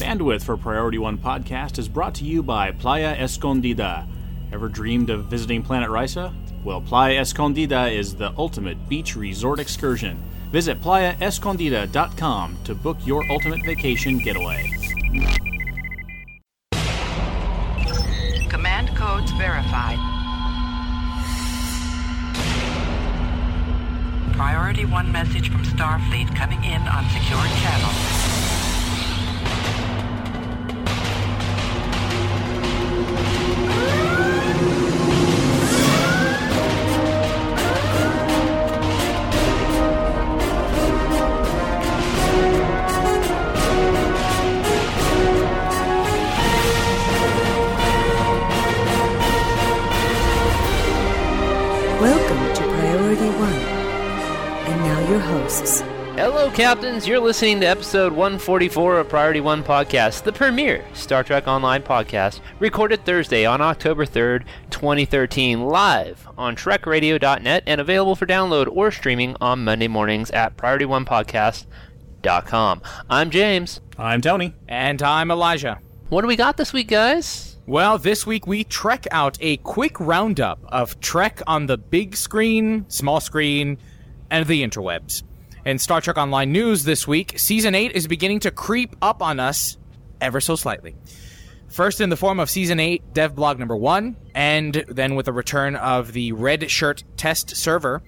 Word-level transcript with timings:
Bandwidth 0.00 0.44
for 0.44 0.56
Priority 0.56 0.96
One 0.96 1.18
Podcast 1.18 1.78
is 1.78 1.86
brought 1.86 2.14
to 2.14 2.24
you 2.24 2.42
by 2.42 2.70
Playa 2.70 3.14
Escondida. 3.14 4.08
Ever 4.50 4.70
dreamed 4.70 5.10
of 5.10 5.26
visiting 5.26 5.62
Planet 5.62 5.90
Risa? 5.90 6.32
Well, 6.64 6.80
Playa 6.80 7.20
Escondida 7.20 7.92
is 7.92 8.14
the 8.14 8.32
ultimate 8.38 8.88
beach 8.88 9.14
resort 9.14 9.60
excursion. 9.60 10.16
Visit 10.52 10.80
playaescondida.com 10.80 12.58
to 12.64 12.74
book 12.74 12.96
your 13.04 13.30
ultimate 13.30 13.62
vacation 13.62 14.16
getaway. 14.16 14.72
Command 18.48 18.96
codes 18.96 19.30
verified. 19.32 19.98
Priority 24.32 24.86
1 24.86 25.12
message 25.12 25.50
from 25.52 25.62
Starfleet 25.64 26.34
coming 26.34 26.64
in 26.64 26.80
on 26.88 27.04
secured 27.10 27.50
channel. 27.60 28.19
Welcome 52.00 52.54
to 52.54 52.62
Priority 52.62 53.28
One. 53.38 53.52
And 54.70 54.80
now 54.82 55.10
your 55.10 55.20
hosts. 55.20 55.89
Hello, 56.20 56.50
Captains. 56.50 57.08
You're 57.08 57.18
listening 57.18 57.60
to 57.60 57.66
episode 57.66 58.12
144 58.12 58.98
of 58.98 59.08
Priority 59.08 59.40
One 59.40 59.64
Podcast, 59.64 60.22
the 60.22 60.30
premier 60.30 60.84
Star 60.92 61.24
Trek 61.24 61.48
Online 61.48 61.82
podcast, 61.82 62.40
recorded 62.58 63.06
Thursday 63.06 63.46
on 63.46 63.62
October 63.62 64.04
3rd, 64.04 64.44
2013, 64.68 65.62
live 65.62 66.28
on 66.36 66.56
TrekRadio.net 66.56 67.62
and 67.66 67.80
available 67.80 68.14
for 68.14 68.26
download 68.26 68.68
or 68.70 68.90
streaming 68.90 69.34
on 69.40 69.64
Monday 69.64 69.88
mornings 69.88 70.30
at 70.32 70.58
PriorityOnePodcast.com. 70.58 72.82
I'm 73.08 73.30
James. 73.30 73.80
I'm 73.96 74.20
Tony. 74.20 74.52
And 74.68 75.00
I'm 75.00 75.30
Elijah. 75.30 75.80
What 76.10 76.20
do 76.20 76.26
we 76.26 76.36
got 76.36 76.58
this 76.58 76.74
week, 76.74 76.88
guys? 76.88 77.56
Well, 77.64 77.96
this 77.96 78.26
week 78.26 78.46
we 78.46 78.64
trek 78.64 79.06
out 79.10 79.38
a 79.40 79.56
quick 79.56 79.98
roundup 79.98 80.58
of 80.68 81.00
Trek 81.00 81.40
on 81.46 81.64
the 81.64 81.78
big 81.78 82.14
screen, 82.14 82.84
small 82.90 83.20
screen, 83.20 83.78
and 84.30 84.46
the 84.46 84.62
interwebs. 84.62 85.22
In 85.66 85.78
Star 85.78 86.00
Trek 86.00 86.16
Online 86.16 86.50
news 86.52 86.84
this 86.84 87.06
week, 87.06 87.38
Season 87.38 87.74
8 87.74 87.92
is 87.92 88.06
beginning 88.06 88.40
to 88.40 88.50
creep 88.50 88.96
up 89.02 89.20
on 89.20 89.38
us 89.38 89.76
ever 90.18 90.40
so 90.40 90.56
slightly. 90.56 90.96
First, 91.68 92.00
in 92.00 92.08
the 92.08 92.16
form 92.16 92.40
of 92.40 92.48
Season 92.48 92.80
8 92.80 93.12
Dev 93.12 93.34
Blog 93.34 93.58
number 93.58 93.76
1, 93.76 94.16
and 94.34 94.84
then 94.88 95.16
with 95.16 95.26
the 95.26 95.34
return 95.34 95.76
of 95.76 96.14
the 96.14 96.32
Red 96.32 96.70
Shirt 96.70 97.04
test 97.18 97.56
server. 97.56 98.02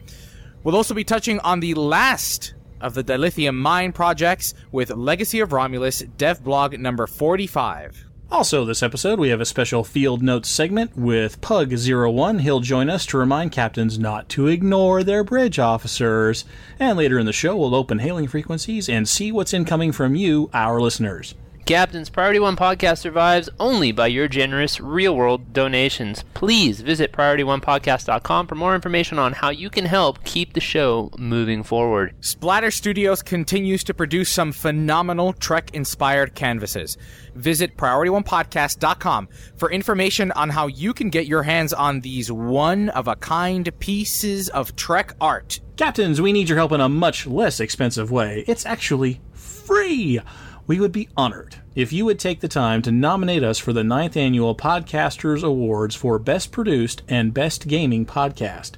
We'll 0.65 0.77
also 0.77 0.95
be 0.95 1.05
touching 1.05 1.41
on 1.41 1.61
the 1.61 1.75
last 1.75 2.55
of 2.81 2.95
the 2.95 3.05
Dilithium 3.05 3.57
mine 3.57 3.93
projects 3.93 4.55
with 4.71 4.91
Legacy 4.91 5.41
of 5.41 5.53
Romulus 5.53 5.99
Dev 6.17 6.43
Blog 6.43 6.79
number 6.79 7.07
45. 7.07 8.12
Also, 8.33 8.65
this 8.65 8.83
episode, 8.83 9.19
we 9.19 9.29
have 9.29 9.43
a 9.43 9.45
special 9.45 9.85
field 9.85 10.23
notes 10.23 10.49
segment 10.49 10.97
with 10.97 11.39
Pug01. 11.43 12.41
He'll 12.41 12.61
join 12.61 12.89
us 12.89 13.05
to 13.07 13.19
remind 13.19 13.53
captains 13.53 13.99
not 13.99 14.31
to 14.31 14.47
ignore 14.47 15.03
their 15.03 15.23
bridge 15.23 15.59
officers. 15.59 16.47
And 16.81 16.97
later 16.97 17.19
in 17.19 17.27
the 17.27 17.35
show, 17.35 17.55
we'll 17.59 17.75
open 17.75 17.99
hailing 17.99 18.29
frequencies 18.29 18.89
and 18.89 19.07
see 19.07 19.33
what's 19.33 19.53
incoming 19.53 19.93
from 19.93 20.15
you, 20.15 20.49
our 20.55 20.81
listeners. 20.81 21.35
Captain's 21.65 22.11
Priority 22.11 22.41
One 22.41 22.57
podcast 22.57 22.99
survives 22.99 23.49
only 23.61 23.93
by 23.93 24.09
your 24.09 24.27
generous 24.27 24.81
real 24.81 25.15
world 25.15 25.53
donations. 25.53 26.25
Please 26.35 26.81
visit 26.81 27.13
PriorityOnePodcast.com 27.13 28.49
for 28.49 28.57
more 28.57 28.75
information 28.75 29.17
on 29.17 29.33
how 29.33 29.51
you 29.51 29.71
can 29.71 29.85
help 29.85 30.25
keep 30.25 30.55
the 30.55 30.61
show 30.61 31.09
moving 31.17 31.63
forward. 31.63 32.17
Splatter 32.21 32.73
Studios 32.73 33.23
continues 33.23 33.85
to 33.85 33.95
produce 33.95 34.29
some 34.29 34.51
phenomenal 34.51 35.33
Trek 35.35 35.71
inspired 35.73 36.35
canvases. 36.35 36.99
Visit 37.37 37.77
PriorityOnePodcast.com 37.77 39.29
for 39.57 39.71
information 39.71 40.33
on 40.33 40.51
how 40.51 40.67
you 40.67 40.93
can 40.93 41.11
get 41.11 41.27
your 41.27 41.45
hands 41.45 41.73
on 41.73 42.01
these 42.01 42.33
one 42.33 42.89
of 42.89 43.07
a 43.07 43.15
kind 43.15 43.71
pieces 43.79 44.49
of 44.49 44.75
Trek 44.75 45.15
art. 45.21 45.61
Captains, 45.77 46.21
we 46.21 46.33
need 46.33 46.49
your 46.49 46.59
help 46.59 46.73
in 46.73 46.81
a 46.81 46.89
much 46.89 47.25
less 47.25 47.61
expensive 47.61 48.11
way. 48.11 48.45
It's 48.49 48.67
actually 48.67 49.21
free. 49.33 50.21
We 50.65 50.79
would 50.79 50.93
be 50.93 51.09
honored 51.17 51.57
if 51.75 51.93
you 51.93 52.05
would 52.05 52.21
take 52.21 52.39
the 52.39 52.47
time 52.47 52.83
to 52.83 52.93
nominate 52.93 53.43
us 53.43 53.59
for 53.59 53.73
the 53.73 53.83
ninth 53.83 54.17
annual 54.17 54.55
Podcasters 54.55 55.43
Awards 55.43 55.97
for 55.97 56.21
Best 56.21 56.53
Produced 56.53 57.03
and 57.09 57.35
Best 57.35 57.67
Gaming 57.67 58.07
Podcast. 58.07 58.77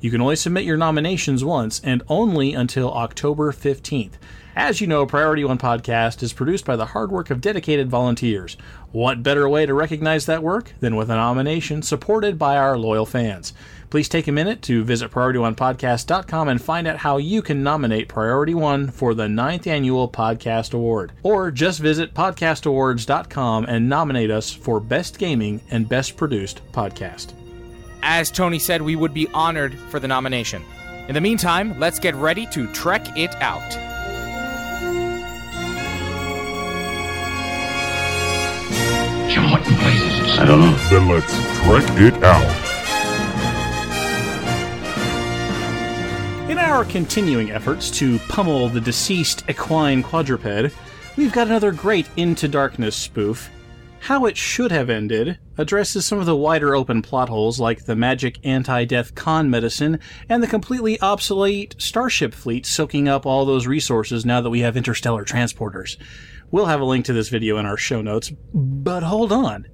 You 0.00 0.10
can 0.10 0.22
only 0.22 0.36
submit 0.36 0.64
your 0.64 0.78
nominations 0.78 1.44
once 1.44 1.82
and 1.84 2.02
only 2.08 2.54
until 2.54 2.90
October 2.90 3.52
15th. 3.52 4.12
As 4.54 4.80
you 4.80 4.86
know, 4.86 5.04
Priority 5.04 5.44
One 5.44 5.58
Podcast 5.58 6.22
is 6.22 6.32
produced 6.32 6.64
by 6.64 6.76
the 6.76 6.86
hard 6.86 7.12
work 7.12 7.28
of 7.28 7.42
dedicated 7.42 7.90
volunteers. 7.90 8.56
What 8.90 9.22
better 9.22 9.46
way 9.46 9.66
to 9.66 9.74
recognize 9.74 10.24
that 10.24 10.42
work 10.42 10.72
than 10.80 10.96
with 10.96 11.10
a 11.10 11.16
nomination 11.16 11.82
supported 11.82 12.38
by 12.38 12.56
our 12.56 12.78
loyal 12.78 13.04
fans? 13.04 13.52
Please 13.88 14.08
take 14.08 14.26
a 14.26 14.32
minute 14.32 14.62
to 14.62 14.84
visit 14.84 15.10
PriorityOnePodcast.com 15.10 16.48
and 16.48 16.60
find 16.60 16.86
out 16.86 16.96
how 16.98 17.18
you 17.18 17.40
can 17.40 17.62
nominate 17.62 18.08
Priority 18.08 18.54
One 18.54 18.90
for 18.90 19.14
the 19.14 19.28
ninth 19.28 19.66
annual 19.66 20.08
Podcast 20.08 20.74
Award. 20.74 21.12
Or 21.22 21.50
just 21.50 21.80
visit 21.80 22.12
podcastawards.com 22.12 23.66
and 23.66 23.88
nominate 23.88 24.30
us 24.30 24.52
for 24.52 24.80
Best 24.80 25.18
Gaming 25.18 25.60
and 25.70 25.88
Best 25.88 26.16
Produced 26.16 26.60
Podcast. 26.72 27.32
As 28.02 28.30
Tony 28.30 28.58
said, 28.58 28.82
we 28.82 28.96
would 28.96 29.14
be 29.14 29.28
honored 29.32 29.78
for 29.78 30.00
the 30.00 30.08
nomination. 30.08 30.64
In 31.08 31.14
the 31.14 31.20
meantime, 31.20 31.78
let's 31.78 32.00
get 32.00 32.14
ready 32.16 32.46
to 32.46 32.66
trek 32.72 33.16
it 33.16 33.34
out. 33.36 33.70
Jim, 39.30 39.50
what 39.50 39.62
places? 39.62 40.38
I 40.38 40.44
don't 40.44 40.60
know. 40.60 40.76
Then 40.90 41.08
let's 41.08 41.32
trek 41.62 41.84
it 42.00 42.22
out. 42.24 42.65
In 46.48 46.58
our 46.58 46.84
continuing 46.84 47.50
efforts 47.50 47.90
to 47.98 48.20
pummel 48.28 48.68
the 48.68 48.80
deceased 48.80 49.42
equine 49.48 50.00
quadruped, 50.00 50.72
we've 51.16 51.32
got 51.32 51.48
another 51.48 51.72
great 51.72 52.08
Into 52.16 52.46
Darkness 52.46 52.94
spoof. 52.94 53.50
How 53.98 54.26
It 54.26 54.36
Should 54.36 54.70
Have 54.70 54.88
Ended 54.88 55.38
addresses 55.58 56.06
some 56.06 56.20
of 56.20 56.26
the 56.26 56.36
wider 56.36 56.76
open 56.76 57.02
plot 57.02 57.28
holes 57.28 57.58
like 57.58 57.84
the 57.84 57.96
magic 57.96 58.38
anti 58.44 58.84
death 58.84 59.16
Khan 59.16 59.50
medicine 59.50 59.98
and 60.28 60.40
the 60.40 60.46
completely 60.46 61.00
obsolete 61.00 61.74
starship 61.78 62.32
fleet 62.32 62.64
soaking 62.64 63.08
up 63.08 63.26
all 63.26 63.44
those 63.44 63.66
resources 63.66 64.24
now 64.24 64.40
that 64.40 64.50
we 64.50 64.60
have 64.60 64.76
interstellar 64.76 65.24
transporters. 65.24 65.96
We'll 66.52 66.66
have 66.66 66.80
a 66.80 66.84
link 66.84 67.06
to 67.06 67.12
this 67.12 67.28
video 67.28 67.58
in 67.58 67.66
our 67.66 67.76
show 67.76 68.02
notes, 68.02 68.30
but 68.54 69.02
hold 69.02 69.32
on. 69.32 69.66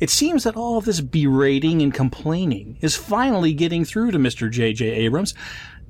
It 0.00 0.10
seems 0.10 0.44
that 0.44 0.56
all 0.56 0.78
of 0.78 0.86
this 0.86 1.00
berating 1.00 1.82
and 1.82 1.92
complaining 1.94 2.78
is 2.80 2.96
finally 2.96 3.52
getting 3.52 3.84
through 3.84 4.10
to 4.12 4.18
Mr. 4.18 4.50
J.J. 4.50 4.86
Abrams. 4.86 5.34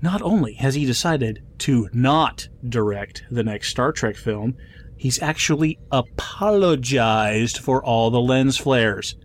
Not 0.02 0.22
only 0.22 0.54
has 0.54 0.74
he 0.74 0.84
decided 0.84 1.42
to 1.58 1.88
not 1.92 2.48
direct 2.68 3.24
the 3.30 3.42
next 3.42 3.70
Star 3.70 3.92
Trek 3.92 4.16
film, 4.16 4.56
he's 4.96 5.22
actually 5.22 5.78
apologized 5.90 7.58
for 7.58 7.82
all 7.82 8.10
the 8.10 8.20
lens 8.20 8.56
flares. 8.58 9.16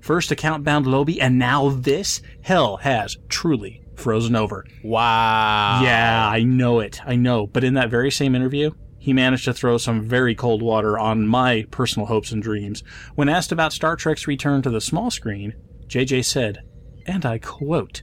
First 0.00 0.30
account 0.30 0.64
bound 0.64 0.86
Lobi, 0.86 1.20
and 1.20 1.38
now 1.38 1.70
this? 1.70 2.20
Hell 2.42 2.76
has 2.78 3.16
truly 3.28 3.82
frozen 3.96 4.36
over. 4.36 4.64
Wow. 4.82 5.80
Yeah, 5.82 6.28
I 6.28 6.42
know 6.42 6.80
it. 6.80 7.00
I 7.06 7.16
know. 7.16 7.46
But 7.46 7.64
in 7.64 7.74
that 7.74 7.90
very 7.90 8.10
same 8.10 8.34
interview, 8.34 8.70
he 8.98 9.12
managed 9.12 9.44
to 9.46 9.54
throw 9.54 9.78
some 9.78 10.02
very 10.02 10.34
cold 10.34 10.62
water 10.62 10.98
on 10.98 11.26
my 11.26 11.64
personal 11.70 12.06
hopes 12.06 12.32
and 12.32 12.42
dreams. 12.42 12.82
When 13.14 13.28
asked 13.28 13.52
about 13.52 13.72
Star 13.72 13.96
Trek's 13.96 14.26
return 14.26 14.62
to 14.62 14.70
the 14.70 14.80
small 14.80 15.10
screen, 15.10 15.54
JJ 15.86 16.24
said, 16.24 16.62
and 17.06 17.26
I 17.26 17.38
quote, 17.38 18.02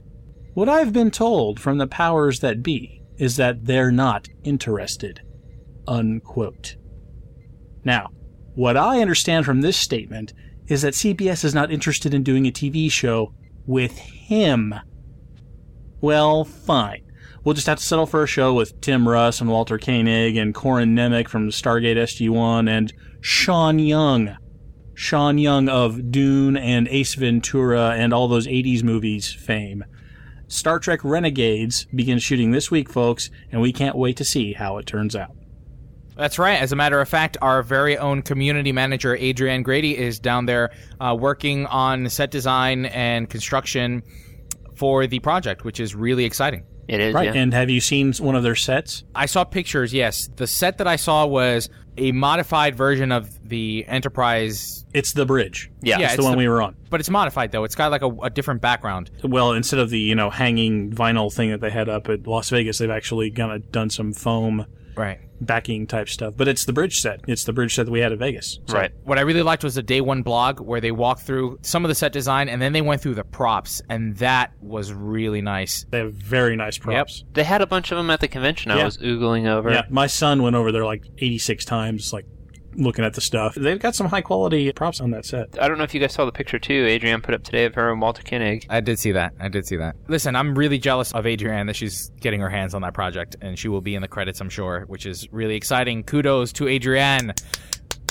What 0.54 0.68
I've 0.68 0.92
been 0.92 1.10
told 1.10 1.58
from 1.58 1.78
the 1.78 1.86
powers 1.86 2.40
that 2.40 2.62
be 2.62 3.02
is 3.16 3.36
that 3.36 3.64
they're 3.64 3.90
not 3.90 4.28
interested. 4.44 5.22
Unquote. 5.88 6.76
Now, 7.84 8.10
what 8.54 8.76
I 8.76 9.00
understand 9.00 9.46
from 9.46 9.62
this 9.62 9.78
statement 9.78 10.34
is 10.66 10.82
that 10.82 10.94
CBS 10.94 11.44
is 11.44 11.54
not 11.54 11.72
interested 11.72 12.12
in 12.12 12.22
doing 12.22 12.46
a 12.46 12.52
TV 12.52 12.90
show 12.90 13.32
with 13.66 13.96
him. 13.98 14.74
Well, 16.02 16.44
fine. 16.44 17.02
We'll 17.44 17.54
just 17.54 17.66
have 17.66 17.78
to 17.78 17.84
settle 17.84 18.06
for 18.06 18.22
a 18.22 18.28
show 18.28 18.52
with 18.52 18.80
Tim 18.80 19.08
Russ 19.08 19.40
and 19.40 19.50
Walter 19.50 19.78
Koenig 19.78 20.36
and 20.36 20.54
Corin 20.54 20.94
Nemec 20.94 21.28
from 21.28 21.48
Stargate 21.48 21.96
SG-1 21.96 22.68
and 22.68 22.92
Sean 23.20 23.78
Young. 23.78 24.36
Sean 24.94 25.38
Young 25.38 25.68
of 25.68 26.10
Dune 26.12 26.56
and 26.56 26.86
Ace 26.88 27.14
Ventura 27.14 27.94
and 27.96 28.12
all 28.12 28.28
those 28.28 28.46
80s 28.46 28.82
movies 28.82 29.32
fame. 29.32 29.84
Star 30.52 30.78
Trek 30.78 31.00
Renegades 31.02 31.86
begins 31.94 32.22
shooting 32.22 32.50
this 32.50 32.70
week, 32.70 32.90
folks, 32.90 33.30
and 33.50 33.62
we 33.62 33.72
can't 33.72 33.96
wait 33.96 34.18
to 34.18 34.24
see 34.24 34.52
how 34.52 34.76
it 34.76 34.84
turns 34.86 35.16
out. 35.16 35.34
That's 36.14 36.38
right. 36.38 36.60
As 36.60 36.72
a 36.72 36.76
matter 36.76 37.00
of 37.00 37.08
fact, 37.08 37.38
our 37.40 37.62
very 37.62 37.96
own 37.96 38.20
community 38.20 38.70
manager, 38.70 39.16
Adrienne 39.16 39.62
Grady, 39.62 39.96
is 39.96 40.18
down 40.18 40.44
there 40.44 40.70
uh, 41.00 41.16
working 41.18 41.64
on 41.66 42.06
set 42.10 42.30
design 42.30 42.84
and 42.84 43.30
construction 43.30 44.02
for 44.74 45.06
the 45.06 45.20
project, 45.20 45.64
which 45.64 45.80
is 45.80 45.94
really 45.94 46.26
exciting. 46.26 46.64
It 46.86 47.00
is, 47.00 47.14
Right. 47.14 47.34
yeah. 47.34 47.40
And 47.40 47.54
have 47.54 47.70
you 47.70 47.80
seen 47.80 48.12
one 48.18 48.34
of 48.34 48.42
their 48.42 48.54
sets? 48.56 49.04
I 49.14 49.24
saw 49.24 49.44
pictures, 49.44 49.94
yes. 49.94 50.28
The 50.36 50.46
set 50.46 50.76
that 50.78 50.86
I 50.86 50.96
saw 50.96 51.24
was 51.24 51.70
a 51.96 52.12
modified 52.12 52.76
version 52.76 53.10
of 53.10 53.30
the 53.48 53.86
Enterprise, 53.88 54.81
It's 54.94 55.12
the 55.12 55.24
bridge. 55.26 55.70
Yeah. 55.80 55.98
Yeah, 55.98 56.06
it's 56.06 56.12
the 56.14 56.18
it's 56.20 56.24
one 56.24 56.32
the- 56.32 56.38
we 56.38 56.48
were 56.48 56.60
on. 56.62 56.76
but 56.90 57.00
it's 57.00 57.08
modified, 57.10 57.50
though. 57.52 57.64
It's 57.64 57.74
got 57.74 57.90
like 57.90 58.02
a, 58.02 58.08
a 58.22 58.30
different 58.30 58.60
background. 58.60 59.10
Well, 59.24 59.52
instead 59.52 59.78
of 59.80 59.90
the 59.90 59.98
you 59.98 60.14
know 60.14 60.30
hanging 60.30 60.90
vinyl 60.92 61.32
thing 61.32 61.50
that 61.50 61.60
they 61.60 61.70
had 61.70 61.88
up 61.88 62.08
at 62.08 62.26
Las 62.26 62.50
Vegas, 62.50 62.78
they've 62.78 62.90
actually 62.90 63.30
kind 63.30 63.52
of 63.52 63.72
done 63.72 63.88
some 63.90 64.12
foam 64.12 64.66
Right. 64.94 65.20
backing 65.40 65.86
type 65.86 66.10
stuff. 66.10 66.34
But 66.36 66.48
it's 66.48 66.66
the 66.66 66.74
bridge 66.74 67.00
set. 67.00 67.20
It's 67.26 67.44
the 67.44 67.54
bridge 67.54 67.74
set 67.74 67.86
that 67.86 67.90
we 67.92 68.00
had 68.00 68.12
at 68.12 68.18
Vegas. 68.18 68.58
So- 68.68 68.74
right. 68.76 68.90
What 69.04 69.16
I 69.16 69.22
really 69.22 69.40
liked 69.42 69.64
was 69.64 69.74
the 69.74 69.82
day 69.82 70.02
one 70.02 70.20
blog 70.22 70.60
where 70.60 70.82
they 70.82 70.92
walked 70.92 71.22
through 71.22 71.58
some 71.62 71.82
of 71.82 71.88
the 71.88 71.94
set 71.94 72.12
design 72.12 72.50
and 72.50 72.60
then 72.60 72.74
they 72.74 72.82
went 72.82 73.00
through 73.00 73.14
the 73.14 73.24
props, 73.24 73.80
and 73.88 74.14
that 74.18 74.52
was 74.60 74.92
really 74.92 75.40
nice. 75.40 75.86
They 75.88 76.00
have 76.00 76.12
very 76.12 76.56
nice 76.56 76.76
props. 76.76 77.24
They 77.32 77.44
had 77.44 77.62
a 77.62 77.66
bunch 77.66 77.90
of 77.90 77.96
them 77.96 78.10
at 78.10 78.20
the 78.20 78.28
convention. 78.28 78.70
I 78.70 78.84
was 78.84 78.98
oogling 78.98 79.46
over. 79.48 79.70
Yeah, 79.72 79.84
my 79.88 80.06
son 80.08 80.42
went 80.42 80.56
over 80.56 80.70
there 80.70 80.84
like 80.84 81.04
86 81.18 81.64
times, 81.64 82.12
like 82.12 82.26
looking 82.74 83.04
at 83.04 83.14
the 83.14 83.20
stuff. 83.20 83.54
They've 83.54 83.78
got 83.78 83.94
some 83.94 84.08
high 84.08 84.20
quality 84.20 84.70
props 84.72 85.00
on 85.00 85.10
that 85.12 85.24
set. 85.24 85.60
I 85.60 85.68
don't 85.68 85.78
know 85.78 85.84
if 85.84 85.94
you 85.94 86.00
guys 86.00 86.12
saw 86.12 86.24
the 86.24 86.32
picture 86.32 86.58
too. 86.58 86.86
Adrienne 86.88 87.20
put 87.20 87.34
up 87.34 87.42
today 87.42 87.64
of 87.64 87.74
her 87.74 87.90
and 87.90 88.00
Walter 88.00 88.22
Koenig. 88.22 88.66
I 88.68 88.80
did 88.80 88.98
see 88.98 89.12
that. 89.12 89.34
I 89.40 89.48
did 89.48 89.66
see 89.66 89.76
that. 89.76 89.96
Listen, 90.08 90.36
I'm 90.36 90.54
really 90.54 90.78
jealous 90.78 91.12
of 91.12 91.26
Adrienne 91.26 91.66
that 91.66 91.76
she's 91.76 92.10
getting 92.20 92.40
her 92.40 92.50
hands 92.50 92.74
on 92.74 92.82
that 92.82 92.94
project, 92.94 93.36
and 93.40 93.58
she 93.58 93.68
will 93.68 93.80
be 93.80 93.94
in 93.94 94.02
the 94.02 94.08
credits, 94.08 94.40
I'm 94.40 94.50
sure, 94.50 94.84
which 94.86 95.06
is 95.06 95.30
really 95.32 95.56
exciting. 95.56 96.04
Kudos 96.04 96.52
to 96.54 96.68
Adrienne 96.68 97.34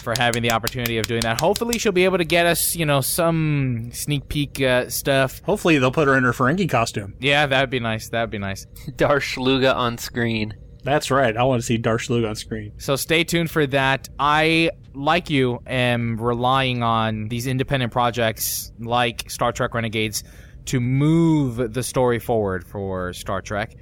for 0.02 0.14
having 0.18 0.42
the 0.42 0.52
opportunity 0.52 0.98
of 0.98 1.08
doing 1.08 1.22
that. 1.22 1.40
Hopefully, 1.40 1.78
she'll 1.78 1.92
be 1.92 2.06
able 2.06 2.18
to 2.18 2.26
get 2.26 2.46
us, 2.46 2.76
you 2.76 2.86
know, 2.86 3.02
some 3.02 3.90
sneak 3.94 4.28
peek 4.28 4.62
uh, 4.62 4.90
stuff. 4.90 5.42
Hopefully, 5.44 5.78
they'll 5.78 5.92
put 5.92 6.08
her 6.08 6.18
in 6.18 6.24
her 6.24 6.34
Ferengi 6.34 6.70
costume. 6.70 7.14
Yeah, 7.20 7.46
that'd 7.46 7.70
be 7.70 7.80
nice. 7.80 8.10
That'd 8.10 8.32
be 8.32 8.40
nice. 8.40 8.66
Darsh 8.90 9.38
Luga 9.38 9.74
on 9.74 9.98
screen. 9.98 10.56
That's 10.84 11.12
right. 11.12 11.36
I 11.38 11.44
want 11.44 11.62
to 11.62 11.66
see 11.66 11.78
Darsh 11.78 12.10
Lug 12.10 12.24
on 12.24 12.36
screen. 12.36 12.74
So 12.78 12.96
stay 12.96 13.24
tuned 13.24 13.52
for 13.52 13.68
that. 13.68 14.10
I, 14.18 14.72
like 14.94 15.30
you, 15.30 15.60
am 15.68 16.20
relying 16.20 16.82
on 16.82 17.28
these 17.28 17.46
independent 17.48 17.92
projects 17.92 18.72
like 18.80 19.30
Star 19.30 19.52
Trek 19.52 19.74
Renegades 19.74 20.24
to 20.66 20.80
move 20.80 21.74
the 21.74 21.84
story 21.84 22.20
forward 22.20 22.66
for 22.66 23.14
Star 23.14 23.42
Trek. 23.42 23.76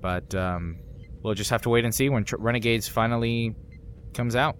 But 0.00 0.34
um, 0.34 0.78
we'll 1.22 1.34
just 1.34 1.50
have 1.50 1.62
to 1.62 1.68
wait 1.68 1.84
and 1.84 1.94
see 1.94 2.08
when 2.08 2.24
Tr- 2.24 2.36
Renegades 2.38 2.88
finally 2.88 3.54
comes 4.14 4.34
out. 4.34 4.56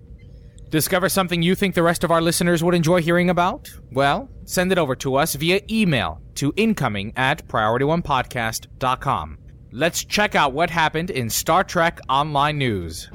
Discover 0.68 1.08
something 1.08 1.42
you 1.42 1.56
think 1.56 1.74
the 1.74 1.82
rest 1.82 2.04
of 2.04 2.12
our 2.12 2.20
listeners 2.20 2.62
would 2.62 2.76
enjoy 2.76 3.02
hearing 3.02 3.28
about? 3.28 3.68
Well, 3.90 4.28
send 4.44 4.70
it 4.70 4.78
over 4.78 4.94
to 4.96 5.16
us 5.16 5.34
via 5.34 5.60
email 5.68 6.22
to 6.36 6.52
incoming 6.56 7.12
at 7.16 7.48
priorityonepodcast.com. 7.48 9.38
Let's 9.72 10.02
check 10.02 10.34
out 10.34 10.52
what 10.52 10.68
happened 10.68 11.10
in 11.10 11.30
Star 11.30 11.62
Trek 11.62 12.00
Online 12.08 12.58
News. 12.58 13.08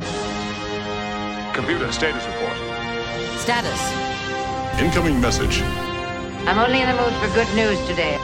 Computer 1.53 1.91
status 1.91 2.25
report. 2.25 2.55
Status. 3.39 4.79
Incoming 4.79 5.19
message. 5.19 5.61
I'm 6.47 6.57
only 6.57 6.79
in 6.79 6.87
the 6.87 6.95
mood 6.95 7.11
for 7.15 7.27
good 7.35 7.53
news 7.57 7.85
today. 7.87 8.17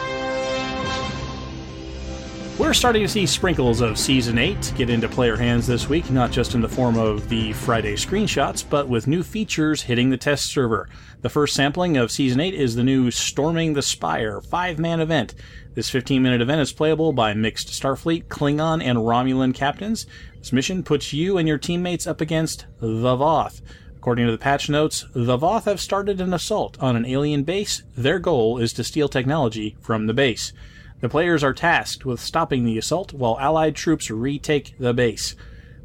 We're 2.61 2.75
starting 2.75 3.01
to 3.01 3.07
see 3.07 3.25
sprinkles 3.25 3.81
of 3.81 3.97
Season 3.97 4.37
8 4.37 4.73
get 4.77 4.91
into 4.91 5.09
player 5.09 5.35
hands 5.35 5.65
this 5.65 5.89
week, 5.89 6.11
not 6.11 6.29
just 6.29 6.53
in 6.53 6.61
the 6.61 6.69
form 6.69 6.95
of 6.95 7.27
the 7.27 7.53
Friday 7.53 7.95
screenshots, 7.95 8.63
but 8.69 8.87
with 8.87 9.07
new 9.07 9.23
features 9.23 9.81
hitting 9.81 10.11
the 10.11 10.15
test 10.15 10.45
server. 10.45 10.87
The 11.21 11.29
first 11.29 11.55
sampling 11.55 11.97
of 11.97 12.11
Season 12.11 12.39
8 12.39 12.53
is 12.53 12.75
the 12.75 12.83
new 12.83 13.09
Storming 13.09 13.73
the 13.73 13.81
Spire 13.81 14.41
5 14.41 14.77
man 14.77 14.99
event. 14.99 15.33
This 15.73 15.89
15 15.89 16.21
minute 16.21 16.39
event 16.39 16.61
is 16.61 16.71
playable 16.71 17.13
by 17.13 17.33
mixed 17.33 17.69
Starfleet, 17.69 18.25
Klingon, 18.25 18.83
and 18.83 18.99
Romulan 18.99 19.55
captains. 19.55 20.05
This 20.37 20.53
mission 20.53 20.83
puts 20.83 21.11
you 21.11 21.39
and 21.39 21.47
your 21.47 21.57
teammates 21.57 22.05
up 22.05 22.21
against 22.21 22.67
the 22.79 23.17
Voth. 23.17 23.61
According 23.97 24.27
to 24.27 24.31
the 24.31 24.37
patch 24.37 24.69
notes, 24.69 25.07
the 25.15 25.37
Voth 25.39 25.65
have 25.65 25.81
started 25.81 26.21
an 26.21 26.31
assault 26.31 26.77
on 26.79 26.95
an 26.95 27.07
alien 27.07 27.41
base. 27.41 27.81
Their 27.97 28.19
goal 28.19 28.59
is 28.59 28.71
to 28.73 28.83
steal 28.83 29.09
technology 29.09 29.77
from 29.81 30.05
the 30.05 30.13
base. 30.13 30.53
The 31.01 31.09
players 31.09 31.43
are 31.43 31.53
tasked 31.53 32.05
with 32.05 32.19
stopping 32.19 32.63
the 32.63 32.77
assault 32.77 33.11
while 33.11 33.39
Allied 33.39 33.75
troops 33.75 34.11
retake 34.11 34.75
the 34.79 34.93
base. 34.93 35.35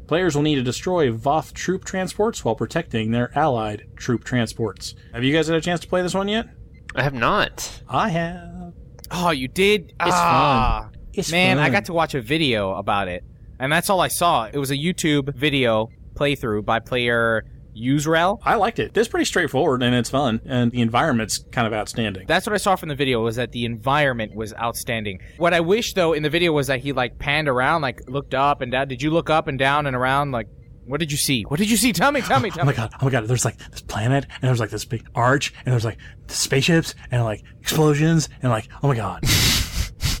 Players 0.05 0.35
will 0.35 0.43
need 0.43 0.55
to 0.55 0.63
destroy 0.63 1.11
Voth 1.11 1.53
troop 1.53 1.83
transports 1.83 2.45
while 2.45 2.55
protecting 2.55 3.11
their 3.11 3.35
Allied 3.37 3.87
troop 3.95 4.23
transports. 4.23 4.93
Have 5.13 5.23
you 5.23 5.33
guys 5.33 5.47
had 5.47 5.57
a 5.57 5.61
chance 5.61 5.81
to 5.81 5.87
play 5.87 6.03
this 6.03 6.13
one 6.13 6.27
yet? 6.27 6.47
I 6.95 7.03
have 7.03 7.15
not. 7.15 7.81
I 7.89 8.09
have. 8.09 8.73
Oh, 9.11 9.31
you 9.31 9.47
did? 9.47 9.89
It's 9.89 9.95
ah, 9.99 10.89
It's 11.13 11.31
Man, 11.31 11.59
I 11.59 11.69
got 11.69 11.85
to 11.85 11.93
watch 11.93 12.13
a 12.13 12.21
video 12.21 12.75
about 12.75 13.07
it. 13.07 13.23
And 13.59 13.71
that's 13.71 13.89
all 13.89 13.99
I 13.99 14.07
saw. 14.07 14.45
It 14.45 14.57
was 14.57 14.69
a 14.69 14.77
YouTube 14.77 15.33
video 15.33 15.89
playthrough 16.13 16.63
by 16.63 16.79
player 16.79 17.43
Userel. 17.81 18.39
I 18.43 18.55
liked 18.55 18.79
it. 18.79 18.95
It's 18.97 19.07
pretty 19.07 19.25
straightforward 19.25 19.83
and 19.83 19.95
it's 19.95 20.09
fun, 20.09 20.41
and 20.45 20.71
the 20.71 20.81
environment's 20.81 21.39
kind 21.51 21.67
of 21.67 21.73
outstanding. 21.73 22.25
That's 22.27 22.45
what 22.45 22.53
I 22.53 22.57
saw 22.57 22.75
from 22.75 22.89
the 22.89 22.95
video 22.95 23.23
was 23.23 23.35
that 23.35 23.51
the 23.51 23.65
environment 23.65 24.35
was 24.35 24.53
outstanding. 24.55 25.19
What 25.37 25.53
I 25.53 25.59
wish 25.59 25.93
though 25.93 26.13
in 26.13 26.23
the 26.23 26.29
video 26.29 26.51
was 26.51 26.67
that 26.67 26.79
he 26.79 26.93
like 26.93 27.19
panned 27.19 27.47
around, 27.47 27.81
like 27.81 28.01
looked 28.07 28.33
up 28.33 28.61
and 28.61 28.71
down. 28.71 28.87
Did 28.87 29.01
you 29.01 29.11
look 29.11 29.29
up 29.29 29.47
and 29.47 29.57
down 29.59 29.85
and 29.87 29.95
around? 29.95 30.31
Like, 30.31 30.47
what 30.85 30.99
did 30.99 31.11
you 31.11 31.17
see? 31.17 31.43
What 31.43 31.59
did 31.59 31.69
you 31.69 31.77
see? 31.77 31.91
Tell 31.93 32.11
me, 32.11 32.21
tell 32.21 32.39
me, 32.39 32.49
oh 32.53 32.55
tell 32.55 32.65
me. 32.65 32.73
Oh 32.73 32.77
my 32.77 32.83
me. 32.83 32.89
god! 32.89 32.93
Oh 33.01 33.05
my 33.05 33.11
god! 33.11 33.27
There's 33.27 33.45
like 33.45 33.57
this 33.71 33.81
planet, 33.81 34.25
and 34.41 34.43
there's 34.43 34.59
like 34.59 34.69
this 34.69 34.85
big 34.85 35.05
arch, 35.15 35.53
and 35.65 35.73
there's 35.73 35.85
like 35.85 35.97
spaceships, 36.27 36.95
and 37.11 37.23
like 37.23 37.43
explosions, 37.61 38.29
and 38.41 38.51
like 38.51 38.67
oh 38.81 38.87
my 38.87 38.95
god! 38.95 39.23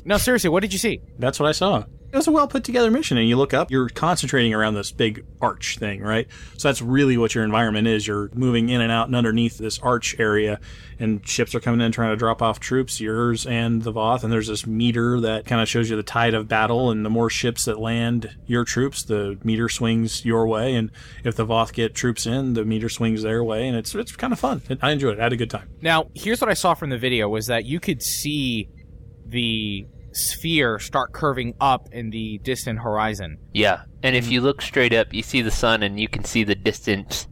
No, 0.05 0.17
seriously, 0.17 0.49
what 0.49 0.61
did 0.61 0.71
you 0.71 0.79
see? 0.79 1.01
That's 1.19 1.37
what 1.37 1.49
I 1.49 1.51
saw. 1.51 1.83
It 2.09 2.15
was 2.15 2.27
a 2.27 2.31
well 2.31 2.47
put 2.47 2.63
together 2.63 2.89
mission, 2.89 3.17
and 3.17 3.27
you 3.27 3.35
look 3.35 3.53
up, 3.53 3.69
you're 3.69 3.89
concentrating 3.89 4.53
around 4.53 4.75
this 4.75 4.91
big 4.91 5.25
arch 5.41 5.77
thing, 5.77 6.01
right? 6.01 6.27
So 6.57 6.69
that's 6.69 6.81
really 6.81 7.17
what 7.17 7.35
your 7.35 7.43
environment 7.43 7.85
is. 7.87 8.07
You're 8.07 8.29
moving 8.33 8.69
in 8.69 8.79
and 8.79 8.91
out 8.91 9.07
and 9.07 9.15
underneath 9.15 9.57
this 9.57 9.77
arch 9.79 10.15
area, 10.17 10.61
and 10.99 11.27
ships 11.27 11.53
are 11.53 11.59
coming 11.59 11.81
in 11.81 11.91
trying 11.91 12.11
to 12.11 12.15
drop 12.15 12.41
off 12.41 12.61
troops, 12.61 13.01
yours 13.01 13.45
and 13.45 13.81
the 13.81 13.91
Voth, 13.91 14.23
and 14.23 14.31
there's 14.31 14.47
this 14.47 14.65
meter 14.65 15.19
that 15.19 15.45
kind 15.45 15.61
of 15.61 15.67
shows 15.67 15.89
you 15.89 15.97
the 15.97 16.03
tide 16.03 16.33
of 16.33 16.47
battle, 16.47 16.91
and 16.91 17.05
the 17.05 17.09
more 17.09 17.29
ships 17.29 17.65
that 17.65 17.77
land 17.77 18.33
your 18.45 18.63
troops, 18.63 19.03
the 19.03 19.37
meter 19.43 19.67
swings 19.67 20.23
your 20.23 20.47
way, 20.47 20.75
and 20.75 20.91
if 21.25 21.35
the 21.35 21.45
Voth 21.45 21.73
get 21.73 21.93
troops 21.93 22.25
in, 22.25 22.53
the 22.53 22.63
meter 22.63 22.87
swings 22.87 23.21
their 23.21 23.43
way, 23.43 23.67
and 23.67 23.75
it's 23.75 23.93
it's 23.93 24.15
kind 24.15 24.31
of 24.31 24.39
fun. 24.39 24.61
I 24.81 24.91
enjoyed 24.91 25.17
it. 25.17 25.19
I 25.19 25.23
had 25.23 25.33
a 25.33 25.37
good 25.37 25.49
time. 25.49 25.67
Now, 25.81 26.09
here's 26.13 26.39
what 26.39 26.49
I 26.49 26.53
saw 26.53 26.73
from 26.73 26.89
the 26.89 26.97
video 26.97 27.27
was 27.27 27.47
that 27.47 27.65
you 27.65 27.81
could 27.81 28.01
see 28.01 28.69
the 29.25 29.85
sphere 30.17 30.79
start 30.79 31.13
curving 31.13 31.53
up 31.59 31.89
in 31.91 32.09
the 32.09 32.39
distant 32.39 32.79
horizon. 32.79 33.37
Yeah, 33.53 33.83
and 34.03 34.15
if 34.15 34.25
mm-hmm. 34.25 34.33
you 34.33 34.41
look 34.41 34.61
straight 34.61 34.93
up, 34.93 35.13
you 35.13 35.23
see 35.23 35.41
the 35.41 35.51
sun, 35.51 35.83
and 35.83 35.99
you 35.99 36.07
can 36.07 36.23
see 36.23 36.43
the 36.43 36.55
distant, 36.55 37.27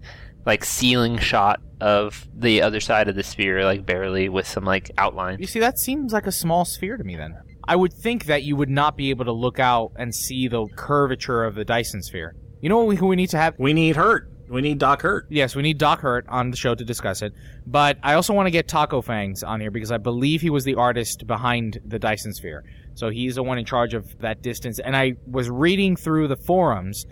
like 0.46 0.64
ceiling 0.64 1.18
shot 1.18 1.62
of 1.82 2.28
the 2.34 2.62
other 2.62 2.80
side 2.80 3.08
of 3.08 3.16
the 3.16 3.24
sphere, 3.24 3.64
like 3.64 3.86
barely 3.86 4.30
with 4.30 4.48
some 4.48 4.64
like 4.64 4.92
outline. 4.98 5.40
You 5.40 5.48
see, 5.48 5.60
that 5.60 5.78
seems 5.78 6.14
like 6.14 6.28
a 6.28 6.32
small 6.32 6.66
sphere 6.66 6.98
to 6.98 7.04
me 7.04 7.16
then. 7.16 7.36
I 7.68 7.76
would 7.76 7.94
think 7.94 8.26
that 8.26 8.44
you 8.44 8.56
would 8.56 8.70
not 8.70 8.96
be 8.96 9.10
able 9.10 9.26
to 9.26 9.32
look 9.32 9.60
out 9.60 9.92
and 9.96 10.14
see 10.14 10.48
the 10.48 10.68
curvature 10.76 11.44
of 11.44 11.56
the 11.56 11.66
Dyson 11.66 12.04
sphere. 12.04 12.36
You 12.62 12.70
know 12.70 12.78
what 12.78 12.88
we, 12.88 12.96
who 12.96 13.08
we 13.08 13.16
need 13.16 13.30
to 13.32 13.38
have? 13.38 13.56
We 13.58 13.74
need 13.74 13.96
Hurt. 13.96 14.30
We 14.48 14.62
need 14.62 14.78
Doc 14.78 15.02
Hurt. 15.02 15.26
Yes, 15.30 15.56
we 15.56 15.64
need 15.64 15.78
Doc 15.78 16.02
Hurt 16.02 16.26
on 16.30 16.52
the 16.52 16.58
show 16.58 16.76
to 16.76 16.86
discuss 16.86 17.22
it. 17.22 17.34
But 17.66 17.98
I 18.04 18.14
also 18.14 18.34
want 18.34 18.48
to 18.48 18.52
get 18.52 18.68
Taco 18.68 19.02
Fangs 19.02 19.44
on 19.44 19.60
here 19.60 19.72
because 19.72 19.92
I 19.92 19.98
believe 19.98 20.42
he 20.42 20.50
was 20.50 20.64
the 20.64 20.76
artist 20.76 21.26
behind 21.26 21.80
the 21.86 21.98
Dyson 21.98 22.34
Sphere. 22.34 22.64
So 22.94 23.10
he's 23.10 23.36
the 23.36 23.44
one 23.44 23.58
in 23.58 23.66
charge 23.66 23.94
of 23.94 24.20
that 24.20 24.42
distance. 24.42 24.80
And 24.80 24.96
I 24.96 25.14
was 25.26 25.50
reading 25.50 25.96
through 25.96 26.28
the 26.28 26.36
forums, 26.36 27.06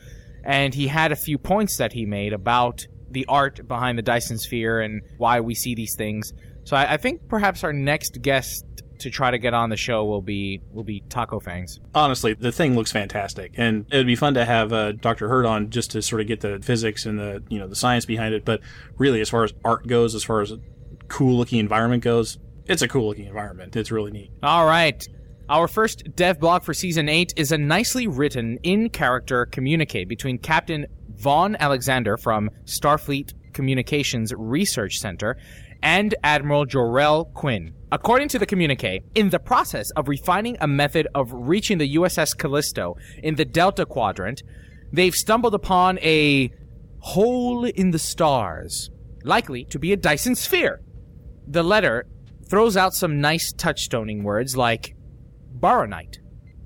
and 0.43 0.73
he 0.73 0.87
had 0.87 1.11
a 1.11 1.15
few 1.15 1.37
points 1.37 1.77
that 1.77 1.93
he 1.93 2.05
made 2.05 2.33
about 2.33 2.85
the 3.09 3.25
art 3.27 3.67
behind 3.67 3.97
the 3.97 4.03
Dyson 4.03 4.37
Sphere 4.37 4.81
and 4.81 5.01
why 5.17 5.39
we 5.39 5.55
see 5.55 5.75
these 5.75 5.95
things. 5.95 6.33
So 6.65 6.77
I, 6.77 6.93
I 6.93 6.97
think 6.97 7.27
perhaps 7.27 7.63
our 7.63 7.73
next 7.73 8.21
guest 8.21 8.65
to 9.03 9.09
try 9.09 9.31
to 9.31 9.37
get 9.37 9.53
on 9.53 9.69
the 9.69 9.77
show 9.77 10.03
will 10.05 10.21
be 10.21 10.61
will 10.71 10.83
be 10.83 11.01
Taco 11.09 11.39
Fangs. 11.39 11.79
honestly, 11.93 12.33
the 12.33 12.51
thing 12.51 12.75
looks 12.75 12.91
fantastic, 12.91 13.53
and 13.57 13.85
it'd 13.91 14.07
be 14.07 14.15
fun 14.15 14.33
to 14.33 14.45
have 14.45 14.73
uh, 14.73 14.93
Dr. 14.93 15.29
Hurt 15.29 15.45
on 15.45 15.69
just 15.69 15.91
to 15.91 16.01
sort 16.01 16.21
of 16.21 16.27
get 16.27 16.41
the 16.41 16.59
physics 16.61 17.05
and 17.05 17.19
the 17.19 17.43
you 17.49 17.59
know 17.59 17.67
the 17.67 17.75
science 17.75 18.05
behind 18.05 18.33
it. 18.33 18.45
But 18.45 18.61
really, 18.97 19.21
as 19.21 19.29
far 19.29 19.43
as 19.43 19.53
art 19.63 19.87
goes, 19.87 20.15
as 20.15 20.23
far 20.23 20.41
as 20.41 20.51
a 20.51 20.59
cool 21.07 21.37
looking 21.37 21.59
environment 21.59 22.03
goes, 22.03 22.39
it's 22.65 22.81
a 22.81 22.87
cool 22.87 23.07
looking 23.07 23.25
environment. 23.25 23.75
It's 23.75 23.91
really 23.91 24.11
neat. 24.11 24.31
All 24.41 24.65
right. 24.65 25.05
Our 25.49 25.67
first 25.67 26.15
dev 26.15 26.39
blog 26.39 26.63
for 26.63 26.73
season 26.73 27.09
8 27.09 27.33
is 27.35 27.51
a 27.51 27.57
nicely 27.57 28.07
written 28.07 28.57
in 28.63 28.89
character 28.89 29.45
communique 29.45 30.05
between 30.05 30.37
Captain 30.37 30.87
Vaughn 31.17 31.57
Alexander 31.59 32.15
from 32.15 32.49
Starfleet 32.63 33.33
Communications 33.53 34.33
Research 34.35 34.97
Center 34.99 35.37
and 35.83 36.15
Admiral 36.23 36.65
Jorel 36.65 37.31
Quinn. 37.33 37.75
According 37.91 38.29
to 38.29 38.39
the 38.39 38.45
communique, 38.47 39.03
in 39.13 39.29
the 39.29 39.37
process 39.37 39.91
of 39.91 40.07
refining 40.07 40.57
a 40.59 40.67
method 40.67 41.07
of 41.13 41.31
reaching 41.31 41.77
the 41.77 41.95
USS 41.95 42.35
Callisto 42.35 42.95
in 43.21 43.35
the 43.35 43.45
Delta 43.45 43.85
Quadrant, 43.85 44.41
they've 44.91 45.13
stumbled 45.13 45.53
upon 45.53 45.99
a 45.99 46.49
hole 46.99 47.65
in 47.65 47.91
the 47.91 47.99
stars, 47.99 48.89
likely 49.23 49.65
to 49.65 49.77
be 49.77 49.93
a 49.93 49.97
Dyson 49.97 50.35
sphere. 50.35 50.81
The 51.45 51.61
letter 51.61 52.07
throws 52.49 52.77
out 52.77 52.93
some 52.93 53.21
nice 53.21 53.53
touchstoning 53.53 54.23
words 54.23 54.57
like 54.57 54.95
boronite, 55.59 56.17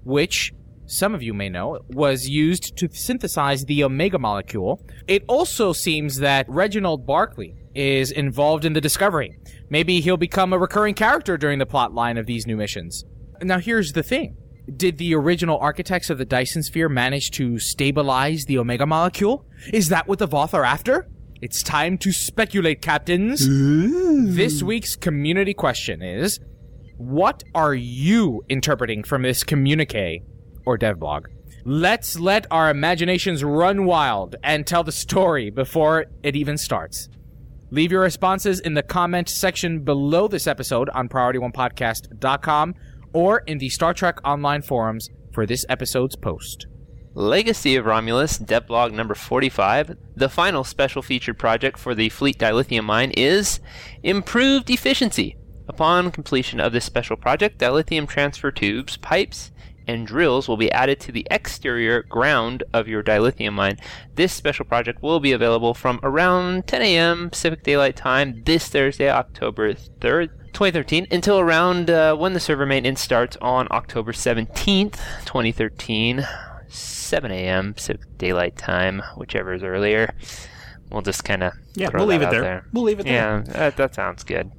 which 0.03 0.53
some 0.85 1.13
of 1.13 1.21
you 1.21 1.33
may 1.33 1.49
know 1.49 1.79
was 1.89 2.29
used 2.29 2.77
to 2.77 2.87
synthesize 2.89 3.65
the 3.65 3.83
omega 3.83 4.17
molecule. 4.17 4.81
It 5.07 5.23
also 5.27 5.73
seems 5.73 6.19
that 6.19 6.47
Reginald 6.47 7.05
Barkley 7.05 7.55
is 7.77 8.11
involved 8.11 8.65
in 8.65 8.73
the 8.73 8.81
discovery. 8.81 9.37
Maybe 9.69 10.01
he'll 10.01 10.17
become 10.17 10.51
a 10.51 10.57
recurring 10.57 10.95
character 10.95 11.37
during 11.37 11.59
the 11.59 11.65
plot 11.65 11.93
line 11.93 12.17
of 12.17 12.25
these 12.25 12.47
new 12.47 12.57
missions. 12.57 13.05
Now 13.41 13.59
here's 13.59 13.93
the 13.93 14.03
thing. 14.03 14.35
Did 14.75 14.97
the 14.97 15.13
original 15.15 15.59
architects 15.59 16.09
of 16.09 16.17
the 16.17 16.25
Dyson 16.25 16.63
Sphere 16.63 16.89
manage 16.89 17.31
to 17.31 17.59
stabilize 17.59 18.45
the 18.45 18.57
Omega 18.57 18.85
molecule? 18.85 19.45
Is 19.71 19.89
that 19.89 20.07
what 20.07 20.19
the 20.19 20.27
Voth 20.27 20.53
are 20.53 20.65
after? 20.65 21.07
It's 21.39 21.61
time 21.61 21.99
to 21.99 22.11
speculate, 22.11 22.81
captains. 22.81 23.47
This 24.35 24.63
week's 24.63 24.95
community 24.95 25.53
question 25.53 26.01
is 26.01 26.39
What 26.97 27.43
are 27.53 27.75
you 27.75 28.43
interpreting 28.49 29.03
from 29.03 29.21
this 29.21 29.43
communique 29.43 30.23
or 30.65 30.77
devblog? 30.79 31.27
Let's 31.63 32.19
let 32.19 32.47
our 32.49 32.69
imaginations 32.69 33.43
run 33.43 33.85
wild 33.85 34.35
and 34.43 34.65
tell 34.65 34.83
the 34.83 34.91
story 34.91 35.49
before 35.49 36.05
it 36.23 36.35
even 36.35 36.57
starts. 36.57 37.07
Leave 37.69 37.91
your 37.91 38.01
responses 38.01 38.61
in 38.61 38.75
the 38.75 38.83
comment 38.83 39.27
section 39.27 39.81
below 39.81 40.29
this 40.29 40.47
episode 40.47 40.89
on 40.89 41.09
PriorityOnePodcast.com 41.09 42.75
or 43.11 43.39
in 43.39 43.57
the 43.57 43.67
Star 43.67 43.93
Trek 43.93 44.19
Online 44.23 44.61
forums 44.61 45.09
for 45.33 45.45
this 45.45 45.65
episode's 45.67 46.15
post. 46.15 46.65
Legacy 47.13 47.75
of 47.75 47.85
Romulus, 47.85 48.37
Devlog 48.37 48.93
number 48.93 49.15
45. 49.15 49.97
The 50.15 50.29
final 50.29 50.63
special 50.63 51.01
featured 51.01 51.37
project 51.37 51.77
for 51.77 51.93
the 51.93 52.07
Fleet 52.07 52.37
Dilithium 52.37 52.85
mine 52.85 53.11
is 53.17 53.59
Improved 54.01 54.69
Efficiency. 54.69 55.35
Upon 55.67 56.11
completion 56.11 56.61
of 56.61 56.71
this 56.71 56.85
special 56.85 57.17
project, 57.17 57.57
dilithium 57.59 58.07
transfer 58.07 58.51
tubes, 58.51 58.95
pipes, 58.95 59.51
and 59.87 60.05
drills 60.05 60.47
will 60.47 60.57
be 60.57 60.71
added 60.71 60.99
to 61.01 61.11
the 61.11 61.25
exterior 61.31 62.03
ground 62.03 62.63
of 62.73 62.87
your 62.87 63.03
dilithium 63.03 63.53
mine. 63.53 63.77
This 64.15 64.33
special 64.33 64.65
project 64.65 65.01
will 65.01 65.19
be 65.19 65.31
available 65.31 65.73
from 65.73 65.99
around 66.03 66.67
10 66.67 66.81
a.m. 66.81 67.29
Pacific 67.29 67.63
Daylight 67.63 67.95
Time 67.95 68.43
this 68.45 68.67
Thursday, 68.67 69.09
October 69.09 69.73
3rd. 69.73 70.29
2013 70.53 71.05
until 71.11 71.37
around 71.37 71.89
uh, 71.91 72.15
when 72.15 72.33
the 72.33 72.39
server 72.39 72.65
maintenance 72.65 72.99
starts 72.99 73.37
on 73.43 73.67
October 73.69 74.11
17th, 74.11 74.93
2013, 75.25 76.25
7 76.67 77.31
a.m. 77.31 77.73
Pacific 77.75 78.17
Daylight 78.17 78.57
Time, 78.57 79.03
whichever 79.15 79.53
is 79.53 79.61
earlier. 79.61 80.15
We'll 80.89 81.03
just 81.03 81.23
kind 81.23 81.43
of 81.43 81.53
Yeah, 81.75 81.89
we'll 81.93 82.07
leave 82.07 82.21
it 82.21 82.31
there. 82.31 82.65
We'll 82.73 82.85
leave 82.85 82.99
it 82.99 83.03
there. 83.03 83.43
Yeah, 83.45 83.53
that, 83.53 83.77
that 83.77 83.93
sounds 83.93 84.23
good. 84.23 84.51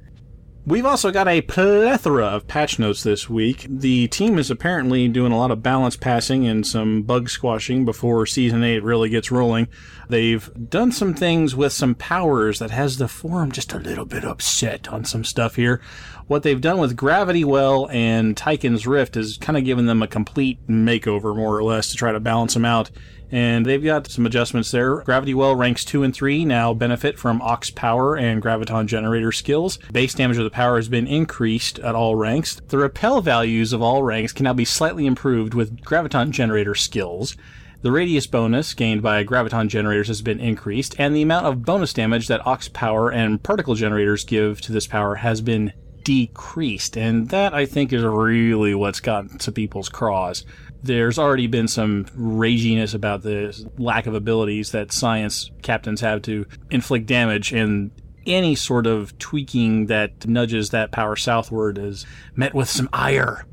We've 0.69 0.85
also 0.85 1.09
got 1.09 1.27
a 1.27 1.41
plethora 1.41 2.27
of 2.27 2.47
patch 2.47 2.77
notes 2.77 3.01
this 3.01 3.27
week. 3.27 3.65
The 3.67 4.07
team 4.09 4.37
is 4.37 4.51
apparently 4.51 5.07
doing 5.07 5.31
a 5.31 5.37
lot 5.37 5.49
of 5.49 5.63
balance 5.63 5.97
passing 5.97 6.45
and 6.45 6.65
some 6.65 7.01
bug 7.01 7.27
squashing 7.27 7.85
before 7.85 8.27
Season 8.27 8.63
8 8.63 8.83
really 8.83 9.09
gets 9.09 9.31
rolling. 9.31 9.67
They've 10.09 10.47
done 10.69 10.91
some 10.91 11.15
things 11.15 11.55
with 11.55 11.73
some 11.73 11.95
powers 11.95 12.59
that 12.59 12.69
has 12.69 12.99
the 12.99 13.07
forum 13.07 13.51
just 13.51 13.73
a 13.73 13.79
little 13.79 14.05
bit 14.05 14.23
upset 14.23 14.87
on 14.89 15.05
some 15.05 15.23
stuff 15.23 15.55
here. 15.55 15.81
What 16.27 16.43
they've 16.43 16.61
done 16.61 16.77
with 16.77 16.95
Gravity 16.95 17.43
Well 17.43 17.89
and 17.89 18.37
Tyken's 18.37 18.85
Rift 18.85 19.17
is 19.17 19.39
kind 19.39 19.57
of 19.57 19.65
given 19.65 19.87
them 19.87 20.03
a 20.03 20.07
complete 20.07 20.67
makeover, 20.67 21.35
more 21.35 21.57
or 21.57 21.63
less, 21.63 21.89
to 21.89 21.95
try 21.95 22.11
to 22.11 22.19
balance 22.19 22.53
them 22.53 22.65
out 22.65 22.91
and 23.31 23.65
they've 23.65 23.83
got 23.83 24.09
some 24.09 24.25
adjustments 24.25 24.71
there. 24.71 25.01
Gravity 25.01 25.33
Well 25.33 25.55
ranks 25.55 25.85
2 25.85 26.03
and 26.03 26.13
3 26.13 26.45
now 26.45 26.73
benefit 26.73 27.19
from 27.19 27.41
Aux 27.41 27.59
Power 27.75 28.15
and 28.17 28.41
Graviton 28.41 28.87
Generator 28.87 29.31
skills. 29.31 29.77
Base 29.91 30.13
damage 30.13 30.37
of 30.37 30.43
the 30.43 30.49
power 30.49 30.77
has 30.77 30.89
been 30.89 31.07
increased 31.07 31.79
at 31.79 31.95
all 31.95 32.15
ranks. 32.15 32.59
The 32.67 32.77
repel 32.77 33.21
values 33.21 33.73
of 33.73 33.81
all 33.81 34.03
ranks 34.03 34.33
can 34.33 34.45
now 34.45 34.53
be 34.53 34.65
slightly 34.65 35.05
improved 35.05 35.53
with 35.53 35.81
Graviton 35.81 36.31
Generator 36.31 36.75
skills. 36.75 37.35
The 37.81 37.91
radius 37.91 38.27
bonus 38.27 38.73
gained 38.73 39.01
by 39.01 39.23
graviton 39.23 39.69
generators 39.69 40.09
has 40.09 40.21
been 40.21 40.41
increased, 40.41 40.95
and 40.99 41.15
the 41.15 41.21
amount 41.21 41.45
of 41.45 41.63
bonus 41.63 41.93
damage 41.93 42.27
that 42.27 42.45
Aux 42.45 42.69
Power 42.73 43.09
and 43.09 43.41
particle 43.41 43.73
generators 43.73 44.25
give 44.25 44.59
to 44.61 44.73
this 44.73 44.85
power 44.85 45.15
has 45.15 45.39
been 45.39 45.71
decreased. 46.03 46.97
And 46.97 47.29
that, 47.29 47.53
I 47.53 47.65
think, 47.65 47.93
is 47.93 48.03
really 48.03 48.75
what's 48.75 48.99
gotten 48.99 49.37
to 49.37 49.51
people's 49.53 49.87
craws 49.87 50.43
there's 50.81 51.19
already 51.19 51.47
been 51.47 51.67
some 51.67 52.05
raginess 52.17 52.93
about 52.93 53.23
the 53.23 53.69
lack 53.77 54.05
of 54.05 54.13
abilities 54.13 54.71
that 54.71 54.91
science 54.91 55.51
captains 55.61 56.01
have 56.01 56.21
to 56.23 56.45
inflict 56.69 57.05
damage 57.05 57.51
and 57.51 57.91
any 58.25 58.55
sort 58.55 58.85
of 58.85 59.17
tweaking 59.17 59.87
that 59.87 60.27
nudges 60.27 60.69
that 60.69 60.91
power 60.91 61.15
southward 61.15 61.77
is 61.77 62.05
met 62.35 62.53
with 62.53 62.69
some 62.69 62.89
ire 62.93 63.45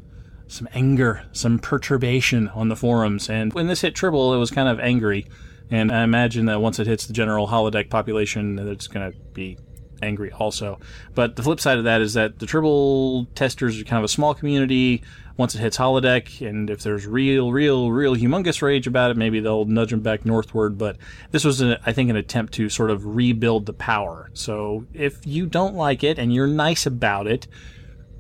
some 0.49 0.69
anger 0.75 1.25
some 1.33 1.59
perturbation 1.59 2.49
on 2.49 2.69
the 2.69 2.77
forums. 2.77 3.29
And 3.29 3.53
when 3.53 3.67
this 3.67 3.81
hit 3.81 3.95
Tribble 3.95 4.35
it 4.35 4.39
was 4.39 4.51
kind 4.51 4.69
of 4.69 4.81
angry. 4.81 5.27
And 5.71 5.91
i 5.91 6.05
imagine 6.05 6.47
that 6.47 6.61
once 6.61 6.79
it 6.79 6.87
hits 6.87 7.07
the 7.07 7.13
general 7.13 7.49
holodeck 7.49 7.91
population 7.91 8.59
it's 8.59 8.87
going 8.87 9.11
to 9.13 9.19
be 9.33 9.59
angry 10.03 10.31
also. 10.31 10.79
But 11.15 11.37
the 11.37 11.43
flip 11.43 11.61
side 11.61 11.79
of 11.79 11.85
that 11.85 12.01
is 12.01 12.15
that 12.15 12.39
the 12.39 12.47
Tribble 12.47 13.27
testers 13.35 13.81
are 13.81 13.85
kind 13.85 13.99
of 13.99 14.05
a 14.05 14.09
small 14.09 14.35
community 14.35 15.03
once 15.37 15.55
it 15.55 15.59
hits 15.59 15.77
holodeck, 15.77 16.47
and 16.47 16.71
if 16.71 16.83
there's 16.83 17.07
real, 17.07 17.53
real, 17.53 17.91
real 17.91 18.17
humongous 18.17 18.63
rage 18.63 18.87
about 18.87 19.11
it, 19.11 19.17
maybe 19.17 19.41
they'll 19.41 19.67
nudge 19.67 19.91
them 19.91 20.01
back 20.01 20.25
northward. 20.25 20.79
But 20.79 20.97
this 21.31 21.45
was, 21.45 21.63
I 21.63 21.93
think, 21.93 22.09
an 22.09 22.17
attempt 22.17 22.55
to 22.55 22.69
sort 22.69 22.91
of 22.91 23.17
rebuild 23.17 23.67
the 23.67 23.75
power. 23.75 24.31
So 24.33 24.87
if 24.95 25.27
you 25.27 25.47
don't 25.47 25.75
like 25.75 26.03
it 26.03 26.19
and 26.19 26.33
you're 26.33 26.47
nice 26.47 26.87
about 26.87 27.27
it, 27.27 27.47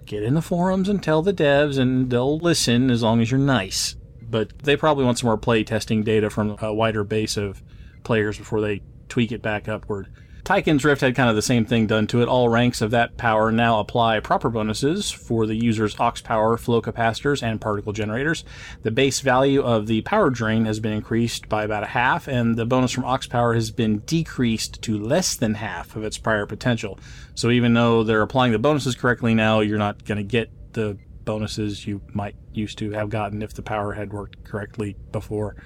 get 0.04 0.23
in 0.23 0.35
the 0.35 0.42
forums 0.42 0.88
and 0.88 1.02
tell 1.02 1.23
the 1.23 1.32
devs, 1.32 1.78
and 1.78 2.11
they'll 2.11 2.38
listen 2.38 2.90
as 2.90 3.02
long 3.02 3.20
as 3.20 3.30
you're 3.30 3.40
nice. 3.40 3.96
But 4.28 4.58
they 4.58 4.76
probably 4.76 5.04
want 5.04 5.18
some 5.18 5.28
more 5.28 5.38
play 5.38 5.64
testing 5.64 6.02
data 6.02 6.28
from 6.28 6.56
a 6.61 6.75
wider 6.75 7.04
base 7.04 7.37
of 7.37 7.62
players 8.04 8.37
before 8.37 8.61
they 8.61 8.82
tweak 9.08 9.32
it 9.32 9.40
back 9.40 9.68
upward. 9.68 10.08
Tyken's 10.46 10.84
Rift 10.84 11.00
had 11.00 11.16
kind 11.16 11.28
of 11.28 11.34
the 11.34 11.42
same 11.42 11.64
thing 11.64 11.88
done 11.88 12.06
to 12.06 12.22
it. 12.22 12.28
All 12.28 12.48
ranks 12.48 12.80
of 12.80 12.92
that 12.92 13.16
power 13.16 13.50
now 13.50 13.80
apply 13.80 14.20
proper 14.20 14.48
bonuses 14.48 15.10
for 15.10 15.44
the 15.44 15.56
user's 15.56 15.98
aux 15.98 16.12
power, 16.22 16.56
flow 16.56 16.80
capacitors, 16.80 17.42
and 17.42 17.60
particle 17.60 17.92
generators. 17.92 18.44
The 18.84 18.92
base 18.92 19.18
value 19.18 19.60
of 19.60 19.88
the 19.88 20.02
power 20.02 20.30
drain 20.30 20.64
has 20.66 20.78
been 20.78 20.92
increased 20.92 21.48
by 21.48 21.64
about 21.64 21.82
a 21.82 21.86
half, 21.86 22.28
and 22.28 22.54
the 22.54 22.64
bonus 22.64 22.92
from 22.92 23.04
aux 23.04 23.26
power 23.28 23.54
has 23.54 23.72
been 23.72 23.98
decreased 24.06 24.80
to 24.82 24.96
less 24.96 25.34
than 25.34 25.54
half 25.54 25.96
of 25.96 26.04
its 26.04 26.16
prior 26.16 26.46
potential. 26.46 27.00
So 27.34 27.50
even 27.50 27.74
though 27.74 28.04
they're 28.04 28.22
applying 28.22 28.52
the 28.52 28.60
bonuses 28.60 28.94
correctly 28.94 29.34
now, 29.34 29.58
you're 29.58 29.78
not 29.78 30.04
going 30.04 30.18
to 30.18 30.22
get 30.22 30.52
the 30.74 30.96
bonuses 31.24 31.88
you 31.88 32.00
might 32.14 32.36
used 32.52 32.78
to 32.78 32.92
have 32.92 33.10
gotten 33.10 33.42
if 33.42 33.52
the 33.52 33.62
power 33.62 33.94
had 33.94 34.12
worked 34.12 34.44
correctly 34.44 34.94
before. 35.10 35.56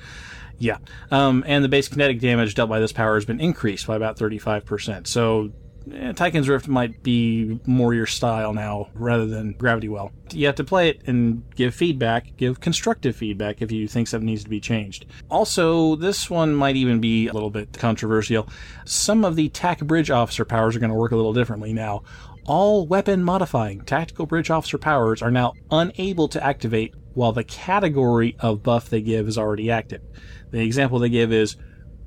Yeah. 0.60 0.76
Um, 1.10 1.42
and 1.46 1.64
the 1.64 1.68
base 1.68 1.88
kinetic 1.88 2.20
damage 2.20 2.54
dealt 2.54 2.70
by 2.70 2.78
this 2.78 2.92
power 2.92 3.14
has 3.14 3.24
been 3.24 3.40
increased 3.40 3.86
by 3.86 3.96
about 3.96 4.18
35%. 4.18 5.06
So 5.06 5.50
eh, 5.92 6.40
Rift 6.40 6.68
might 6.68 7.02
be 7.02 7.58
more 7.66 7.94
your 7.94 8.06
style 8.06 8.52
now 8.52 8.90
rather 8.92 9.26
than 9.26 9.52
Gravity 9.52 9.88
Well. 9.88 10.12
You 10.32 10.46
have 10.46 10.56
to 10.56 10.64
play 10.64 10.90
it 10.90 11.00
and 11.08 11.42
give 11.56 11.74
feedback, 11.74 12.36
give 12.36 12.60
constructive 12.60 13.16
feedback 13.16 13.62
if 13.62 13.72
you 13.72 13.88
think 13.88 14.06
something 14.06 14.26
needs 14.26 14.44
to 14.44 14.50
be 14.50 14.60
changed. 14.60 15.06
Also, 15.30 15.96
this 15.96 16.28
one 16.28 16.54
might 16.54 16.76
even 16.76 17.00
be 17.00 17.26
a 17.26 17.32
little 17.32 17.50
bit 17.50 17.72
controversial. 17.72 18.46
Some 18.84 19.24
of 19.24 19.36
the 19.36 19.48
TAC 19.48 19.80
Bridge 19.80 20.10
Officer 20.10 20.44
powers 20.44 20.76
are 20.76 20.78
going 20.78 20.92
to 20.92 20.96
work 20.96 21.12
a 21.12 21.16
little 21.16 21.32
differently 21.32 21.72
now. 21.72 22.02
All 22.46 22.86
weapon 22.86 23.22
modifying 23.22 23.82
tactical 23.82 24.26
bridge 24.26 24.50
officer 24.50 24.78
powers 24.78 25.22
are 25.22 25.30
now 25.30 25.52
unable 25.70 26.26
to 26.28 26.44
activate 26.44 26.94
while 27.14 27.32
the 27.32 27.44
category 27.44 28.36
of 28.40 28.62
buff 28.62 28.88
they 28.88 29.00
give 29.02 29.28
is 29.28 29.38
already 29.38 29.70
active. 29.70 30.02
The 30.50 30.60
example 30.60 30.98
they 30.98 31.08
give 31.08 31.32
is 31.32 31.56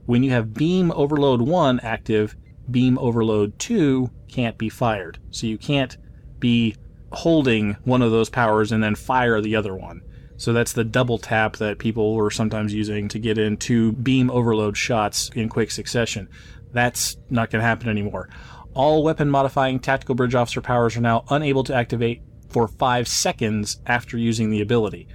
when 0.05 0.23
you 0.23 0.31
have 0.31 0.53
beam 0.53 0.91
overload 0.91 1.41
1 1.41 1.79
active, 1.81 2.35
beam 2.69 2.97
overload 2.97 3.57
2 3.59 4.09
can't 4.27 4.57
be 4.57 4.69
fired. 4.69 5.19
So 5.31 5.47
you 5.47 5.57
can't 5.57 5.97
be 6.39 6.75
holding 7.12 7.73
one 7.83 8.01
of 8.01 8.12
those 8.12 8.29
powers 8.29 8.71
and 8.71 8.83
then 8.83 8.95
fire 8.95 9.39
the 9.39 9.55
other 9.55 9.75
one. 9.75 10.01
So 10.38 10.51
that's 10.51 10.73
the 10.73 10.83
double 10.83 11.19
tap 11.19 11.57
that 11.57 11.77
people 11.77 12.15
were 12.15 12.31
sometimes 12.31 12.73
using 12.73 13.07
to 13.09 13.19
get 13.19 13.38
in 13.38 13.55
two 13.55 13.93
beam 13.93 14.29
overload 14.31 14.75
shots 14.75 15.29
in 15.35 15.47
quick 15.47 15.71
succession. 15.71 16.27
That's 16.73 17.17
not 17.29 17.51
going 17.51 17.62
to 17.62 17.67
happen 17.67 17.88
anymore. 17.88 18.29
All 18.73 19.03
weapon 19.03 19.29
modifying 19.29 19.79
tactical 19.79 20.15
bridge 20.15 20.33
officer 20.33 20.59
powers 20.59 20.97
are 20.97 21.01
now 21.01 21.23
unable 21.29 21.63
to 21.65 21.75
activate 21.75 22.23
for 22.50 22.67
5 22.67 23.07
seconds 23.07 23.79
after 23.85 24.17
using 24.17 24.50
the 24.50 24.62
ability. 24.62 25.07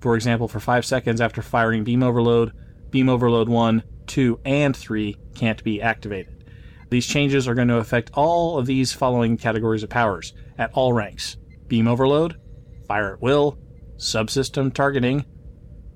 For 0.00 0.14
example, 0.14 0.46
for 0.46 0.60
5 0.60 0.84
seconds 0.84 1.20
after 1.20 1.40
firing 1.40 1.82
beam 1.82 2.02
overload, 2.02 2.52
beam 2.96 3.10
overload 3.10 3.46
1, 3.46 3.82
2, 4.06 4.40
and 4.46 4.74
3 4.74 5.14
can't 5.34 5.62
be 5.62 5.82
activated. 5.82 6.50
These 6.88 7.06
changes 7.06 7.46
are 7.46 7.54
going 7.54 7.68
to 7.68 7.76
affect 7.76 8.10
all 8.14 8.56
of 8.56 8.64
these 8.64 8.94
following 8.94 9.36
categories 9.36 9.82
of 9.82 9.90
powers 9.90 10.32
at 10.56 10.72
all 10.72 10.94
ranks 10.94 11.36
beam 11.68 11.86
overload, 11.86 12.40
fire 12.88 13.12
at 13.12 13.20
will, 13.20 13.58
subsystem 13.98 14.72
targeting, 14.72 15.26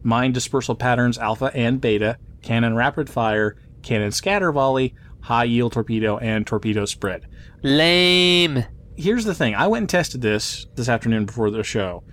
mine 0.02 0.32
dispersal 0.32 0.74
patterns 0.74 1.16
alpha 1.16 1.50
and 1.54 1.80
beta, 1.80 2.18
cannon 2.42 2.76
rapid 2.76 3.08
fire, 3.08 3.56
cannon 3.80 4.12
scatter 4.12 4.52
volley, 4.52 4.94
high 5.20 5.44
yield 5.44 5.72
torpedo, 5.72 6.18
and 6.18 6.46
torpedo 6.46 6.84
spread. 6.84 7.26
Lame. 7.62 8.66
Here's 8.94 9.24
the 9.24 9.34
thing 9.34 9.54
I 9.54 9.68
went 9.68 9.84
and 9.84 9.88
tested 9.88 10.20
this 10.20 10.66
this 10.74 10.90
afternoon 10.90 11.24
before 11.24 11.50
the 11.50 11.64
show, 11.64 12.04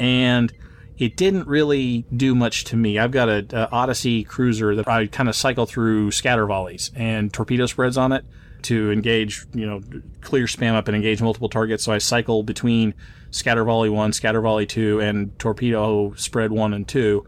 and 0.00 0.52
it 0.98 1.16
didn't 1.16 1.46
really 1.48 2.04
do 2.14 2.34
much 2.34 2.64
to 2.64 2.76
me. 2.76 2.98
I've 2.98 3.10
got 3.10 3.28
a, 3.28 3.46
a 3.52 3.70
Odyssey 3.70 4.24
cruiser 4.24 4.74
that 4.76 4.88
I 4.88 5.06
kind 5.06 5.28
of 5.28 5.34
cycle 5.34 5.66
through 5.66 6.10
scatter 6.10 6.46
volleys 6.46 6.90
and 6.94 7.32
torpedo 7.32 7.66
spreads 7.66 7.96
on 7.96 8.12
it 8.12 8.24
to 8.62 8.92
engage, 8.92 9.44
you 9.52 9.66
know, 9.66 9.80
clear 10.20 10.46
spam 10.46 10.74
up 10.74 10.88
and 10.88 10.94
engage 10.94 11.20
multiple 11.20 11.48
targets. 11.48 11.84
So 11.84 11.92
I 11.92 11.98
cycle 11.98 12.42
between 12.42 12.94
scatter 13.30 13.64
volley 13.64 13.88
one, 13.88 14.12
scatter 14.12 14.40
volley 14.40 14.66
two, 14.66 15.00
and 15.00 15.36
torpedo 15.38 16.14
spread 16.14 16.52
one 16.52 16.72
and 16.72 16.86
two. 16.86 17.26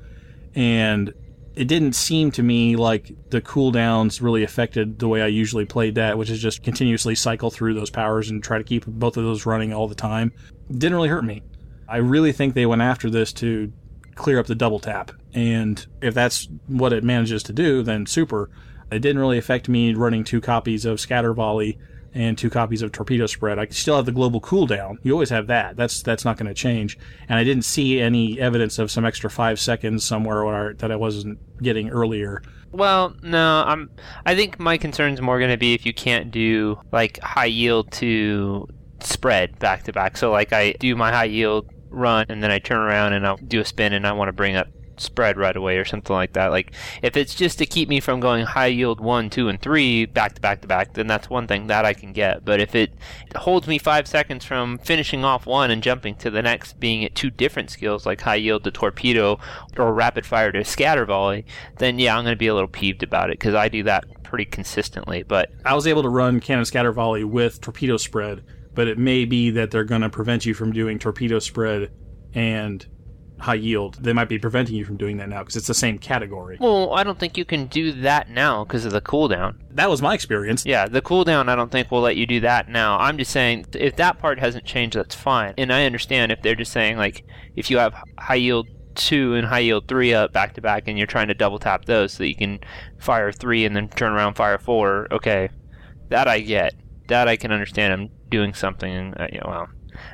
And 0.54 1.12
it 1.56 1.66
didn't 1.66 1.94
seem 1.94 2.30
to 2.32 2.42
me 2.42 2.76
like 2.76 3.12
the 3.30 3.40
cooldowns 3.40 4.20
really 4.20 4.42
affected 4.42 4.98
the 4.98 5.08
way 5.08 5.22
I 5.22 5.26
usually 5.26 5.64
played 5.64 5.94
that, 5.96 6.18
which 6.18 6.30
is 6.30 6.40
just 6.40 6.62
continuously 6.62 7.14
cycle 7.14 7.50
through 7.50 7.74
those 7.74 7.90
powers 7.90 8.30
and 8.30 8.42
try 8.42 8.58
to 8.58 8.64
keep 8.64 8.86
both 8.86 9.16
of 9.16 9.24
those 9.24 9.46
running 9.46 9.72
all 9.72 9.88
the 9.88 9.94
time. 9.94 10.32
didn't 10.70 10.94
really 10.94 11.08
hurt 11.08 11.24
me. 11.24 11.42
I 11.88 11.98
really 11.98 12.32
think 12.32 12.54
they 12.54 12.66
went 12.66 12.82
after 12.82 13.10
this 13.10 13.32
to 13.34 13.72
clear 14.14 14.38
up 14.38 14.46
the 14.46 14.54
double 14.54 14.78
tap. 14.78 15.12
And 15.32 15.84
if 16.00 16.14
that's 16.14 16.48
what 16.66 16.92
it 16.92 17.04
manages 17.04 17.42
to 17.44 17.52
do, 17.52 17.82
then 17.82 18.06
super. 18.06 18.50
It 18.90 19.00
didn't 19.00 19.18
really 19.18 19.38
affect 19.38 19.68
me 19.68 19.94
running 19.94 20.24
two 20.24 20.40
copies 20.40 20.84
of 20.84 21.00
Scatter 21.00 21.32
Volley 21.34 21.78
and 22.14 22.38
two 22.38 22.48
copies 22.48 22.80
of 22.80 22.92
Torpedo 22.92 23.26
Spread. 23.26 23.58
I 23.58 23.66
still 23.66 23.96
have 23.96 24.06
the 24.06 24.12
global 24.12 24.40
cooldown. 24.40 24.98
You 25.02 25.12
always 25.12 25.30
have 25.30 25.48
that. 25.48 25.76
That's 25.76 26.00
that's 26.02 26.24
not 26.24 26.36
going 26.36 26.46
to 26.46 26.54
change. 26.54 26.96
And 27.28 27.38
I 27.38 27.44
didn't 27.44 27.64
see 27.64 28.00
any 28.00 28.38
evidence 28.38 28.78
of 28.78 28.90
some 28.90 29.04
extra 29.04 29.28
five 29.28 29.58
seconds 29.58 30.04
somewhere 30.04 30.44
where, 30.44 30.74
that 30.74 30.92
I 30.92 30.96
wasn't 30.96 31.38
getting 31.60 31.90
earlier. 31.90 32.40
Well, 32.70 33.16
no, 33.22 33.64
I'm. 33.66 33.90
I 34.24 34.36
think 34.36 34.60
my 34.60 34.78
concern's 34.78 35.20
more 35.20 35.38
going 35.38 35.50
to 35.50 35.56
be 35.56 35.74
if 35.74 35.84
you 35.84 35.92
can't 35.92 36.30
do 36.30 36.78
like 36.92 37.18
high 37.20 37.46
yield 37.46 37.90
to 37.92 38.68
spread 39.00 39.58
back 39.58 39.82
to 39.84 39.92
back. 39.92 40.16
So 40.16 40.30
like 40.30 40.52
I 40.52 40.72
do 40.72 40.94
my 40.94 41.10
high 41.10 41.24
yield 41.24 41.68
run 41.94 42.26
and 42.28 42.42
then 42.42 42.50
I 42.50 42.58
turn 42.58 42.78
around 42.78 43.12
and 43.12 43.26
I'll 43.26 43.36
do 43.36 43.60
a 43.60 43.64
spin 43.64 43.92
and 43.92 44.06
I 44.06 44.12
want 44.12 44.28
to 44.28 44.32
bring 44.32 44.56
up 44.56 44.68
spread 44.96 45.36
right 45.36 45.56
away 45.56 45.76
or 45.76 45.84
something 45.84 46.14
like 46.14 46.32
that. 46.34 46.48
Like 46.48 46.72
if 47.02 47.16
it's 47.16 47.34
just 47.34 47.58
to 47.58 47.66
keep 47.66 47.88
me 47.88 48.00
from 48.00 48.20
going 48.20 48.44
high 48.44 48.66
yield 48.66 49.00
one, 49.00 49.30
two, 49.30 49.48
and 49.48 49.60
three 49.60 50.06
back 50.06 50.34
to 50.34 50.40
back 50.40 50.60
to 50.62 50.68
back, 50.68 50.94
then 50.94 51.06
that's 51.06 51.30
one 51.30 51.46
thing 51.46 51.66
that 51.68 51.84
I 51.84 51.94
can 51.94 52.12
get. 52.12 52.44
But 52.44 52.60
if 52.60 52.74
it 52.74 52.92
holds 53.36 53.66
me 53.66 53.78
five 53.78 54.06
seconds 54.06 54.44
from 54.44 54.78
finishing 54.78 55.24
off 55.24 55.46
one 55.46 55.70
and 55.70 55.82
jumping 55.82 56.14
to 56.16 56.30
the 56.30 56.42
next, 56.42 56.78
being 56.80 57.04
at 57.04 57.14
two 57.14 57.30
different 57.30 57.70
skills 57.70 58.06
like 58.06 58.20
high 58.20 58.36
yield 58.36 58.64
to 58.64 58.70
torpedo 58.70 59.38
or 59.76 59.92
rapid 59.92 60.26
fire 60.26 60.52
to 60.52 60.64
scatter 60.64 61.04
volley, 61.04 61.44
then 61.78 61.98
yeah, 61.98 62.16
I'm 62.16 62.24
going 62.24 62.34
to 62.34 62.38
be 62.38 62.48
a 62.48 62.54
little 62.54 62.68
peeved 62.68 63.02
about 63.02 63.30
it 63.30 63.38
because 63.38 63.54
I 63.54 63.68
do 63.68 63.82
that 63.84 64.04
pretty 64.22 64.44
consistently. 64.44 65.22
But 65.22 65.50
I 65.64 65.74
was 65.74 65.86
able 65.86 66.02
to 66.02 66.08
run 66.08 66.40
cannon 66.40 66.64
scatter 66.64 66.92
volley 66.92 67.24
with 67.24 67.60
torpedo 67.60 67.96
spread, 67.96 68.42
but 68.74 68.88
it 68.88 68.98
may 68.98 69.24
be 69.24 69.50
that 69.50 69.70
they're 69.70 69.84
going 69.84 70.02
to 70.02 70.10
prevent 70.10 70.44
you 70.46 70.54
from 70.54 70.72
doing 70.72 70.98
torpedo 70.98 71.38
spread 71.38 71.90
and 72.34 72.86
high 73.38 73.54
yield. 73.54 73.96
They 74.00 74.12
might 74.12 74.28
be 74.28 74.38
preventing 74.38 74.76
you 74.76 74.84
from 74.84 74.96
doing 74.96 75.16
that 75.18 75.28
now 75.28 75.40
because 75.40 75.56
it's 75.56 75.66
the 75.66 75.74
same 75.74 75.98
category. 75.98 76.56
well, 76.60 76.92
I 76.94 77.04
don't 77.04 77.18
think 77.18 77.36
you 77.36 77.44
can 77.44 77.66
do 77.66 77.92
that 77.92 78.30
now 78.30 78.64
because 78.64 78.84
of 78.84 78.92
the 78.92 79.00
cooldown. 79.00 79.56
That 79.70 79.90
was 79.90 80.00
my 80.00 80.14
experience. 80.14 80.64
Yeah, 80.64 80.86
the 80.86 81.02
cooldown 81.02 81.48
I 81.48 81.56
don't 81.56 81.70
think 81.70 81.90
will 81.90 82.00
let 82.00 82.16
you 82.16 82.26
do 82.26 82.40
that 82.40 82.68
now. 82.68 82.98
I'm 82.98 83.18
just 83.18 83.30
saying 83.32 83.66
if 83.74 83.96
that 83.96 84.18
part 84.18 84.38
hasn't 84.38 84.64
changed, 84.64 84.96
that's 84.96 85.14
fine. 85.14 85.54
And 85.58 85.72
I 85.72 85.84
understand 85.84 86.32
if 86.32 86.42
they're 86.42 86.54
just 86.54 86.72
saying 86.72 86.96
like 86.96 87.24
if 87.56 87.70
you 87.70 87.78
have 87.78 87.94
high 88.18 88.36
yield 88.36 88.68
two 88.94 89.34
and 89.34 89.46
high 89.46 89.58
yield 89.58 89.88
three 89.88 90.14
up 90.14 90.32
back 90.32 90.54
to 90.54 90.60
back, 90.60 90.84
and 90.86 90.96
you're 90.96 91.06
trying 91.06 91.28
to 91.28 91.34
double 91.34 91.58
tap 91.58 91.84
those 91.84 92.12
so 92.12 92.18
that 92.18 92.28
you 92.28 92.36
can 92.36 92.60
fire 92.98 93.32
three 93.32 93.64
and 93.64 93.74
then 93.74 93.88
turn 93.88 94.12
around 94.12 94.34
fire 94.34 94.58
four. 94.58 95.08
Okay, 95.10 95.48
that 96.08 96.28
I 96.28 96.40
get. 96.40 96.74
That 97.08 97.28
I 97.28 97.36
can 97.36 97.52
understand. 97.52 97.92
I'm 97.92 98.10
doing 98.30 98.54
something. 98.54 99.14
Uh, 99.14 99.28
you 99.32 99.38
know, 99.38 99.46
well, 99.48 99.68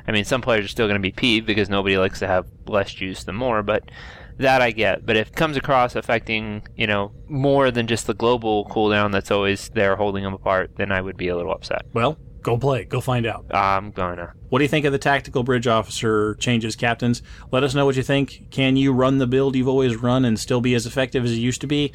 I 0.07 0.11
mean, 0.11 0.25
some 0.25 0.41
players 0.41 0.65
are 0.65 0.69
still 0.69 0.87
going 0.87 0.99
to 0.99 1.01
be 1.01 1.11
peeved 1.11 1.45
because 1.47 1.69
nobody 1.69 1.97
likes 1.97 2.19
to 2.19 2.27
have 2.27 2.47
less 2.67 2.93
juice 2.93 3.23
than 3.23 3.35
more, 3.35 3.63
but 3.63 3.89
that 4.37 4.61
I 4.61 4.71
get. 4.71 5.05
But 5.05 5.17
if 5.17 5.29
it 5.29 5.35
comes 5.35 5.57
across 5.57 5.95
affecting, 5.95 6.67
you 6.75 6.87
know, 6.87 7.11
more 7.27 7.71
than 7.71 7.87
just 7.87 8.07
the 8.07 8.13
global 8.13 8.65
cooldown 8.65 9.11
that's 9.11 9.31
always 9.31 9.69
there 9.69 9.95
holding 9.95 10.23
them 10.23 10.33
apart, 10.33 10.71
then 10.77 10.91
I 10.91 11.01
would 11.01 11.17
be 11.17 11.29
a 11.29 11.35
little 11.35 11.53
upset. 11.53 11.85
Well, 11.93 12.17
go 12.41 12.57
play. 12.57 12.83
Go 12.85 13.01
find 13.01 13.25
out. 13.25 13.45
I'm 13.51 13.91
gonna. 13.91 14.33
What 14.49 14.59
do 14.59 14.63
you 14.63 14.69
think 14.69 14.85
of 14.85 14.91
the 14.91 14.99
tactical 14.99 15.43
bridge 15.43 15.67
officer 15.67 16.35
changes, 16.35 16.75
captains? 16.75 17.21
Let 17.51 17.63
us 17.63 17.73
know 17.73 17.85
what 17.85 17.95
you 17.95 18.03
think. 18.03 18.47
Can 18.51 18.75
you 18.75 18.91
run 18.93 19.17
the 19.17 19.27
build 19.27 19.55
you've 19.55 19.67
always 19.67 19.95
run 19.95 20.25
and 20.25 20.39
still 20.39 20.61
be 20.61 20.75
as 20.75 20.85
effective 20.85 21.23
as 21.23 21.31
it 21.31 21.35
used 21.35 21.61
to 21.61 21.67
be? 21.67 21.93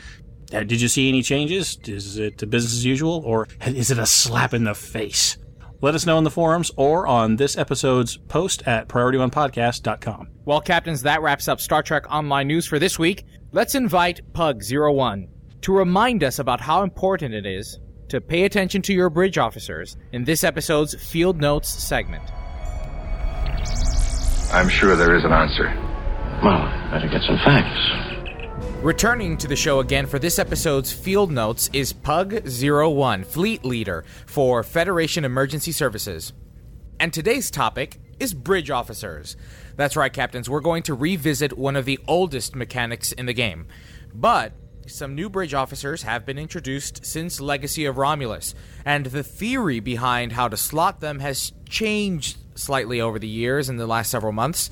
Uh, 0.52 0.62
Did 0.62 0.80
you 0.80 0.88
see 0.88 1.09
any 1.09 1.22
changes? 1.22 1.78
Is 1.87 2.18
it 2.18 2.38
business 2.50 2.72
as 2.72 2.85
usual, 2.85 3.22
or 3.24 3.48
is 3.64 3.90
it 3.90 3.98
a 3.98 4.06
slap 4.06 4.54
in 4.54 4.64
the 4.64 4.74
face? 4.74 5.38
Let 5.82 5.94
us 5.94 6.06
know 6.06 6.16
in 6.18 6.24
the 6.24 6.30
forums 6.30 6.70
or 6.76 7.06
on 7.06 7.37
this 7.37 7.59
episode's 7.59 8.16
post 8.16 8.62
at 8.66 8.88
priorityonepodcast.com. 8.88 10.28
Well, 10.44 10.61
captains, 10.61 11.02
that 11.02 11.20
wraps 11.20 11.48
up 11.48 11.61
Star 11.61 11.82
Trek 11.82 12.11
Online 12.11 12.46
news 12.46 12.66
for 12.66 12.78
this 12.78 12.98
week. 12.98 13.24
Let's 13.52 13.74
invite 13.74 14.20
Pug01 14.32 15.28
to 15.62 15.72
remind 15.72 16.24
us 16.24 16.38
about 16.38 16.61
how 16.61 16.82
important 16.82 17.35
it 17.35 17.44
is 17.44 17.78
to 18.09 18.20
pay 18.20 18.44
attention 18.44 18.82
to 18.82 18.94
your 18.94 19.11
bridge 19.11 19.37
officers 19.37 19.96
in 20.12 20.24
this 20.24 20.44
episode's 20.44 20.94
Field 20.94 21.40
Notes 21.40 21.68
segment. 21.68 22.22
I'm 24.52 24.68
sure 24.68 24.96
there 24.96 25.14
is 25.16 25.24
an 25.24 25.32
answer. 25.32 25.66
Well, 26.42 26.90
better 26.90 27.09
get 27.09 27.22
some 27.22 27.37
facts. 27.44 28.15
Returning 28.82 29.36
to 29.38 29.48
the 29.48 29.56
show 29.56 29.80
again 29.80 30.06
for 30.06 30.18
this 30.18 30.38
episode's 30.38 30.92
Field 30.92 31.32
Notes 31.32 31.68
is 31.72 31.92
Pug01, 31.92 33.26
Fleet 33.26 33.64
Leader 33.64 34.04
for 34.26 34.62
Federation 34.62 35.24
Emergency 35.24 35.72
Services. 35.72 36.32
And 37.00 37.12
today's 37.12 37.50
topic 37.50 37.98
is 38.20 38.32
bridge 38.32 38.70
officers. 38.70 39.36
That's 39.76 39.96
right, 39.96 40.12
Captains, 40.12 40.48
we're 40.48 40.60
going 40.60 40.84
to 40.84 40.94
revisit 40.94 41.58
one 41.58 41.74
of 41.74 41.84
the 41.84 41.98
oldest 42.06 42.54
mechanics 42.54 43.12
in 43.12 43.26
the 43.26 43.32
game. 43.32 43.66
But 44.14 44.52
some 44.86 45.14
new 45.14 45.28
bridge 45.28 45.54
officers 45.54 46.02
have 46.02 46.24
been 46.24 46.38
introduced 46.38 47.04
since 47.04 47.40
Legacy 47.40 47.86
of 47.86 47.98
Romulus, 47.98 48.54
and 48.84 49.06
the 49.06 49.24
theory 49.24 49.80
behind 49.80 50.32
how 50.32 50.48
to 50.48 50.56
slot 50.56 51.00
them 51.00 51.18
has 51.18 51.52
changed 51.68 52.38
slightly 52.54 53.00
over 53.00 53.18
the 53.18 53.26
years 53.26 53.68
in 53.68 53.78
the 53.78 53.86
last 53.86 54.10
several 54.10 54.32
months. 54.32 54.70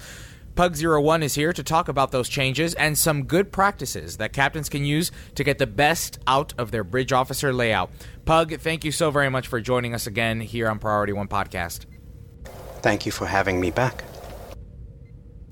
Pug01 0.55 1.25
is 1.25 1.35
here 1.35 1.53
to 1.53 1.65
talk 1.65 1.89
about 1.89 2.13
those 2.13 2.29
changes 2.29 2.75
and 2.75 2.97
some 2.97 3.25
good 3.25 3.51
practices 3.51 4.19
that 4.19 4.33
captains 4.33 4.69
can 4.69 4.85
use 4.85 5.11
to 5.35 5.43
get 5.43 5.59
the 5.59 5.67
best 5.67 6.21
out 6.29 6.55
of 6.57 6.71
their 6.71 6.85
bridge 6.85 7.13
officer 7.13 7.53
layout. 7.53 7.91
Pug, 8.25 8.61
thank 8.61 8.85
you 8.85 8.93
so 8.93 9.11
very 9.11 9.29
much 9.29 9.49
for 9.49 9.61
joining 9.61 9.95
us 9.95 10.07
again 10.07 10.41
here 10.41 10.69
on 10.69 10.79
Priority 10.79 11.13
One 11.13 11.27
Podcast. 11.27 11.87
Thank 12.83 13.05
you 13.05 13.11
for 13.11 13.27
having 13.27 13.61
me 13.61 13.73
back. 13.73 14.05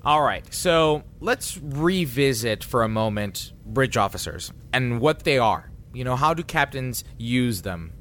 All 0.05 0.21
right, 0.21 0.53
so 0.53 1.03
let's 1.19 1.57
revisit 1.61 2.63
for 2.63 2.83
a 2.83 2.89
moment 2.89 3.51
bridge 3.65 3.97
officers 3.97 4.53
and 4.71 5.01
what 5.01 5.23
they 5.23 5.37
are. 5.37 5.69
You 5.93 6.05
know, 6.05 6.15
how 6.15 6.33
do 6.33 6.43
captains 6.43 7.03
use 7.17 7.61
them? 7.61 7.91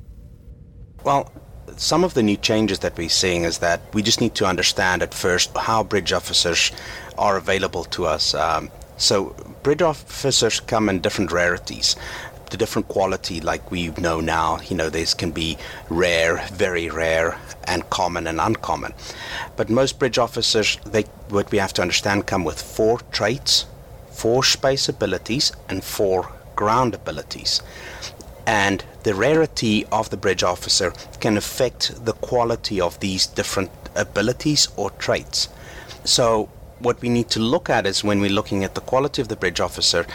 Well, 1.03 1.33
some 1.77 2.05
of 2.05 2.15
the 2.15 2.23
new 2.23 2.37
changes 2.37 2.81
that 2.81 2.97
we're 2.97 3.09
seeing 3.09 3.45
is 3.45 3.59
that 3.59 3.81
we 3.93 4.03
just 4.03 4.21
need 4.21 4.35
to 4.37 4.47
understand 4.47 5.03
at 5.03 5.15
first 5.15 5.57
how 5.57 5.83
bridge 5.83 6.13
officers 6.13 6.73
are 7.19 7.37
available 7.37 7.85
to 7.85 8.07
us. 8.07 8.35
Um, 8.35 8.71
so, 8.97 9.35
bridge 9.63 9.83
officers 9.83 10.61
come 10.61 10.89
in 10.89 11.01
different 11.01 11.33
rarities. 11.33 11.97
The 12.51 12.57
different 12.57 12.89
quality, 12.89 13.41
like 13.41 13.71
we 13.71 13.89
know 13.93 14.21
now, 14.21 14.61
you 14.61 14.77
know, 14.77 14.91
there 14.91 15.07
can 15.07 15.33
be 15.33 15.57
rare, 15.89 16.47
very 16.53 16.91
rare, 16.91 17.39
and 17.65 17.89
common 17.89 18.27
and 18.27 18.41
uncommon. 18.41 18.93
But 19.57 19.71
most 19.71 19.99
bridge 19.99 20.19
officers, 20.19 20.79
they 20.85 21.05
what 21.31 21.51
we 21.51 21.59
have 21.59 21.73
to 21.75 21.83
understand, 21.83 22.27
come 22.27 22.45
with 22.45 22.61
four 22.61 23.01
traits, 23.11 23.65
four 24.11 24.45
space 24.45 24.89
abilities, 24.89 25.53
and 25.69 25.83
four 25.83 26.31
ground 26.55 26.95
abilities 26.95 27.63
and 28.47 28.85
the 29.03 29.15
rarity 29.15 29.85
of 29.87 30.11
the 30.11 30.17
bridge 30.17 30.43
officer 30.43 30.93
can 31.21 31.37
affect 31.37 32.05
the 32.05 32.13
quality 32.13 32.81
of 32.81 32.99
these 33.01 33.27
different 33.27 33.71
abilities 33.95 34.69
or 34.77 34.91
traits. 34.91 35.49
So, 36.05 36.49
what 36.79 37.01
we 37.01 37.09
need 37.09 37.31
to 37.31 37.41
look 37.41 37.71
at 37.71 37.87
is 37.87 38.03
when 38.03 38.21
we're 38.21 38.31
looking 38.31 38.65
at 38.65 38.75
the 38.75 38.81
quality 38.81 39.23
of 39.23 39.29
the 39.29 39.37
bridge 39.37 39.61
officer, 39.61 40.07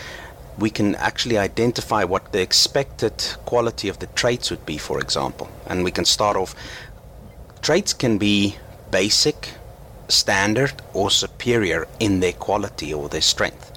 we 0.58 0.70
can 0.70 0.96
actually 0.96 1.38
identify 1.38 2.04
what 2.04 2.32
the 2.32 2.42
expected 2.42 3.14
quality 3.46 3.88
of 3.88 4.00
the 4.00 4.08
traits 4.08 4.50
would 4.50 4.66
be, 4.66 4.78
for 4.78 5.00
example. 5.00 5.50
And 5.68 5.84
we 5.84 5.92
can 5.92 6.06
start 6.06 6.36
off. 6.36 6.56
Traits 7.62 7.94
can 7.94 8.18
be 8.18 8.58
basic, 8.92 9.54
standard, 10.08 10.74
or 10.94 11.10
superior 11.12 11.88
in 12.00 12.20
their 12.20 12.34
quality 12.34 12.94
or 12.94 13.08
their 13.08 13.22
strength. 13.22 13.72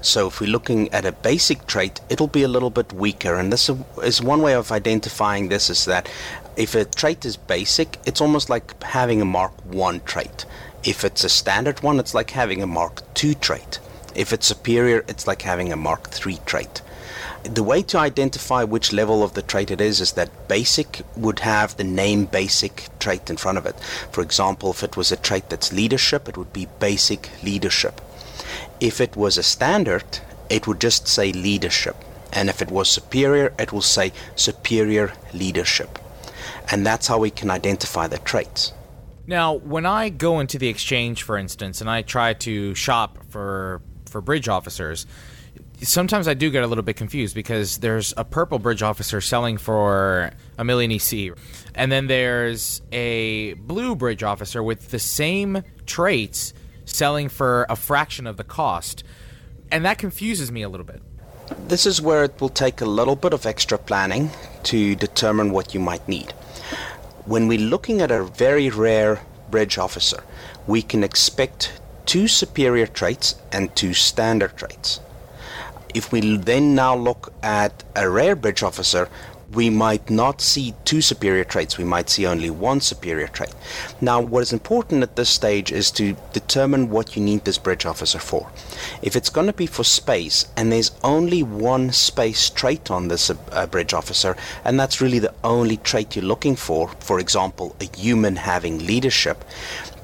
So 0.00 0.28
if 0.28 0.40
we're 0.40 0.50
looking 0.50 0.92
at 0.92 1.04
a 1.04 1.12
basic 1.12 1.66
trait, 1.66 2.00
it'll 2.08 2.28
be 2.28 2.44
a 2.44 2.48
little 2.48 2.70
bit 2.70 2.92
weaker. 2.92 3.34
And 3.34 3.52
this 3.52 3.68
is 4.02 4.22
one 4.22 4.42
way 4.42 4.54
of 4.54 4.70
identifying 4.70 5.48
this 5.48 5.68
is 5.70 5.86
that 5.86 6.08
if 6.56 6.74
a 6.74 6.84
trait 6.84 7.24
is 7.24 7.36
basic, 7.36 7.98
it's 8.06 8.20
almost 8.20 8.48
like 8.48 8.80
having 8.82 9.20
a 9.20 9.24
Mark 9.24 9.52
1 9.64 10.00
trait. 10.00 10.44
If 10.84 11.04
it's 11.04 11.24
a 11.24 11.28
standard 11.28 11.82
one, 11.82 11.98
it's 11.98 12.14
like 12.14 12.30
having 12.30 12.62
a 12.62 12.66
Mark 12.66 13.02
2 13.14 13.34
trait. 13.34 13.80
If 14.14 14.32
it's 14.32 14.46
superior, 14.46 15.04
it's 15.08 15.26
like 15.26 15.42
having 15.42 15.72
a 15.72 15.76
Mark 15.76 16.10
3 16.10 16.38
trait. 16.46 16.82
The 17.42 17.62
way 17.62 17.82
to 17.82 17.98
identify 17.98 18.64
which 18.64 18.92
level 18.92 19.22
of 19.22 19.34
the 19.34 19.42
trait 19.42 19.70
it 19.70 19.80
is 19.80 20.00
is 20.00 20.12
that 20.12 20.48
basic 20.48 21.02
would 21.16 21.40
have 21.40 21.76
the 21.76 21.84
name 21.84 22.26
basic 22.26 22.88
trait 22.98 23.30
in 23.30 23.36
front 23.36 23.58
of 23.58 23.66
it. 23.66 23.78
For 24.12 24.22
example, 24.22 24.70
if 24.70 24.82
it 24.82 24.96
was 24.96 25.10
a 25.10 25.16
trait 25.16 25.48
that's 25.48 25.72
leadership, 25.72 26.28
it 26.28 26.36
would 26.36 26.52
be 26.52 26.66
basic 26.78 27.30
leadership. 27.42 28.00
If 28.80 29.00
it 29.00 29.16
was 29.16 29.38
a 29.38 29.42
standard, 29.42 30.20
it 30.48 30.66
would 30.66 30.80
just 30.80 31.08
say 31.08 31.32
leadership. 31.32 31.96
And 32.32 32.48
if 32.48 32.62
it 32.62 32.70
was 32.70 32.88
superior, 32.88 33.52
it 33.58 33.72
will 33.72 33.82
say 33.82 34.12
superior 34.36 35.12
leadership. 35.32 35.98
And 36.70 36.84
that's 36.84 37.06
how 37.06 37.18
we 37.18 37.30
can 37.30 37.50
identify 37.50 38.06
the 38.06 38.18
traits. 38.18 38.72
Now, 39.26 39.54
when 39.54 39.84
I 39.84 40.08
go 40.08 40.40
into 40.40 40.58
the 40.58 40.68
exchange, 40.68 41.22
for 41.22 41.36
instance, 41.36 41.80
and 41.80 41.90
I 41.90 42.02
try 42.02 42.34
to 42.34 42.74
shop 42.74 43.18
for 43.28 43.82
for 44.06 44.22
bridge 44.22 44.48
officers, 44.48 45.06
sometimes 45.82 46.26
I 46.26 46.32
do 46.32 46.50
get 46.50 46.64
a 46.64 46.66
little 46.66 46.82
bit 46.82 46.96
confused 46.96 47.34
because 47.34 47.78
there's 47.78 48.14
a 48.16 48.24
purple 48.24 48.58
bridge 48.58 48.82
officer 48.82 49.20
selling 49.20 49.58
for 49.58 50.30
a 50.56 50.64
million 50.64 50.90
EC, 50.90 51.36
and 51.74 51.92
then 51.92 52.06
there's 52.06 52.80
a 52.90 53.52
blue 53.54 53.94
bridge 53.94 54.22
officer 54.22 54.62
with 54.62 54.90
the 54.90 54.98
same 54.98 55.62
traits 55.84 56.54
selling 56.88 57.28
for 57.28 57.66
a 57.68 57.76
fraction 57.76 58.26
of 58.26 58.36
the 58.36 58.44
cost, 58.44 59.04
and 59.70 59.84
that 59.84 59.98
confuses 59.98 60.50
me 60.50 60.62
a 60.62 60.68
little 60.68 60.86
bit. 60.86 61.02
This 61.68 61.86
is 61.86 62.00
where 62.00 62.24
it 62.24 62.40
will 62.40 62.48
take 62.48 62.80
a 62.80 62.86
little 62.86 63.16
bit 63.16 63.32
of 63.32 63.46
extra 63.46 63.78
planning 63.78 64.30
to 64.64 64.94
determine 64.94 65.50
what 65.50 65.74
you 65.74 65.80
might 65.80 66.06
need 66.08 66.34
when 67.28 67.46
we're 67.46 67.58
looking 67.58 68.00
at 68.00 68.10
a 68.10 68.24
very 68.24 68.70
rare 68.70 69.20
bridge 69.50 69.76
officer, 69.76 70.24
we 70.66 70.80
can 70.80 71.04
expect 71.04 71.78
two 72.06 72.26
superior 72.26 72.86
traits 72.86 73.34
and 73.52 73.74
two 73.76 73.92
standard 73.92 74.56
traits. 74.56 75.00
If 75.94 76.10
we 76.10 76.38
then 76.38 76.74
now 76.74 76.96
look 76.96 77.34
at 77.42 77.84
a 77.94 78.08
rare 78.08 78.34
bridge 78.34 78.62
officer, 78.62 79.10
we 79.52 79.70
might 79.70 80.10
not 80.10 80.40
see 80.40 80.74
two 80.84 81.00
superior 81.00 81.44
traits, 81.44 81.78
we 81.78 81.84
might 81.84 82.10
see 82.10 82.26
only 82.26 82.50
one 82.50 82.80
superior 82.80 83.28
trait. 83.28 83.54
Now, 84.00 84.20
what 84.20 84.42
is 84.42 84.52
important 84.52 85.02
at 85.02 85.16
this 85.16 85.30
stage 85.30 85.72
is 85.72 85.90
to 85.92 86.16
determine 86.32 86.90
what 86.90 87.16
you 87.16 87.22
need 87.22 87.44
this 87.44 87.56
bridge 87.56 87.86
officer 87.86 88.18
for. 88.18 88.50
If 89.00 89.16
it's 89.16 89.30
going 89.30 89.46
to 89.46 89.52
be 89.52 89.66
for 89.66 89.84
space, 89.84 90.46
and 90.56 90.70
there's 90.70 90.92
only 91.02 91.42
one 91.42 91.92
space 91.92 92.50
trait 92.50 92.90
on 92.90 93.08
this 93.08 93.30
uh, 93.30 93.66
bridge 93.66 93.94
officer, 93.94 94.36
and 94.64 94.78
that's 94.78 95.00
really 95.00 95.18
the 95.18 95.34
only 95.42 95.78
trait 95.78 96.14
you're 96.14 96.24
looking 96.24 96.56
for, 96.56 96.88
for 97.00 97.18
example, 97.18 97.74
a 97.80 97.96
human 97.96 98.36
having 98.36 98.86
leadership, 98.86 99.44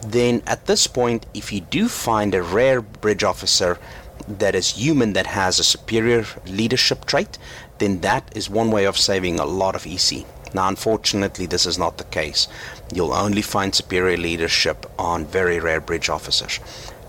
then 0.07 0.43
at 0.47 0.67
this 0.67 0.87
point, 0.87 1.27
if 1.35 1.53
you 1.53 1.61
do 1.61 1.89
find 1.89 2.35
a 2.35 2.43
rare 2.43 2.81
bridge 2.81 3.25
officer 3.25 3.79
that 4.27 4.55
is 4.55 4.71
human 4.71 5.13
that 5.13 5.27
has 5.27 5.59
a 5.59 5.65
superior 5.65 6.25
leadership 6.47 7.05
trait, 7.05 7.39
then 7.85 8.01
that 8.01 8.35
is 8.35 8.49
one 8.49 8.71
way 8.71 8.87
of 8.87 8.97
saving 8.97 9.39
a 9.39 9.45
lot 9.45 9.77
of 9.77 9.87
EC. 9.87 10.25
Now, 10.55 10.69
unfortunately, 10.69 11.47
this 11.47 11.67
is 11.67 11.79
not 11.79 11.99
the 11.99 12.05
case. 12.05 12.49
You'll 12.93 13.13
only 13.13 13.43
find 13.43 13.75
superior 13.75 14.17
leadership 14.17 14.87
on 14.99 15.27
very 15.27 15.59
rare 15.61 15.81
bridge 15.81 16.09
officers. 16.09 16.61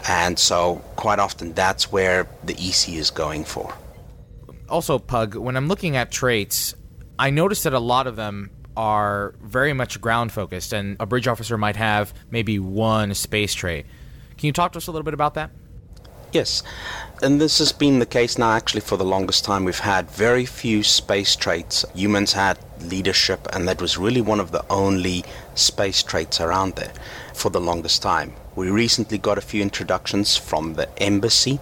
And 0.07 0.37
so, 0.37 0.81
quite 0.95 1.19
often, 1.19 1.53
that's 1.53 1.91
where 1.91 2.27
the 2.43 2.53
EC 2.53 2.95
is 2.95 3.09
going 3.09 3.45
for. 3.45 3.73
Also, 4.67 4.99
Pug, 4.99 5.35
when 5.35 5.55
I'm 5.55 5.67
looking 5.67 5.95
at 5.95 6.11
traits, 6.11 6.75
I 7.17 7.29
notice 7.29 7.63
that 7.63 7.73
a 7.73 7.79
lot 7.79 8.07
of 8.07 8.15
them 8.15 8.49
are 8.75 9.35
very 9.41 9.73
much 9.73 10.01
ground 10.01 10.31
focused, 10.31 10.73
and 10.73 10.97
a 10.99 11.05
bridge 11.05 11.27
officer 11.27 11.57
might 11.57 11.77
have 11.77 12.13
maybe 12.29 12.59
one 12.59 13.13
space 13.13 13.53
trait. 13.53 13.85
Can 14.37 14.47
you 14.47 14.53
talk 14.53 14.73
to 14.73 14.77
us 14.77 14.87
a 14.87 14.91
little 14.91 15.05
bit 15.05 15.13
about 15.13 15.35
that? 15.35 15.51
Yes, 16.35 16.63
and 17.21 17.39
this 17.39 17.59
has 17.59 17.71
been 17.71 17.99
the 17.99 18.05
case 18.05 18.37
now 18.37 18.51
actually 18.51 18.81
for 18.81 18.97
the 18.97 19.05
longest 19.05 19.45
time. 19.45 19.63
We've 19.63 19.79
had 19.79 20.11
very 20.11 20.45
few 20.45 20.83
space 20.83 21.33
traits. 21.33 21.85
Humans 21.95 22.33
had 22.33 22.57
leadership, 22.81 23.47
and 23.53 23.65
that 23.69 23.81
was 23.81 23.97
really 23.97 24.19
one 24.19 24.41
of 24.41 24.51
the 24.51 24.65
only 24.69 25.23
space 25.53 26.03
traits 26.03 26.41
around 26.41 26.75
there 26.75 26.91
for 27.33 27.49
the 27.49 27.61
longest 27.61 28.01
time. 28.01 28.33
We 28.53 28.69
recently 28.69 29.17
got 29.17 29.37
a 29.37 29.49
few 29.49 29.61
introductions 29.61 30.35
from 30.35 30.73
the 30.73 30.89
embassy. 31.01 31.61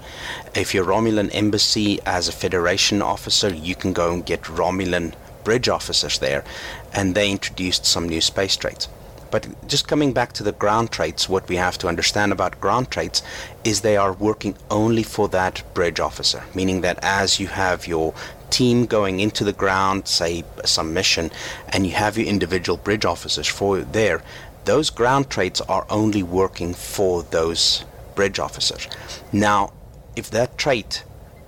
If 0.55 0.73
you're 0.73 0.85
Romulan 0.85 1.29
embassy 1.35 1.99
as 2.03 2.27
a 2.27 2.31
Federation 2.31 3.03
officer, 3.03 3.53
you 3.53 3.75
can 3.75 3.93
go 3.93 4.11
and 4.11 4.25
get 4.25 4.41
Romulan 4.41 5.13
bridge 5.43 5.69
officers 5.69 6.17
there, 6.17 6.43
and 6.91 7.13
they 7.13 7.29
introduced 7.29 7.85
some 7.85 8.09
new 8.09 8.21
space 8.21 8.57
traits. 8.57 8.87
But 9.33 9.67
just 9.67 9.87
coming 9.87 10.13
back 10.13 10.33
to 10.33 10.43
the 10.43 10.51
ground 10.51 10.91
traits, 10.91 11.27
what 11.27 11.49
we 11.49 11.55
have 11.55 11.79
to 11.79 11.87
understand 11.87 12.31
about 12.31 12.61
ground 12.61 12.91
traits 12.91 13.23
is 13.63 13.81
they 13.81 13.97
are 13.97 14.13
working 14.13 14.55
only 14.69 15.01
for 15.01 15.27
that 15.29 15.63
bridge 15.73 15.99
officer, 15.99 16.43
meaning 16.53 16.81
that 16.81 16.99
as 17.01 17.39
you 17.39 17.47
have 17.47 17.87
your 17.87 18.13
team 18.51 18.85
going 18.85 19.19
into 19.19 19.43
the 19.43 19.51
ground, 19.51 20.07
say 20.07 20.43
some 20.65 20.93
mission, 20.93 21.31
and 21.69 21.87
you 21.87 21.93
have 21.93 22.15
your 22.15 22.27
individual 22.27 22.77
bridge 22.77 23.05
officers 23.05 23.47
for 23.47 23.79
there, 23.79 24.21
those 24.65 24.91
ground 24.91 25.31
traits 25.31 25.61
are 25.61 25.87
only 25.89 26.21
working 26.21 26.75
for 26.75 27.23
those 27.23 27.85
bridge 28.13 28.37
officers. 28.37 28.87
Now, 29.31 29.73
if 30.15 30.29
that 30.29 30.59
trait 30.59 31.03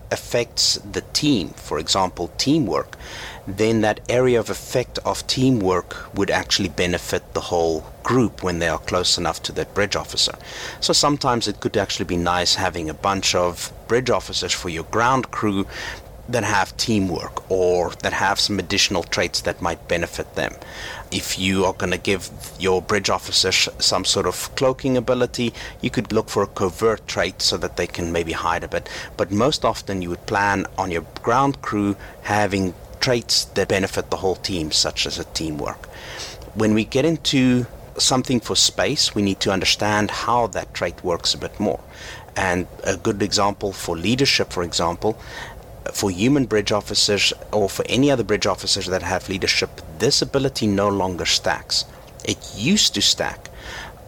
affects 0.10 0.80
the 0.92 1.02
team, 1.14 1.50
for 1.50 1.78
example, 1.78 2.32
teamwork, 2.40 2.98
then 3.48 3.82
that 3.82 4.00
area 4.10 4.40
of 4.40 4.50
effect 4.50 5.00
of 5.06 5.26
teamwork 5.28 6.16
would 6.16 6.32
actually 6.32 6.70
benefit 6.70 7.34
the 7.34 7.42
whole 7.42 7.86
group 8.04 8.44
when 8.44 8.60
they 8.60 8.68
are 8.68 8.80
close 8.80 9.18
enough 9.18 9.42
to 9.44 9.52
that 9.52 9.74
bridge 9.74 9.96
officer. 9.96 10.36
So 10.80 10.94
sometimes 10.94 11.48
it 11.48 11.60
could 11.60 11.78
actually 11.78 12.06
be 12.06 12.18
nice 12.18 12.56
having 12.56 12.90
a 12.90 12.94
bunch 12.94 13.36
of 13.36 13.72
bridge 13.88 14.10
officers 14.10 14.52
for 14.52 14.70
your 14.70 14.86
ground 14.86 15.32
crew 15.32 15.68
that 16.28 16.44
have 16.44 16.76
teamwork 16.78 17.50
or 17.52 17.92
that 18.02 18.14
have 18.14 18.40
some 18.40 18.58
additional 18.58 19.04
traits 19.04 19.42
that 19.42 19.62
might 19.62 19.88
benefit 19.88 20.34
them. 20.36 20.54
If 21.12 21.38
you 21.38 21.66
are 21.66 21.74
going 21.74 21.92
to 21.92 22.00
give 22.00 22.32
your 22.60 22.82
bridge 22.82 23.10
officers 23.10 23.70
some 23.78 24.06
sort 24.06 24.26
of 24.26 24.54
cloaking 24.56 24.98
ability, 24.98 25.54
you 25.82 25.92
could 25.92 26.12
look 26.12 26.30
for 26.30 26.42
a 26.42 26.48
covert 26.48 27.08
trait 27.08 27.42
so 27.42 27.58
that 27.58 27.78
they 27.78 27.86
can 27.86 28.12
maybe 28.12 28.32
hide 28.32 28.64
a 28.64 28.68
bit. 28.68 28.90
But 29.18 29.32
most 29.32 29.64
often, 29.64 30.02
you 30.02 30.10
would 30.10 30.26
plan 30.26 30.66
on 30.78 30.90
your 30.90 31.06
ground 31.22 31.62
crew 31.62 31.96
having 32.24 32.74
traits 33.06 33.46
that 33.54 33.68
benefit 33.68 34.10
the 34.10 34.18
whole 34.18 34.36
team, 34.36 34.72
such 34.72 35.06
as 35.06 35.20
a 35.20 35.26
teamwork. 35.40 35.86
When 36.62 36.74
we 36.74 36.86
get 36.86 37.06
into 37.06 37.68
something 37.98 38.40
for 38.40 38.56
space, 38.56 39.14
we 39.14 39.22
need 39.22 39.40
to 39.42 39.52
understand 39.52 40.10
how 40.26 40.48
that 40.48 40.74
trait 40.74 41.04
works 41.04 41.36
a 41.36 41.38
bit 41.38 41.60
more. 41.60 41.82
And 42.36 42.66
a 42.84 42.98
good 42.98 43.22
example 43.22 43.72
for 43.74 43.96
leadership, 43.96 44.52
for 44.52 44.64
example, 44.64 45.14
for 45.94 46.10
human 46.10 46.46
bridge 46.46 46.72
officers 46.72 47.32
or 47.52 47.70
for 47.70 47.86
any 47.88 48.10
other 48.10 48.24
bridge 48.24 48.48
officers 48.48 48.88
that 48.88 49.04
have 49.04 49.30
leadership, 49.30 49.70
this 50.00 50.24
ability 50.24 50.66
no 50.66 50.90
longer 50.90 51.26
stacks. 51.26 51.86
It 52.34 52.40
used 52.58 52.96
to 52.96 53.02
stack, 53.02 53.50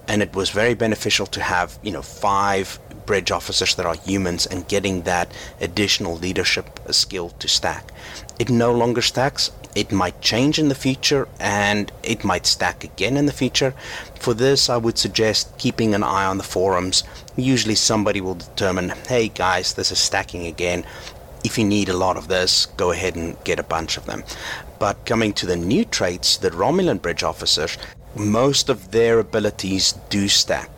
and 0.08 0.24
it 0.24 0.34
was 0.34 0.50
very 0.50 0.74
beneficial 0.74 1.28
to 1.28 1.42
have, 1.42 1.78
you 1.84 1.92
know, 1.92 2.02
five 2.02 2.80
bridge 3.08 3.32
officers 3.32 3.74
that 3.76 3.88
are 3.88 3.96
humans 3.96 4.46
and 4.46 4.68
getting 4.68 5.02
that 5.02 5.32
additional 5.60 6.16
leadership 6.16 6.80
skill 6.92 7.30
to 7.40 7.48
stack. 7.48 7.92
It 8.38 8.52
no 8.52 8.72
longer 8.72 9.02
stacks. 9.02 9.50
It 9.74 9.92
might 9.92 10.22
change 10.22 10.60
in 10.60 10.70
the 10.70 10.76
future 10.76 11.28
and 11.40 11.92
it 12.04 12.24
might 12.24 12.46
stack 12.46 12.84
again 12.84 13.18
in 13.18 13.26
the 13.26 13.32
future. 13.32 13.74
For 14.20 14.36
this, 14.36 14.70
I 14.70 14.78
would 14.78 15.00
suggest 15.00 15.58
keeping 15.58 15.96
an 15.96 16.04
eye 16.04 16.26
on 16.26 16.38
the 16.38 16.44
forums. 16.44 17.04
Usually, 17.36 17.76
somebody 17.76 18.22
will 18.22 18.36
determine, 18.36 18.90
hey 19.08 19.30
guys, 19.30 19.74
this 19.74 19.92
is 19.92 20.00
stacking 20.00 20.46
again. 20.46 20.86
If 21.44 21.58
you 21.58 21.64
need 21.64 21.90
a 21.90 21.98
lot 21.98 22.18
of 22.18 22.28
this, 22.28 22.66
go 22.78 22.92
ahead 22.92 23.16
and 23.16 23.42
get 23.44 23.60
a 23.60 23.64
bunch 23.64 23.98
of 23.98 24.06
them. 24.06 24.24
But 24.80 25.06
coming 25.06 25.34
to 25.34 25.46
the 25.46 25.56
new 25.56 25.86
traits, 25.86 26.38
the 26.38 26.52
Romulan 26.52 27.02
bridge 27.02 27.24
officers, 27.24 27.78
most 28.16 28.70
of 28.70 28.92
their 28.92 29.20
abilities 29.20 29.94
do 30.10 30.28
stack. 30.28 30.77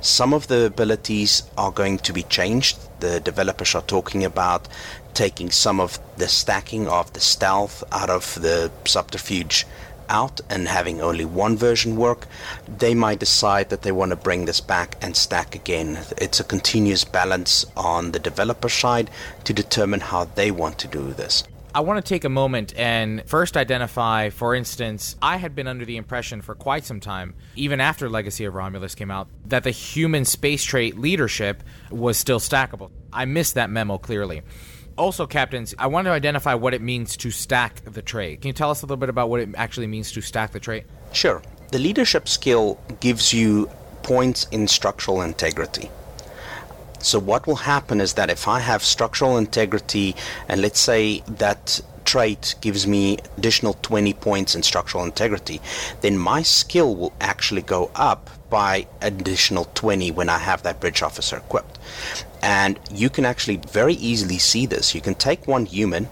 Some 0.00 0.32
of 0.32 0.48
the 0.48 0.64
abilities 0.64 1.42
are 1.58 1.70
going 1.70 1.98
to 1.98 2.12
be 2.12 2.22
changed. 2.22 2.78
The 3.00 3.20
developers 3.20 3.74
are 3.74 3.82
talking 3.82 4.24
about 4.24 4.66
taking 5.14 5.50
some 5.50 5.80
of 5.80 5.98
the 6.16 6.28
stacking 6.28 6.88
of 6.88 7.12
the 7.12 7.20
stealth 7.20 7.84
out 7.92 8.08
of 8.08 8.40
the 8.40 8.70
subterfuge 8.86 9.66
out 10.10 10.40
and 10.50 10.68
having 10.68 11.00
only 11.00 11.24
one 11.24 11.56
version 11.56 11.96
work, 11.96 12.26
they 12.66 12.94
might 12.94 13.20
decide 13.20 13.70
that 13.70 13.82
they 13.82 13.92
want 13.92 14.10
to 14.10 14.16
bring 14.16 14.44
this 14.44 14.60
back 14.60 14.96
and 15.00 15.16
stack 15.16 15.54
again. 15.54 16.00
It's 16.18 16.40
a 16.40 16.44
continuous 16.44 17.04
balance 17.04 17.64
on 17.76 18.12
the 18.12 18.18
developer 18.18 18.68
side 18.68 19.08
to 19.44 19.52
determine 19.52 20.00
how 20.00 20.24
they 20.24 20.50
want 20.50 20.78
to 20.78 20.88
do 20.88 21.12
this. 21.12 21.44
I 21.72 21.80
want 21.80 22.04
to 22.04 22.08
take 22.08 22.24
a 22.24 22.28
moment 22.28 22.74
and 22.76 23.22
first 23.28 23.56
identify, 23.56 24.30
for 24.30 24.56
instance, 24.56 25.14
I 25.22 25.36
had 25.36 25.54
been 25.54 25.68
under 25.68 25.84
the 25.84 25.98
impression 25.98 26.42
for 26.42 26.56
quite 26.56 26.84
some 26.84 26.98
time, 26.98 27.34
even 27.54 27.80
after 27.80 28.10
Legacy 28.10 28.44
of 28.44 28.54
Romulus 28.54 28.96
came 28.96 29.10
out, 29.10 29.28
that 29.46 29.62
the 29.62 29.70
human 29.70 30.24
space 30.24 30.64
trait 30.64 30.98
leadership 30.98 31.62
was 31.90 32.18
still 32.18 32.40
stackable. 32.40 32.90
I 33.12 33.24
missed 33.24 33.54
that 33.54 33.70
memo 33.70 33.98
clearly. 33.98 34.42
Also, 34.98 35.28
captains, 35.28 35.72
I 35.78 35.86
want 35.86 36.06
to 36.06 36.10
identify 36.10 36.54
what 36.54 36.74
it 36.74 36.82
means 36.82 37.16
to 37.18 37.30
stack 37.30 37.84
the 37.84 38.02
trait. 38.02 38.40
Can 38.40 38.48
you 38.48 38.52
tell 38.52 38.72
us 38.72 38.82
a 38.82 38.86
little 38.86 38.96
bit 38.96 39.08
about 39.08 39.30
what 39.30 39.38
it 39.38 39.50
actually 39.54 39.86
means 39.86 40.10
to 40.12 40.20
stack 40.20 40.50
the 40.50 40.60
trait? 40.60 40.86
Sure. 41.12 41.40
The 41.70 41.78
leadership 41.78 42.26
skill 42.28 42.80
gives 42.98 43.32
you 43.32 43.70
points 44.02 44.48
in 44.50 44.66
structural 44.66 45.22
integrity 45.22 45.88
So 47.02 47.18
what 47.18 47.46
will 47.46 47.56
happen 47.56 48.00
is 48.00 48.14
that 48.14 48.30
if 48.30 48.46
I 48.46 48.60
have 48.60 48.82
structural 48.82 49.38
integrity, 49.38 50.14
and 50.48 50.60
let's 50.60 50.80
say 50.80 51.22
that 51.26 51.80
trait 52.04 52.56
gives 52.60 52.86
me 52.86 53.18
additional 53.38 53.74
20 53.74 54.12
points 54.14 54.54
in 54.54 54.62
structural 54.62 55.04
integrity, 55.04 55.60
then 56.02 56.18
my 56.18 56.42
skill 56.42 56.94
will 56.94 57.12
actually 57.20 57.62
go 57.62 57.90
up 57.94 58.28
by 58.50 58.86
additional 59.00 59.64
20 59.74 60.10
when 60.10 60.28
I 60.28 60.38
have 60.38 60.62
that 60.62 60.80
bridge 60.80 61.02
officer 61.02 61.36
equipped. 61.38 61.78
And 62.42 62.78
you 62.90 63.08
can 63.08 63.24
actually 63.24 63.56
very 63.56 63.94
easily 63.94 64.38
see 64.38 64.66
this. 64.66 64.94
You 64.94 65.00
can 65.00 65.14
take 65.14 65.46
one 65.46 65.66
human, 65.66 66.08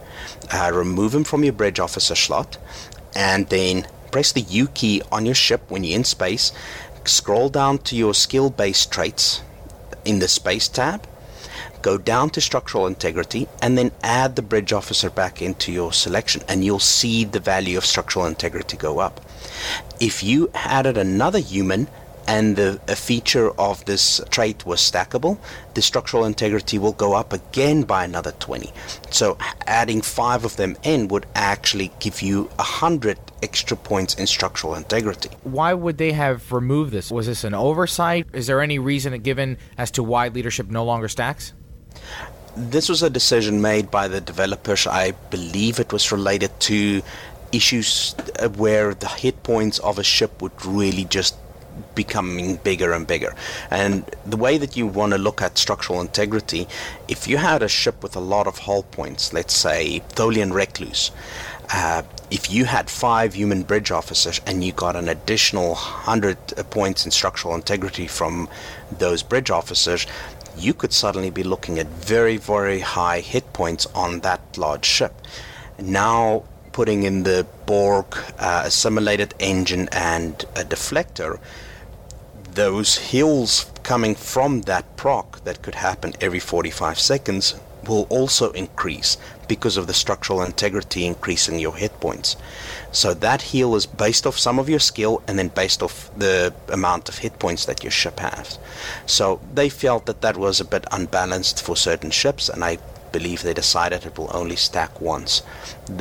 uh, 0.53 0.71
remove 0.73 1.15
him 1.15 1.25
from 1.25 1.45
your 1.45 1.53
bridge 1.53 1.81
officer 1.81 2.15
slot, 2.15 2.57
and 3.15 3.49
then 3.49 3.87
press 4.11 4.33
the 4.33 4.43
U 4.43 4.69
key 4.69 5.03
on 5.11 5.27
your 5.27 5.35
ship 5.35 5.71
when 5.71 5.85
you're 5.85 5.97
in 5.97 6.05
space, 6.05 6.53
scroll 7.05 7.49
down 7.49 7.79
to 7.79 7.97
your 7.97 8.15
skill 8.15 8.51
based 8.51 8.93
traits 8.93 9.43
in 10.09 10.21
the 10.21 10.27
space 10.27 10.69
tab, 10.69 11.07
go 11.83 11.99
down 11.99 12.31
to 12.31 12.41
structural 12.41 12.87
integrity, 12.87 13.47
and 13.61 13.77
then 13.77 13.93
add 14.03 14.35
the 14.35 14.43
bridge 14.43 14.73
officer 14.73 15.11
back 15.11 15.43
into 15.43 15.71
your 15.71 15.93
selection, 15.93 16.43
and 16.49 16.65
you'll 16.65 16.79
see 16.79 17.25
the 17.25 17.39
value 17.39 17.77
of 17.77 17.85
structural 17.85 18.25
integrity 18.25 18.77
go 18.77 18.99
up. 19.01 19.21
If 20.01 20.23
you 20.23 20.51
added 20.55 20.97
another 20.97 21.39
human, 21.39 21.89
and 22.27 22.57
the 22.57 22.79
a 22.87 22.95
feature 22.95 23.51
of 23.59 23.85
this 23.87 24.21
trait 24.29 24.67
was 24.67 24.81
stackable, 24.81 25.39
the 25.75 25.81
structural 25.81 26.27
integrity 26.27 26.79
will 26.79 26.93
go 26.93 27.15
up 27.15 27.33
again 27.33 27.85
by 27.85 28.05
another 28.05 28.33
20. 28.33 28.71
So 29.11 29.39
adding 29.67 30.03
five 30.03 30.45
of 30.45 30.57
them 30.57 30.77
in 30.83 31.09
would 31.09 31.25
actually 31.35 31.91
give 32.01 32.21
you 32.21 32.51
a 32.59 32.63
hundred 32.63 33.19
extra 33.43 33.77
points 33.77 34.15
in 34.15 34.27
structural 34.27 34.75
integrity. 34.75 35.31
Why 35.43 35.75
would 35.75 35.99
they 35.99 36.13
have 36.13 36.53
removed 36.53 36.93
this? 36.93 37.11
Was 37.11 37.27
this 37.27 37.45
an 37.45 37.55
oversight? 37.55 38.27
Is 38.33 38.47
there 38.47 38.61
any 38.61 38.79
reason 38.79 39.19
given 39.23 39.59
as 39.77 39.91
to 39.93 40.03
why 40.03 40.29
leadership 40.29 40.69
no 40.69 40.85
longer 40.85 41.09
stacks? 41.09 41.53
This 42.57 42.89
was 42.89 43.03
a 43.03 43.11
decision 43.11 43.61
made 43.63 43.91
by 43.91 44.09
the 44.09 44.21
developers. 44.21 44.87
I 44.87 45.13
believe 45.31 45.79
it 45.79 45.93
was 45.93 46.11
related 46.11 46.59
to 46.61 47.03
issues 47.53 48.15
where 48.57 48.95
the 48.95 49.09
hit 49.09 49.43
points 49.43 49.79
of 49.79 49.99
a 49.99 50.05
ship 50.05 50.43
would 50.43 50.65
really 50.67 51.05
just 51.05 51.37
becoming 51.95 52.57
bigger 52.57 52.93
and 52.93 53.07
bigger. 53.07 53.35
And 53.71 54.05
the 54.27 54.37
way 54.37 54.59
that 54.59 54.77
you 54.77 54.87
want 54.87 55.13
to 55.13 55.19
look 55.19 55.41
at 55.41 55.59
structural 55.59 56.01
integrity, 56.01 56.67
if 57.07 57.29
you 57.29 57.37
had 57.37 57.63
a 57.63 57.69
ship 57.69 58.03
with 58.03 58.17
a 58.17 58.21
lot 58.21 58.47
of 58.47 58.59
hull 58.59 58.83
points, 58.83 59.33
let's 59.33 59.55
say 59.55 60.03
Tholian 60.11 60.53
Recluse, 60.53 61.11
uh, 61.71 62.03
if 62.31 62.51
you 62.51 62.65
had 62.65 62.89
five 62.89 63.35
human 63.35 63.63
bridge 63.63 63.91
officers 63.91 64.41
and 64.47 64.65
you 64.65 64.73
got 64.73 64.97
an 64.97 65.09
additional 65.09 65.71
100 65.71 66.37
points 66.71 67.05
in 67.05 67.11
structural 67.11 67.55
integrity 67.55 68.07
from 68.07 68.49
those 68.91 69.23
bridge 69.23 69.51
officers, 69.51 70.07
you 70.57 70.75
could 70.75 70.93
suddenly 70.93 71.31
be 71.31 71.43
looking 71.43 71.79
at 71.79 71.87
very, 71.87 72.37
very 72.37 72.81
high 72.81 73.21
hit 73.21 73.53
points 73.53 73.87
on 73.95 74.21
that 74.21 74.41
large 74.57 74.85
ship. 74.85 75.15
Now, 75.79 76.45
putting 76.73 77.03
in 77.03 77.23
the 77.23 77.47
Borg 77.67 78.07
uh, 78.39 78.63
assimilated 78.65 79.35
engine 79.39 79.89
and 79.93 80.45
a 80.57 80.65
deflector, 80.65 81.39
those 82.53 82.97
hills 82.97 83.71
coming 83.83 84.15
from 84.15 84.63
that 84.63 84.97
proc 84.97 85.45
that 85.45 85.63
could 85.63 85.77
happen 85.77 86.13
every 86.21 86.41
45 86.41 86.99
seconds 86.99 87.55
will 87.87 88.07
also 88.11 88.51
increase 88.53 89.17
because 89.49 89.77
of 89.77 89.87
the 89.87 89.95
structural 89.95 90.43
integrity 90.43 91.07
increasing 91.07 91.59
your 91.59 91.75
hit 91.77 91.99
points. 92.01 92.37
So 92.93 93.15
that 93.15 93.43
heal 93.43 93.75
is 93.75 93.87
based 93.87 94.27
off 94.27 94.39
some 94.39 94.59
of 94.59 94.69
your 94.69 94.79
skill 94.79 95.23
and 95.27 95.39
then 95.39 95.49
based 95.49 95.83
off 95.83 96.11
the 96.17 96.55
amount 96.69 97.09
of 97.09 97.19
hit 97.19 97.39
points 97.39 97.65
that 97.67 97.83
your 97.83 97.91
ship 97.91 98.21
has. 98.21 98.59
So 99.07 99.41
they 99.53 99.69
felt 99.69 100.07
that 100.07 100.21
that 100.21 100.37
was 100.37 100.61
a 100.61 100.65
bit 100.65 100.87
unbalanced 100.93 101.63
for 101.63 101.77
certain 101.77 102.11
ships 102.11 102.49
and 102.49 102.65
I 102.65 102.79
believe 103.13 103.43
they 103.43 103.55
decided 103.55 104.05
it 104.05 104.19
will 104.19 104.31
only 104.35 104.57
stack 104.57 105.01
once. 105.01 105.43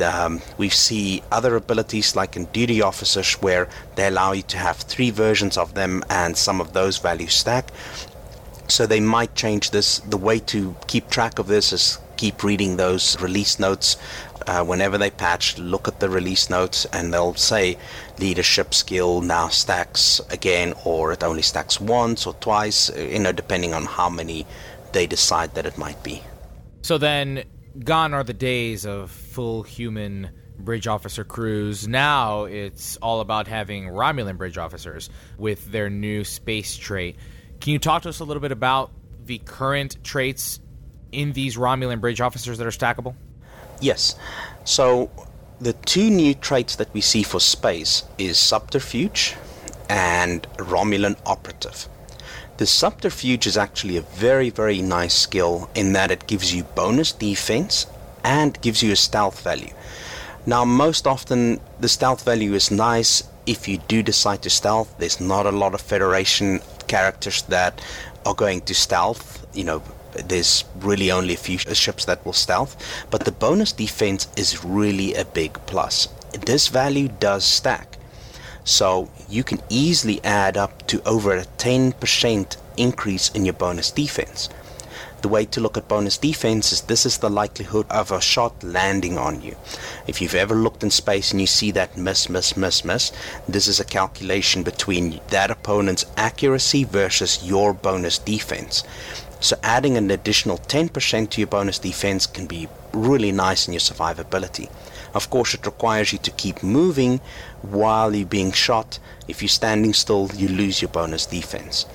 Um, 0.02 0.42
we 0.56 0.68
see 0.68 1.22
other 1.32 1.56
abilities 1.56 2.14
like 2.14 2.36
in 2.36 2.44
duty 2.46 2.82
officers 2.82 3.34
where 3.34 3.68
they 3.96 4.06
allow 4.06 4.32
you 4.32 4.42
to 4.42 4.58
have 4.58 4.76
three 4.76 5.10
versions 5.10 5.56
of 5.56 5.74
them 5.74 6.04
and 6.10 6.36
some 6.36 6.60
of 6.60 6.72
those 6.72 6.98
values 6.98 7.34
stack. 7.34 7.70
So 8.68 8.86
they 8.86 9.00
might 9.00 9.34
change 9.34 9.70
this. 9.70 10.00
The 10.00 10.18
way 10.18 10.38
to 10.40 10.76
keep 10.86 11.08
track 11.08 11.38
of 11.38 11.46
this 11.46 11.72
is 11.72 11.98
keep 12.18 12.42
reading 12.42 12.76
those 12.76 13.18
release 13.20 13.58
notes. 13.58 13.96
Uh, 14.46 14.64
whenever 14.64 14.98
they 14.98 15.10
patch, 15.10 15.56
look 15.58 15.88
at 15.88 16.00
the 16.00 16.10
release 16.10 16.50
notes 16.50 16.84
and 16.86 17.12
they'll 17.14 17.34
say 17.34 17.78
leadership 18.18 18.74
skill 18.74 19.20
now 19.22 19.48
stacks 19.48 20.20
again 20.30 20.74
or 20.84 21.12
it 21.12 21.22
only 21.22 21.42
stacks 21.42 21.80
once 21.80 22.26
or 22.26 22.34
twice, 22.34 22.90
you 22.96 23.18
know, 23.18 23.32
depending 23.32 23.72
on 23.72 23.84
how 23.84 24.10
many 24.10 24.46
they 24.92 25.06
decide 25.06 25.54
that 25.54 25.64
it 25.64 25.78
might 25.78 26.02
be. 26.02 26.22
So 26.82 26.98
then, 26.98 27.44
gone 27.84 28.14
are 28.14 28.24
the 28.24 28.34
days 28.34 28.84
of 28.84 29.10
full 29.10 29.62
human 29.62 30.30
bridge 30.58 30.86
officer 30.86 31.24
crews. 31.24 31.86
Now 31.86 32.44
it's 32.44 32.96
all 32.96 33.20
about 33.20 33.46
having 33.46 33.84
Romulan 33.84 34.36
bridge 34.36 34.58
officers 34.58 35.08
with 35.38 35.70
their 35.70 35.88
new 35.88 36.24
space 36.24 36.76
trait. 36.76 37.16
Can 37.60 37.72
you 37.72 37.78
talk 37.78 38.02
to 38.02 38.08
us 38.08 38.20
a 38.20 38.24
little 38.24 38.40
bit 38.40 38.52
about 38.52 38.90
the 39.24 39.38
current 39.38 40.02
traits 40.02 40.58
in 41.12 41.32
these 41.32 41.56
Romulan 41.56 42.00
bridge 42.00 42.20
officers 42.20 42.58
that 42.58 42.66
are 42.66 42.70
stackable? 42.70 43.14
Yes. 43.80 44.16
So 44.64 45.10
the 45.60 45.72
two 45.72 46.10
new 46.10 46.34
traits 46.34 46.76
that 46.76 46.92
we 46.92 47.00
see 47.00 47.22
for 47.22 47.40
space 47.40 48.04
is 48.18 48.38
subterfuge 48.38 49.36
and 49.88 50.42
Romulan 50.56 51.16
operative. 51.24 51.88
The 52.58 52.66
subterfuge 52.66 53.46
is 53.46 53.56
actually 53.56 53.96
a 53.96 54.02
very, 54.02 54.50
very 54.50 54.82
nice 54.82 55.14
skill 55.14 55.70
in 55.74 55.92
that 55.92 56.10
it 56.10 56.26
gives 56.26 56.52
you 56.52 56.64
bonus 56.64 57.12
defense 57.12 57.86
and 58.24 58.60
gives 58.60 58.82
you 58.82 58.92
a 58.92 58.96
stealth 58.96 59.42
value. 59.42 59.72
Now, 60.44 60.64
most 60.64 61.06
often 61.06 61.60
the 61.78 61.88
stealth 61.88 62.24
value 62.24 62.54
is 62.54 62.70
nice 62.70 63.22
if 63.46 63.68
you 63.68 63.78
do 63.88 64.02
decide 64.02 64.42
to 64.42 64.50
stealth. 64.50 64.94
There's 64.98 65.20
not 65.20 65.46
a 65.46 65.52
lot 65.52 65.74
of 65.74 65.80
Federation 65.80 66.60
characters 66.88 67.42
that 67.42 67.80
are 68.26 68.34
going 68.34 68.62
to 68.62 68.74
stealth. 68.74 69.46
You 69.54 69.64
know, 69.64 69.82
there's 70.26 70.64
really 70.80 71.10
only 71.10 71.34
a 71.34 71.38
few 71.38 71.58
ships 71.58 72.04
that 72.06 72.24
will 72.24 72.32
stealth, 72.32 72.76
but 73.10 73.24
the 73.24 73.32
bonus 73.32 73.72
defense 73.72 74.28
is 74.36 74.64
really 74.64 75.14
a 75.14 75.24
big 75.24 75.54
plus. 75.66 76.08
This 76.46 76.68
value 76.68 77.08
does 77.08 77.44
stack. 77.44 77.96
So 78.64 79.10
you 79.28 79.44
can 79.44 79.62
easily 79.70 80.22
add 80.22 80.56
up 80.56 80.86
to 80.88 81.02
over 81.08 81.34
a 81.34 81.44
10% 81.44 82.56
increase 82.76 83.30
in 83.30 83.44
your 83.44 83.54
bonus 83.54 83.90
defense. 83.90 84.48
The 85.20 85.28
way 85.28 85.46
to 85.46 85.60
look 85.60 85.76
at 85.76 85.88
bonus 85.88 86.16
defense 86.16 86.70
is 86.72 86.82
this 86.82 87.04
is 87.04 87.18
the 87.18 87.30
likelihood 87.30 87.86
of 87.90 88.12
a 88.12 88.20
shot 88.20 88.62
landing 88.62 89.18
on 89.18 89.42
you. 89.42 89.56
If 90.06 90.20
you've 90.20 90.34
ever 90.34 90.54
looked 90.54 90.84
in 90.84 90.90
space 90.90 91.32
and 91.32 91.40
you 91.40 91.46
see 91.48 91.72
that 91.72 91.96
miss, 91.96 92.28
miss, 92.28 92.56
miss, 92.56 92.84
miss, 92.84 93.10
this 93.48 93.66
is 93.66 93.80
a 93.80 93.84
calculation 93.84 94.62
between 94.62 95.20
that 95.30 95.50
opponent's 95.50 96.04
accuracy 96.16 96.84
versus 96.84 97.42
your 97.42 97.74
bonus 97.74 98.18
defense. 98.18 98.84
So 99.40 99.56
adding 99.62 99.96
an 99.96 100.10
additional 100.10 100.58
10% 100.58 101.30
to 101.30 101.40
your 101.40 101.48
bonus 101.48 101.78
defense 101.78 102.26
can 102.26 102.46
be 102.46 102.68
really 102.92 103.32
nice 103.32 103.68
in 103.68 103.72
your 103.72 103.80
survivability. 103.80 104.68
Of 105.14 105.30
course, 105.30 105.54
it 105.54 105.64
requires 105.64 106.12
you 106.12 106.18
to 106.18 106.30
keep 106.32 106.62
moving 106.62 107.20
while 107.62 108.14
you're 108.14 108.26
being 108.26 108.52
shot. 108.52 108.98
If 109.26 109.40
you're 109.42 109.48
standing 109.48 109.94
still, 109.94 110.30
you 110.34 110.48
lose 110.48 110.82
your 110.82 110.90
bonus 110.90 111.26
defense. 111.26 111.86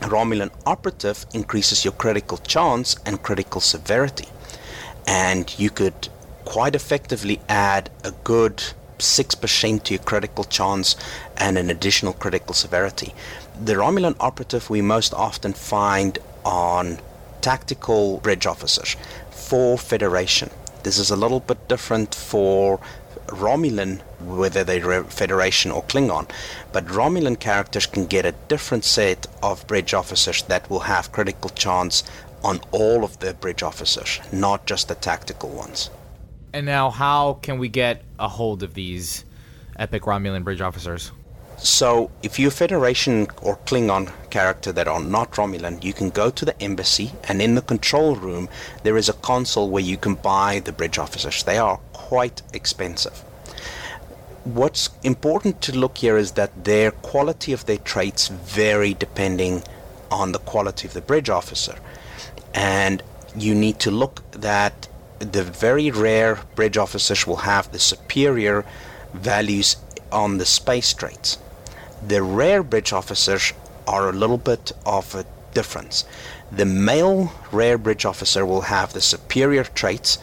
Romulan 0.00 0.50
Operative 0.64 1.26
increases 1.34 1.84
your 1.84 1.92
critical 1.92 2.38
chance 2.38 2.96
and 3.04 3.22
critical 3.22 3.60
severity. 3.60 4.28
And 5.06 5.52
you 5.58 5.70
could 5.70 6.08
quite 6.44 6.74
effectively 6.74 7.40
add 7.48 7.90
a 8.04 8.12
good 8.24 8.62
6% 8.98 9.82
to 9.84 9.94
your 9.94 10.02
critical 10.02 10.44
chance 10.44 10.96
and 11.36 11.58
an 11.58 11.70
additional 11.70 12.12
critical 12.12 12.54
severity. 12.54 13.14
The 13.62 13.74
Romulan 13.74 14.16
Operative 14.20 14.70
we 14.70 14.80
most 14.80 15.12
often 15.12 15.52
find 15.52 16.18
on 16.44 16.98
tactical 17.40 18.18
bridge 18.18 18.46
officers 18.46 18.96
for 19.30 19.78
Federation. 19.78 20.50
This 20.82 20.98
is 20.98 21.10
a 21.10 21.16
little 21.16 21.40
bit 21.40 21.68
different 21.68 22.14
for 22.14 22.80
Romulan, 23.26 24.00
whether 24.20 24.64
they're 24.64 25.04
Federation 25.04 25.70
or 25.70 25.82
Klingon. 25.84 26.28
But 26.72 26.86
Romulan 26.86 27.38
characters 27.38 27.86
can 27.86 28.06
get 28.06 28.26
a 28.26 28.32
different 28.48 28.84
set 28.84 29.26
of 29.42 29.66
bridge 29.66 29.94
officers 29.94 30.42
that 30.44 30.68
will 30.70 30.80
have 30.80 31.12
critical 31.12 31.50
chance 31.50 32.02
on 32.42 32.60
all 32.70 33.04
of 33.04 33.18
the 33.18 33.34
bridge 33.34 33.62
officers, 33.62 34.20
not 34.32 34.66
just 34.66 34.88
the 34.88 34.94
tactical 34.94 35.50
ones. 35.50 35.90
And 36.52 36.66
now, 36.66 36.90
how 36.90 37.34
can 37.34 37.58
we 37.58 37.68
get 37.68 38.02
a 38.18 38.28
hold 38.28 38.62
of 38.62 38.74
these 38.74 39.24
epic 39.76 40.02
Romulan 40.02 40.42
bridge 40.42 40.60
officers? 40.60 41.12
So, 41.62 42.10
if 42.22 42.38
you're 42.38 42.48
a 42.48 42.52
Federation 42.52 43.28
or 43.42 43.58
Klingon 43.66 44.12
character 44.30 44.72
that 44.72 44.88
are 44.88 45.00
not 45.00 45.32
Romulan, 45.32 45.84
you 45.84 45.92
can 45.92 46.08
go 46.08 46.30
to 46.30 46.44
the 46.44 46.60
embassy, 46.62 47.12
and 47.24 47.42
in 47.42 47.54
the 47.54 47.60
control 47.62 48.16
room, 48.16 48.48
there 48.82 48.96
is 48.96 49.10
a 49.10 49.12
console 49.12 49.68
where 49.68 49.82
you 49.82 49.98
can 49.98 50.14
buy 50.14 50.60
the 50.60 50.72
bridge 50.72 50.98
officers. 50.98 51.42
They 51.42 51.58
are 51.58 51.78
quite 51.92 52.40
expensive. 52.54 53.22
What's 54.44 54.88
important 55.02 55.60
to 55.62 55.76
look 55.76 55.98
here 55.98 56.16
is 56.16 56.32
that 56.32 56.64
their 56.64 56.90
quality 56.92 57.52
of 57.52 57.66
their 57.66 57.76
traits 57.76 58.28
vary 58.28 58.94
depending 58.94 59.62
on 60.10 60.32
the 60.32 60.38
quality 60.38 60.88
of 60.88 60.94
the 60.94 61.02
bridge 61.02 61.28
officer. 61.28 61.76
and 62.54 63.02
you 63.36 63.54
need 63.54 63.78
to 63.78 63.90
look 63.90 64.22
that 64.32 64.88
the 65.18 65.44
very 65.44 65.90
rare 65.90 66.40
bridge 66.54 66.76
officers 66.76 67.26
will 67.26 67.36
have 67.36 67.70
the 67.72 67.78
superior 67.78 68.64
values 69.14 69.76
on 70.10 70.38
the 70.38 70.46
space 70.46 70.92
traits. 70.92 71.38
The 72.06 72.22
rare 72.22 72.62
bridge 72.62 72.92
officers 72.92 73.52
are 73.86 74.08
a 74.08 74.12
little 74.12 74.38
bit 74.38 74.72
of 74.86 75.14
a 75.14 75.26
difference. 75.52 76.04
The 76.50 76.64
male 76.64 77.32
rare 77.52 77.78
bridge 77.78 78.04
officer 78.04 78.46
will 78.46 78.62
have 78.62 78.92
the 78.92 79.00
superior 79.00 79.64
traits 79.64 80.18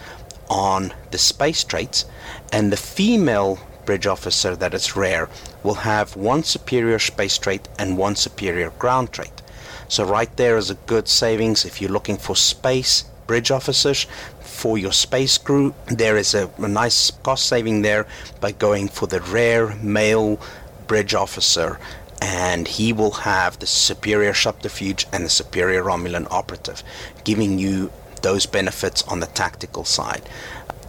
on 0.50 0.94
the 1.12 1.18
space 1.18 1.64
traits, 1.64 2.06
and 2.52 2.72
the 2.72 2.78
female 2.78 3.60
bridge 3.86 4.08
officer 4.08 4.56
that 4.56 4.74
is 4.74 4.96
rare 4.96 5.30
will 5.64 5.76
have 5.76 6.16
one 6.16 6.44
superior 6.44 7.00
space 7.00 7.38
trait 7.38 7.68
and 7.78 7.98
one 7.98 8.16
superior 8.16 8.72
ground 8.72 9.12
trait. 9.12 9.42
So 9.88 10.04
right 10.04 10.36
there 10.36 10.58
is 10.58 10.70
a 10.70 10.76
good 10.76 11.08
savings 11.08 11.64
if 11.64 11.80
you're 11.80 11.92
looking 11.92 12.18
for 12.18 12.36
space 12.36 13.04
bridge 13.28 13.52
officers 13.52 14.08
for 14.40 14.78
your 14.78 14.94
space 14.94 15.38
crew. 15.38 15.74
There 15.88 16.18
is 16.18 16.34
a, 16.34 16.50
a 16.58 16.68
nice 16.68 17.12
cost 17.12 17.46
saving 17.48 17.82
there 17.82 18.08
by 18.42 18.52
going 18.52 18.88
for 18.88 19.08
the 19.08 19.22
rare 19.22 19.76
male 19.76 20.40
bridge 20.88 21.14
officer 21.14 21.80
and 22.22 22.68
he 22.68 22.94
will 22.94 23.12
have 23.12 23.60
the 23.60 23.68
superior 23.68 24.34
subterfuge 24.34 25.06
and 25.14 25.24
the 25.24 25.30
superior 25.30 25.84
Romulan 25.84 26.28
operative, 26.32 26.84
giving 27.24 27.60
you 27.60 27.92
those 28.22 28.46
benefits 28.46 29.04
on 29.04 29.20
the 29.20 29.28
tactical 29.28 29.86
side. 29.86 30.28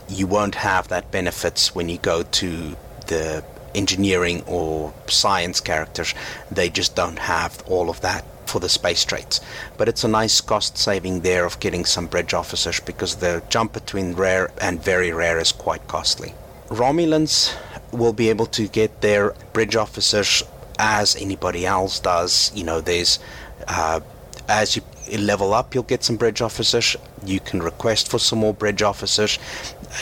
You 0.09 0.27
won't 0.27 0.55
have 0.55 0.89
that 0.89 1.11
benefits 1.11 1.75
when 1.75 1.89
you 1.89 1.99
go 1.99 2.23
to 2.23 2.77
the 3.09 3.45
engineering 3.75 4.43
or 4.47 4.95
science 5.07 5.61
characters. 5.61 6.15
They 6.51 6.71
just 6.71 6.97
don't 6.97 7.19
have 7.19 7.63
all 7.67 7.91
of 7.91 8.01
that 8.01 8.25
for 8.47 8.61
the 8.61 8.69
space 8.69 9.05
traits. 9.05 9.41
But 9.77 9.89
it's 9.89 10.05
a 10.05 10.09
nice 10.09 10.41
cost 10.41 10.79
saving 10.79 11.21
there 11.21 11.45
of 11.45 11.61
getting 11.61 11.85
some 11.85 12.07
bridge 12.07 12.33
officers 12.33 12.81
because 12.81 13.17
the 13.17 13.43
jump 13.51 13.75
between 13.75 14.15
rare 14.15 14.51
and 14.61 14.83
very 14.83 15.13
rare 15.13 15.39
is 15.39 15.53
quite 15.53 15.87
costly. 15.87 16.33
Romulans 16.69 17.55
will 17.93 18.13
be 18.13 18.29
able 18.29 18.47
to 18.47 18.69
get 18.69 19.01
their 19.01 19.31
bridge 19.53 19.77
officers 19.77 20.43
as 20.79 21.17
anybody 21.17 21.67
else 21.67 21.99
does. 21.99 22.53
You 22.55 22.65
know, 22.65 22.81
there's 22.81 23.19
uh, 23.67 24.01
as 24.49 24.77
you 24.77 24.83
level 25.19 25.55
up, 25.55 25.75
you'll 25.75 25.85
get 25.85 26.03
some 26.03 26.17
bridge 26.17 26.41
officers. 26.41 26.97
You 27.25 27.41
can 27.41 27.63
request 27.63 28.09
for 28.09 28.19
some 28.19 28.41
more 28.41 28.55
bridge 28.55 28.83
officers. 28.83 29.39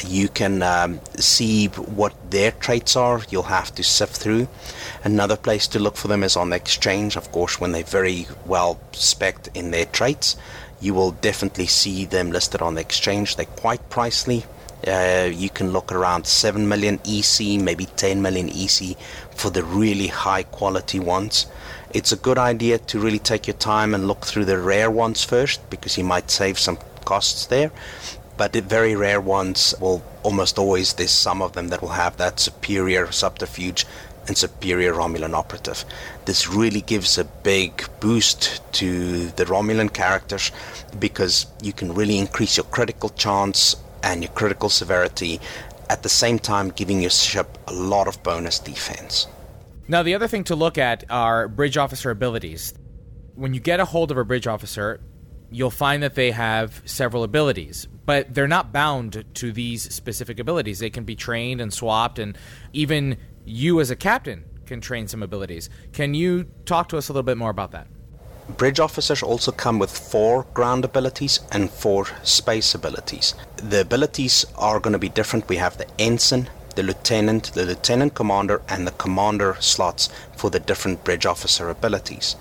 You 0.06 0.28
can 0.28 0.62
um, 0.62 1.00
see 1.16 1.66
what 1.66 2.14
their 2.30 2.52
traits 2.52 2.96
are. 2.96 3.22
You'll 3.28 3.44
have 3.44 3.74
to 3.74 3.82
sift 3.82 4.16
through. 4.16 4.48
Another 5.04 5.36
place 5.36 5.66
to 5.68 5.78
look 5.78 5.96
for 5.96 6.08
them 6.08 6.22
is 6.22 6.36
on 6.36 6.50
the 6.50 6.56
exchange, 6.56 7.16
of 7.16 7.30
course, 7.32 7.60
when 7.60 7.72
they're 7.72 7.84
very 7.84 8.26
well 8.46 8.80
spec'd 8.92 9.48
in 9.54 9.70
their 9.70 9.86
traits. 9.86 10.36
You 10.80 10.94
will 10.94 11.12
definitely 11.12 11.66
see 11.66 12.04
them 12.04 12.30
listed 12.30 12.62
on 12.62 12.74
the 12.74 12.80
exchange. 12.80 13.36
They're 13.36 13.46
quite 13.46 13.88
pricey. 13.90 14.44
Uh, 14.86 15.30
you 15.32 15.50
can 15.50 15.72
look 15.72 15.90
around 15.90 16.26
7 16.26 16.68
million 16.68 17.00
EC, 17.04 17.60
maybe 17.60 17.86
10 17.96 18.20
million 18.20 18.48
EC 18.48 18.96
for 19.30 19.50
the 19.50 19.64
really 19.64 20.08
high 20.08 20.42
quality 20.42 21.00
ones. 21.00 21.46
It's 21.94 22.12
a 22.12 22.16
good 22.16 22.38
idea 22.38 22.78
to 22.78 23.00
really 23.00 23.18
take 23.18 23.46
your 23.46 23.56
time 23.56 23.94
and 23.94 24.06
look 24.06 24.26
through 24.26 24.44
the 24.44 24.58
rare 24.58 24.90
ones 24.90 25.24
first 25.24 25.68
because 25.70 25.96
you 25.96 26.04
might 26.04 26.30
save 26.30 26.58
some 26.58 26.78
costs 27.04 27.46
there. 27.46 27.70
But 28.36 28.52
the 28.52 28.60
very 28.60 28.94
rare 28.94 29.20
ones 29.20 29.74
will 29.80 30.02
almost 30.22 30.58
always, 30.58 30.92
there's 30.92 31.10
some 31.10 31.40
of 31.40 31.54
them 31.54 31.68
that 31.68 31.80
will 31.80 31.96
have 31.96 32.18
that 32.18 32.38
superior 32.38 33.10
subterfuge 33.10 33.86
and 34.26 34.36
superior 34.36 34.92
Romulan 34.92 35.34
operative. 35.34 35.84
This 36.26 36.48
really 36.48 36.82
gives 36.82 37.16
a 37.16 37.24
big 37.24 37.84
boost 38.00 38.60
to 38.74 39.28
the 39.28 39.44
Romulan 39.44 39.92
characters 39.92 40.52
because 40.98 41.46
you 41.62 41.72
can 41.72 41.94
really 41.94 42.18
increase 42.18 42.56
your 42.56 42.64
critical 42.64 43.08
chance 43.10 43.76
and 44.06 44.22
your 44.22 44.32
critical 44.32 44.68
severity 44.68 45.40
at 45.90 46.02
the 46.04 46.08
same 46.08 46.38
time 46.38 46.70
giving 46.70 47.00
your 47.00 47.10
ship 47.10 47.58
a 47.66 47.72
lot 47.72 48.06
of 48.06 48.22
bonus 48.22 48.60
defense. 48.60 49.26
Now, 49.88 50.02
the 50.02 50.14
other 50.14 50.28
thing 50.28 50.44
to 50.44 50.56
look 50.56 50.78
at 50.78 51.04
are 51.10 51.48
bridge 51.48 51.76
officer 51.76 52.10
abilities. 52.10 52.72
When 53.34 53.52
you 53.52 53.60
get 53.60 53.80
a 53.80 53.84
hold 53.84 54.10
of 54.10 54.16
a 54.16 54.24
bridge 54.24 54.46
officer, 54.46 55.00
you'll 55.50 55.70
find 55.70 56.02
that 56.02 56.14
they 56.14 56.30
have 56.30 56.82
several 56.86 57.24
abilities, 57.24 57.86
but 58.04 58.32
they're 58.32 58.48
not 58.48 58.72
bound 58.72 59.24
to 59.34 59.52
these 59.52 59.92
specific 59.92 60.38
abilities. 60.38 60.78
They 60.78 60.90
can 60.90 61.04
be 61.04 61.16
trained 61.16 61.60
and 61.60 61.72
swapped, 61.72 62.18
and 62.18 62.38
even 62.72 63.16
you 63.44 63.80
as 63.80 63.90
a 63.90 63.96
captain 63.96 64.44
can 64.66 64.80
train 64.80 65.08
some 65.08 65.22
abilities. 65.22 65.68
Can 65.92 66.14
you 66.14 66.44
talk 66.64 66.88
to 66.90 66.96
us 66.96 67.08
a 67.08 67.12
little 67.12 67.22
bit 67.22 67.36
more 67.36 67.50
about 67.50 67.72
that? 67.72 67.88
Bridge 68.48 68.78
officers 68.78 69.24
also 69.24 69.50
come 69.50 69.80
with 69.80 69.90
four 69.90 70.46
ground 70.54 70.84
abilities 70.84 71.40
and 71.50 71.68
four 71.68 72.06
space 72.22 72.76
abilities. 72.76 73.34
The 73.56 73.80
abilities 73.80 74.46
are 74.56 74.78
going 74.78 74.92
to 74.92 75.00
be 75.00 75.08
different. 75.08 75.48
We 75.48 75.56
have 75.56 75.78
the 75.78 75.86
ensign, 75.98 76.48
the 76.76 76.84
lieutenant, 76.84 77.52
the 77.54 77.66
lieutenant 77.66 78.14
commander, 78.14 78.62
and 78.68 78.86
the 78.86 78.92
commander 78.92 79.56
slots 79.58 80.08
for 80.36 80.48
the 80.48 80.60
different 80.60 81.02
bridge 81.02 81.26
officer 81.26 81.68
abilities. 81.68 82.36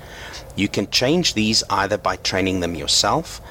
You 0.55 0.67
can 0.67 0.91
change 0.91 1.33
these 1.33 1.63
either 1.71 1.97
by 1.97 2.17
training 2.17 2.59
them 2.59 2.75
yourself 2.75 3.41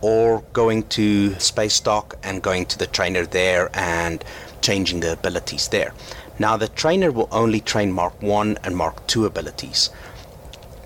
or 0.00 0.42
going 0.52 0.88
to 0.88 1.38
space 1.38 1.78
dock 1.78 2.18
and 2.24 2.42
going 2.42 2.66
to 2.66 2.78
the 2.78 2.88
trainer 2.88 3.24
there 3.24 3.70
and 3.72 4.24
changing 4.62 5.00
the 5.00 5.12
abilities 5.12 5.68
there. 5.68 5.94
Now 6.40 6.56
the 6.56 6.68
trainer 6.68 7.12
will 7.12 7.28
only 7.30 7.60
train 7.60 7.92
Mark 7.92 8.20
1 8.20 8.58
and 8.64 8.76
Mark 8.76 9.06
2 9.06 9.26
abilities. 9.26 9.90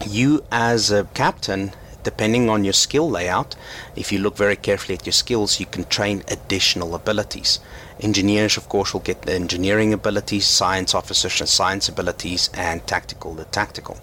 You 0.07 0.45
as 0.51 0.91
a 0.91 1.05
captain 1.15 1.73
depending 2.05 2.51
on 2.51 2.63
your 2.65 2.73
skill 2.73 3.11
layout, 3.11 3.57
if 3.97 4.13
you 4.13 4.19
look 4.19 4.37
very 4.37 4.57
carefully 4.57 4.97
at 4.97 5.07
your 5.07 5.13
skills, 5.13 5.59
you 5.59 5.67
can 5.67 5.85
train 5.85 6.23
additional 6.29 6.95
abilities. 6.95 7.59
Engineers, 8.01 8.57
of 8.57 8.69
course, 8.69 8.93
will 8.93 9.01
get 9.01 9.23
the 9.23 9.33
engineering 9.33 9.93
abilities, 9.93 10.47
science 10.47 10.95
officers, 10.95 11.39
the 11.39 11.47
science 11.47 11.89
abilities, 11.89 12.51
and 12.55 12.87
tactical, 12.87 13.35
the 13.35 13.47
tactical. 13.47 13.99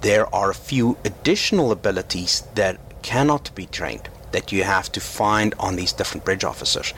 There 0.00 0.34
are 0.34 0.50
a 0.50 0.54
few 0.54 0.96
additional 1.04 1.70
abilities 1.70 2.42
that 2.54 2.78
cannot 3.02 3.54
be 3.54 3.66
trained 3.66 4.08
that 4.32 4.50
you 4.50 4.64
have 4.64 4.90
to 4.90 5.00
find 5.00 5.54
on 5.60 5.76
these 5.76 5.92
different 5.92 6.24
bridge 6.24 6.42
officers. 6.42 6.92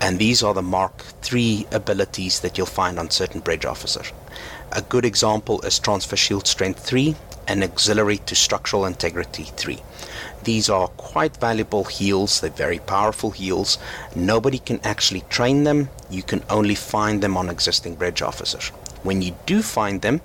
And 0.00 0.18
these 0.18 0.42
are 0.42 0.54
the 0.54 0.62
Mark 0.62 1.04
III 1.32 1.66
abilities 1.70 2.40
that 2.40 2.58
you'll 2.58 2.66
find 2.66 2.98
on 2.98 3.10
certain 3.10 3.40
bridge 3.40 3.64
officers. 3.64 4.12
A 4.72 4.82
good 4.82 5.04
example 5.04 5.60
is 5.62 5.80
Transfer 5.80 6.14
Shield 6.14 6.46
Strength 6.46 6.78
3 6.86 7.16
and 7.48 7.64
Auxiliary 7.64 8.18
to 8.18 8.36
Structural 8.36 8.86
Integrity 8.86 9.42
3. 9.42 9.82
These 10.44 10.70
are 10.70 10.86
quite 10.86 11.36
valuable 11.38 11.82
heals, 11.84 12.40
they're 12.40 12.50
very 12.50 12.78
powerful 12.78 13.32
heals. 13.32 13.78
Nobody 14.14 14.60
can 14.60 14.78
actually 14.84 15.22
train 15.22 15.64
them, 15.64 15.88
you 16.08 16.22
can 16.22 16.44
only 16.48 16.76
find 16.76 17.20
them 17.20 17.36
on 17.36 17.48
existing 17.48 17.96
bridge 17.96 18.22
officers. 18.22 18.68
When 19.02 19.22
you 19.22 19.34
do 19.44 19.60
find 19.60 20.02
them, 20.02 20.20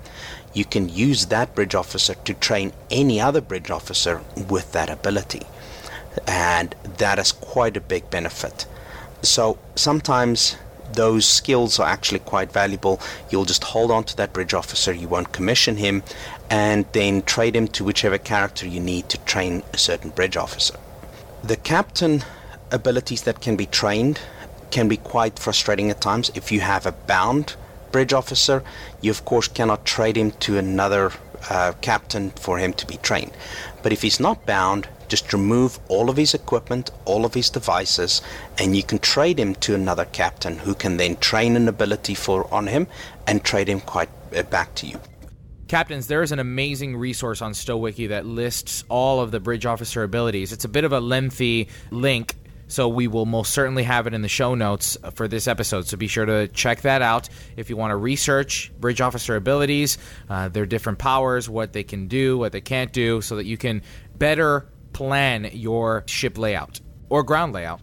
you 0.54 0.64
can 0.64 0.88
use 0.88 1.26
that 1.26 1.56
bridge 1.56 1.74
officer 1.74 2.14
to 2.14 2.34
train 2.34 2.72
any 2.88 3.20
other 3.20 3.40
bridge 3.40 3.72
officer 3.72 4.22
with 4.48 4.70
that 4.72 4.90
ability. 4.90 5.42
And 6.28 6.72
that 6.98 7.18
is 7.18 7.32
quite 7.32 7.76
a 7.76 7.80
big 7.80 8.10
benefit. 8.10 8.64
So 9.22 9.58
sometimes 9.74 10.56
those 10.92 11.26
skills 11.26 11.78
are 11.78 11.88
actually 11.88 12.20
quite 12.20 12.52
valuable. 12.52 13.00
You'll 13.30 13.44
just 13.44 13.64
hold 13.64 13.90
on 13.90 14.04
to 14.04 14.16
that 14.16 14.32
bridge 14.32 14.54
officer, 14.54 14.92
you 14.92 15.08
won't 15.08 15.32
commission 15.32 15.76
him, 15.76 16.02
and 16.50 16.86
then 16.92 17.22
trade 17.22 17.56
him 17.56 17.68
to 17.68 17.84
whichever 17.84 18.18
character 18.18 18.66
you 18.66 18.80
need 18.80 19.08
to 19.10 19.18
train 19.18 19.62
a 19.72 19.78
certain 19.78 20.10
bridge 20.10 20.36
officer. 20.36 20.76
The 21.42 21.56
captain 21.56 22.24
abilities 22.70 23.22
that 23.22 23.40
can 23.40 23.56
be 23.56 23.66
trained 23.66 24.20
can 24.70 24.88
be 24.88 24.96
quite 24.96 25.38
frustrating 25.38 25.90
at 25.90 26.00
times. 26.00 26.30
If 26.34 26.50
you 26.50 26.60
have 26.60 26.86
a 26.86 26.92
bound 26.92 27.56
bridge 27.92 28.12
officer, 28.12 28.62
you 29.00 29.10
of 29.10 29.24
course 29.24 29.48
cannot 29.48 29.84
trade 29.84 30.16
him 30.16 30.32
to 30.32 30.58
another 30.58 31.12
uh, 31.50 31.72
captain 31.80 32.30
for 32.30 32.58
him 32.58 32.72
to 32.74 32.86
be 32.86 32.96
trained. 32.98 33.32
But 33.82 33.92
if 33.92 34.02
he's 34.02 34.20
not 34.20 34.46
bound, 34.46 34.88
just 35.08 35.32
remove 35.32 35.78
all 35.88 36.10
of 36.10 36.16
his 36.16 36.34
equipment, 36.34 36.90
all 37.04 37.24
of 37.24 37.34
his 37.34 37.50
devices, 37.50 38.22
and 38.58 38.76
you 38.76 38.82
can 38.82 38.98
trade 38.98 39.38
him 39.38 39.54
to 39.56 39.74
another 39.74 40.04
captain 40.04 40.58
who 40.58 40.74
can 40.74 40.96
then 40.96 41.16
train 41.16 41.56
an 41.56 41.68
ability 41.68 42.14
for 42.14 42.52
on 42.52 42.66
him 42.66 42.86
and 43.26 43.44
trade 43.44 43.68
him 43.68 43.80
quite 43.80 44.08
uh, 44.34 44.42
back 44.44 44.74
to 44.76 44.86
you. 44.86 45.00
Captains, 45.68 46.06
there 46.06 46.22
is 46.22 46.30
an 46.30 46.38
amazing 46.38 46.96
resource 46.96 47.42
on 47.42 47.52
STOWiki 47.52 48.08
that 48.10 48.24
lists 48.24 48.84
all 48.88 49.20
of 49.20 49.32
the 49.32 49.40
bridge 49.40 49.66
officer 49.66 50.04
abilities. 50.04 50.52
It's 50.52 50.64
a 50.64 50.68
bit 50.68 50.84
of 50.84 50.92
a 50.92 51.00
lengthy 51.00 51.68
link, 51.90 52.36
so 52.68 52.88
we 52.88 53.06
will 53.06 53.26
most 53.26 53.52
certainly 53.52 53.82
have 53.84 54.06
it 54.06 54.14
in 54.14 54.22
the 54.22 54.28
show 54.28 54.54
notes 54.54 54.96
for 55.14 55.28
this 55.28 55.46
episode. 55.46 55.86
So 55.86 55.96
be 55.96 56.08
sure 56.08 56.26
to 56.26 56.48
check 56.48 56.82
that 56.82 57.02
out 57.02 57.28
if 57.56 57.70
you 57.70 57.76
want 57.76 57.90
to 57.92 57.96
research 57.96 58.72
bridge 58.78 59.00
officer 59.00 59.36
abilities, 59.36 59.98
uh, 60.28 60.48
their 60.48 60.66
different 60.66 60.98
powers, 60.98 61.48
what 61.48 61.72
they 61.72 61.84
can 61.84 62.08
do, 62.08 62.38
what 62.38 62.52
they 62.52 62.60
can't 62.60 62.92
do, 62.92 63.20
so 63.20 63.36
that 63.36 63.46
you 63.46 63.56
can 63.56 63.82
better 64.16 64.66
plan 64.92 65.50
your 65.52 66.04
ship 66.06 66.38
layout 66.38 66.80
or 67.08 67.22
ground 67.22 67.52
layout. 67.52 67.80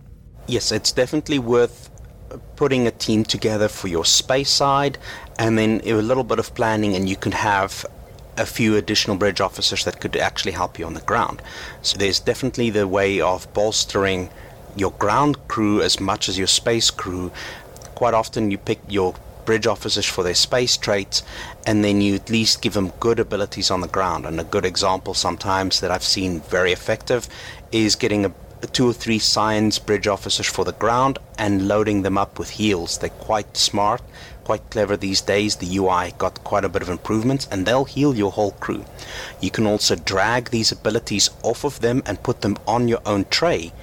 Yes, 0.48 0.72
it's 0.72 0.92
definitely 0.92 1.40
worth 1.40 1.90
putting 2.56 2.88
a 2.88 2.92
team 2.92 3.24
together 3.24 3.68
for 3.68 3.88
your 3.88 4.06
space 4.06 4.50
side 4.50 4.98
and 5.38 5.58
then 5.58 5.82
a 5.86 5.94
little 5.94 6.24
bit 6.24 6.40
of 6.40 6.54
planning 6.56 6.96
and 6.96 7.08
you 7.08 7.16
can 7.16 7.32
have 7.32 7.86
a 8.38 8.46
few 8.46 8.76
additional 8.76 9.16
bridge 9.16 9.40
officers 9.40 9.86
that 9.86 10.02
could 10.02 10.16
actually 10.16 10.52
help 10.52 10.80
you 10.80 10.86
on 10.86 10.96
the 10.96 11.02
ground. 11.02 11.42
So 11.82 11.98
there's 11.98 12.20
definitely 12.20 12.72
the 12.72 12.88
way 12.88 13.22
of 13.22 13.52
bolstering 13.54 14.30
your 14.76 14.92
ground 14.92 15.48
crew 15.48 15.82
as 15.82 16.00
much 16.00 16.30
as 16.30 16.38
your 16.38 16.48
space 16.48 16.92
crew. 16.92 17.32
Quite 17.96 18.14
often 18.14 18.52
you 18.52 18.58
pick 18.58 18.80
your 18.88 19.14
bridge 19.46 19.68
officers 19.68 20.06
for 20.06 20.24
their 20.24 20.34
space 20.34 20.78
traits 20.78 21.24
and 21.66 21.84
then 21.84 22.02
you 22.02 22.16
at 22.16 22.30
least 22.30 22.62
give 22.62 22.74
them 22.74 22.94
good 23.00 23.20
abilities 23.20 23.70
on 23.70 23.82
the 23.82 23.88
ground. 23.88 24.26
And 24.26 24.40
a 24.40 24.44
good 24.44 24.66
example 24.66 25.14
sometimes 25.14 25.80
that 25.82 25.92
I've 25.92 26.04
seen 26.04 26.42
very 26.42 26.72
effective 26.72 27.28
is 27.72 27.96
getting 27.96 28.26
a 28.26 28.34
two 28.68 28.88
or 28.88 28.94
three 28.94 29.20
science 29.20 29.78
bridge 29.78 30.08
officers 30.08 30.48
for 30.48 30.64
the 30.64 30.72
ground 30.72 31.20
and 31.38 31.68
loading 31.68 32.02
them 32.02 32.18
up 32.18 32.40
with 32.40 32.52
heals. 32.52 32.98
They're 32.98 33.10
quite 33.10 33.58
smart, 33.58 34.02
quite 34.46 34.70
clever 34.70 34.96
these 34.96 35.20
days. 35.22 35.58
The 35.58 35.78
UI 35.78 36.14
got 36.18 36.44
quite 36.44 36.64
a 36.64 36.70
bit 36.70 36.82
of 36.82 36.90
improvements 36.90 37.48
and 37.52 37.66
they'll 37.66 37.86
heal 37.86 38.16
your 38.16 38.32
whole 38.32 38.52
crew. 38.52 38.86
You 39.42 39.52
can 39.52 39.68
also 39.68 39.96
drag 39.96 40.50
these 40.50 40.72
abilities 40.72 41.30
off 41.44 41.66
of 41.66 41.82
them 41.82 42.04
and 42.06 42.24
put 42.24 42.42
them 42.42 42.58
on 42.66 42.88
your 42.88 43.02
own 43.06 43.26
tray 43.30 43.74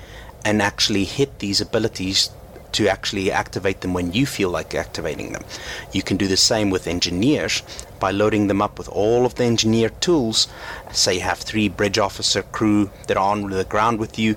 and 0.44 0.62
actually 0.62 1.04
hit 1.04 1.38
these 1.38 1.60
abilities 1.60 2.30
to 2.72 2.88
actually 2.88 3.32
activate 3.32 3.80
them 3.80 3.94
when 3.94 4.12
you 4.12 4.24
feel 4.26 4.48
like 4.48 4.74
activating 4.74 5.32
them. 5.32 5.44
You 5.92 6.02
can 6.02 6.16
do 6.16 6.28
the 6.28 6.36
same 6.36 6.70
with 6.70 6.86
engineers 6.86 7.62
by 7.98 8.12
loading 8.12 8.46
them 8.46 8.62
up 8.62 8.78
with 8.78 8.88
all 8.88 9.26
of 9.26 9.34
the 9.34 9.44
engineer 9.44 9.88
tools. 9.88 10.46
Say 10.92 11.14
you 11.14 11.20
have 11.20 11.38
three 11.38 11.68
bridge 11.68 11.98
officer 11.98 12.42
crew 12.42 12.90
that 13.08 13.16
are 13.16 13.32
on 13.32 13.50
the 13.50 13.64
ground 13.64 13.98
with 13.98 14.18
you, 14.18 14.36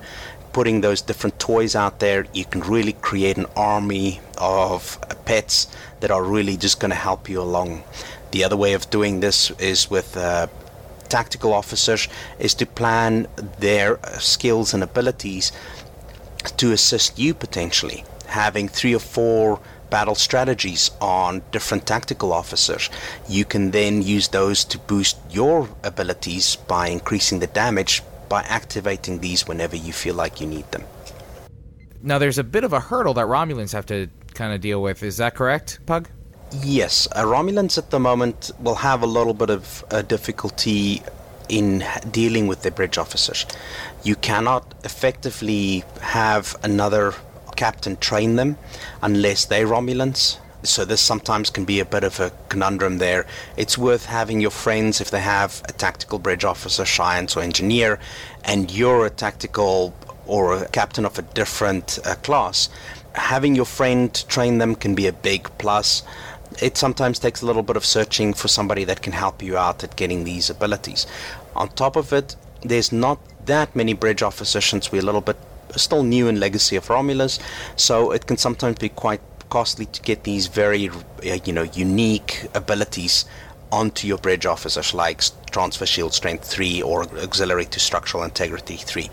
putting 0.53 0.81
those 0.81 1.01
different 1.01 1.39
toys 1.39 1.75
out 1.75 1.99
there, 1.99 2.27
you 2.31 2.45
can 2.45 2.61
really 2.61 2.93
create 2.93 3.37
an 3.37 3.47
army 3.55 4.21
of 4.37 4.99
pets 5.25 5.67
that 5.99 6.11
are 6.11 6.23
really 6.23 6.55
just 6.55 6.79
going 6.79 6.91
to 6.91 6.95
help 6.95 7.27
you 7.27 7.41
along. 7.41 7.83
The 8.31 8.43
other 8.43 8.55
way 8.55 8.73
of 8.73 8.89
doing 8.89 9.19
this 9.19 9.51
is 9.59 9.89
with 9.89 10.15
uh, 10.15 10.47
tactical 11.09 11.53
officers 11.53 12.07
is 12.39 12.53
to 12.55 12.65
plan 12.65 13.27
their 13.59 13.99
skills 14.19 14.73
and 14.73 14.83
abilities 14.83 15.51
to 16.51 16.71
assist 16.71 17.19
you 17.19 17.33
potentially 17.33 18.03
having 18.27 18.67
three 18.67 18.95
or 18.95 18.99
four 18.99 19.59
battle 19.89 20.15
strategies 20.15 20.89
on 20.99 21.43
different 21.51 21.85
tactical 21.85 22.33
officers. 22.33 22.89
You 23.29 23.45
can 23.45 23.71
then 23.71 24.01
use 24.01 24.29
those 24.29 24.65
to 24.65 24.79
boost 24.79 25.17
your 25.29 25.69
abilities 25.83 26.55
by 26.55 26.87
increasing 26.87 27.39
the 27.39 27.47
damage 27.47 28.01
by 28.27 28.41
activating 28.43 29.19
these 29.19 29.47
whenever 29.47 29.75
you 29.75 29.93
feel 29.93 30.15
like 30.15 30.41
you 30.41 30.47
need 30.47 30.69
them. 30.71 30.83
Now, 32.01 32.17
there's 32.17 32.39
a 32.39 32.43
bit 32.43 32.63
of 32.63 32.73
a 32.73 32.79
hurdle 32.79 33.13
that 33.13 33.27
Romulans 33.27 33.71
have 33.73 33.85
to 33.85 34.09
kind 34.33 34.51
of 34.53 34.61
deal 34.61 34.81
with. 34.81 35.03
Is 35.03 35.17
that 35.17 35.35
correct, 35.35 35.79
Pug? 35.85 36.09
Yes, 36.63 37.07
uh, 37.11 37.23
Romulans 37.23 37.77
at 37.77 37.91
the 37.91 37.99
moment 37.99 38.51
will 38.59 38.75
have 38.75 39.03
a 39.03 39.05
little 39.05 39.33
bit 39.33 39.49
of 39.49 39.85
uh, 39.91 40.01
difficulty 40.01 41.03
in 41.53 41.85
dealing 42.09 42.47
with 42.47 42.63
the 42.63 42.71
bridge 42.71 42.97
officers. 42.97 43.45
You 44.03 44.15
cannot 44.15 44.73
effectively 44.83 45.83
have 46.01 46.55
another 46.63 47.13
captain 47.55 47.95
train 47.97 48.35
them 48.37 48.57
unless 49.03 49.45
they're 49.45 49.67
Romulans. 49.67 50.39
So 50.63 50.85
this 50.85 51.01
sometimes 51.01 51.49
can 51.49 51.65
be 51.65 51.79
a 51.79 51.85
bit 51.85 52.03
of 52.03 52.19
a 52.19 52.31
conundrum 52.49 52.97
there. 52.97 53.27
It's 53.57 53.77
worth 53.77 54.05
having 54.05 54.41
your 54.41 54.51
friends 54.51 55.01
if 55.01 55.11
they 55.11 55.19
have 55.19 55.61
a 55.67 55.73
tactical 55.73 56.19
bridge 56.19 56.45
officer, 56.45 56.85
science, 56.85 57.37
or 57.37 57.41
engineer, 57.41 57.99
and 58.45 58.71
you're 58.71 59.05
a 59.05 59.09
tactical 59.09 59.93
or 60.25 60.55
a 60.55 60.67
captain 60.69 61.05
of 61.05 61.19
a 61.19 61.21
different 61.21 61.99
uh, 62.05 62.15
class. 62.15 62.69
Having 63.13 63.55
your 63.55 63.65
friend 63.65 64.11
train 64.27 64.57
them 64.57 64.73
can 64.75 64.95
be 64.95 65.05
a 65.05 65.13
big 65.13 65.49
plus. 65.57 66.01
It 66.61 66.77
sometimes 66.77 67.19
takes 67.19 67.41
a 67.41 67.45
little 67.45 67.63
bit 67.63 67.75
of 67.75 67.85
searching 67.85 68.33
for 68.33 68.47
somebody 68.47 68.85
that 68.85 69.01
can 69.01 69.13
help 69.13 69.43
you 69.43 69.57
out 69.57 69.83
at 69.83 69.95
getting 69.95 70.23
these 70.23 70.49
abilities. 70.49 71.05
On 71.55 71.69
top 71.69 71.95
of 71.95 72.13
it, 72.13 72.35
there's 72.61 72.91
not 72.91 73.19
that 73.45 73.75
many 73.75 73.93
bridge 73.93 74.23
officers 74.23 74.65
since 74.65 74.91
we're 74.91 75.01
a 75.01 75.05
little 75.05 75.21
bit 75.21 75.37
still 75.75 76.03
new 76.03 76.27
in 76.27 76.39
Legacy 76.39 76.75
of 76.75 76.89
Romulus, 76.89 77.39
so 77.75 78.11
it 78.11 78.27
can 78.27 78.37
sometimes 78.37 78.77
be 78.77 78.89
quite 78.89 79.21
costly 79.49 79.85
to 79.87 80.01
get 80.01 80.23
these 80.23 80.47
very, 80.47 80.89
uh, 80.89 81.37
you 81.45 81.53
know, 81.53 81.63
unique 81.63 82.47
abilities 82.53 83.25
onto 83.71 84.07
your 84.07 84.17
bridge 84.17 84.45
officers, 84.45 84.93
like 84.93 85.21
Transfer 85.51 85.85
Shield 85.85 86.13
Strength 86.13 86.45
3 86.45 86.81
or 86.81 87.03
Auxiliary 87.17 87.65
to 87.65 87.79
Structural 87.79 88.23
Integrity 88.23 88.77
3. 88.77 89.09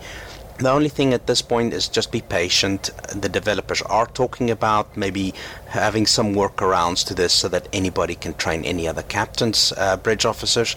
The 0.61 0.69
only 0.69 0.89
thing 0.89 1.11
at 1.15 1.25
this 1.25 1.41
point 1.41 1.73
is 1.73 1.87
just 1.87 2.11
be 2.11 2.21
patient. 2.21 2.91
The 3.15 3.29
developers 3.29 3.81
are 3.81 4.05
talking 4.05 4.51
about 4.51 4.95
maybe 4.95 5.33
having 5.65 6.05
some 6.05 6.35
workarounds 6.35 7.03
to 7.07 7.15
this 7.15 7.33
so 7.33 7.49
that 7.49 7.67
anybody 7.73 8.13
can 8.13 8.35
train 8.35 8.63
any 8.63 8.87
other 8.87 9.01
captains, 9.01 9.73
uh, 9.75 9.97
bridge 9.97 10.23
officers. 10.23 10.75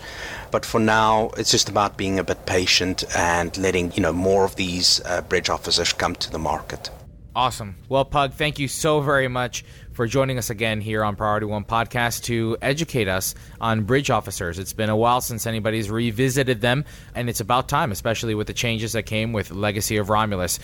But 0.50 0.64
for 0.64 0.80
now, 0.80 1.32
it's 1.36 1.50
just 1.50 1.68
about 1.68 1.98
being 1.98 2.18
a 2.18 2.24
bit 2.24 2.46
patient 2.46 3.04
and 3.14 3.54
letting 3.58 3.92
you 3.92 4.00
know 4.00 4.14
more 4.14 4.46
of 4.46 4.56
these 4.56 5.02
uh, 5.04 5.20
bridge 5.20 5.50
officers 5.50 5.92
come 5.92 6.14
to 6.14 6.30
the 6.30 6.38
market. 6.38 6.88
Awesome. 7.36 7.76
Well, 7.90 8.06
Pug, 8.06 8.32
thank 8.32 8.58
you 8.58 8.68
so 8.68 9.02
very 9.02 9.28
much 9.28 9.66
for 9.94 10.06
joining 10.08 10.36
us 10.38 10.50
again 10.50 10.80
here 10.80 11.02
on 11.04 11.14
Priority 11.14 11.46
One 11.46 11.64
Podcast 11.64 12.24
to 12.24 12.56
educate 12.60 13.06
us 13.06 13.34
on 13.60 13.84
bridge 13.84 14.10
officers. 14.10 14.58
It's 14.58 14.72
been 14.72 14.90
a 14.90 14.96
while 14.96 15.20
since 15.20 15.46
anybody's 15.46 15.88
revisited 15.88 16.60
them, 16.60 16.84
and 17.14 17.30
it's 17.30 17.40
about 17.40 17.68
time, 17.68 17.92
especially 17.92 18.34
with 18.34 18.48
the 18.48 18.52
changes 18.52 18.92
that 18.92 19.04
came 19.04 19.32
with 19.32 19.52
Legacy 19.52 19.96
of 19.96 20.10
Romulus. 20.10 20.58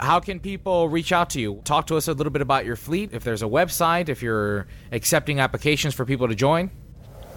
How 0.00 0.20
can 0.20 0.40
people 0.40 0.88
reach 0.88 1.12
out 1.12 1.28
to 1.30 1.40
you? 1.40 1.60
Talk 1.64 1.86
to 1.88 1.96
us 1.96 2.08
a 2.08 2.14
little 2.14 2.32
bit 2.32 2.40
about 2.40 2.64
your 2.64 2.76
fleet, 2.76 3.10
if 3.12 3.22
there's 3.22 3.42
a 3.42 3.46
website, 3.46 4.08
if 4.08 4.22
you're 4.22 4.66
accepting 4.90 5.38
applications 5.38 5.94
for 5.94 6.06
people 6.06 6.26
to 6.26 6.34
join. 6.34 6.70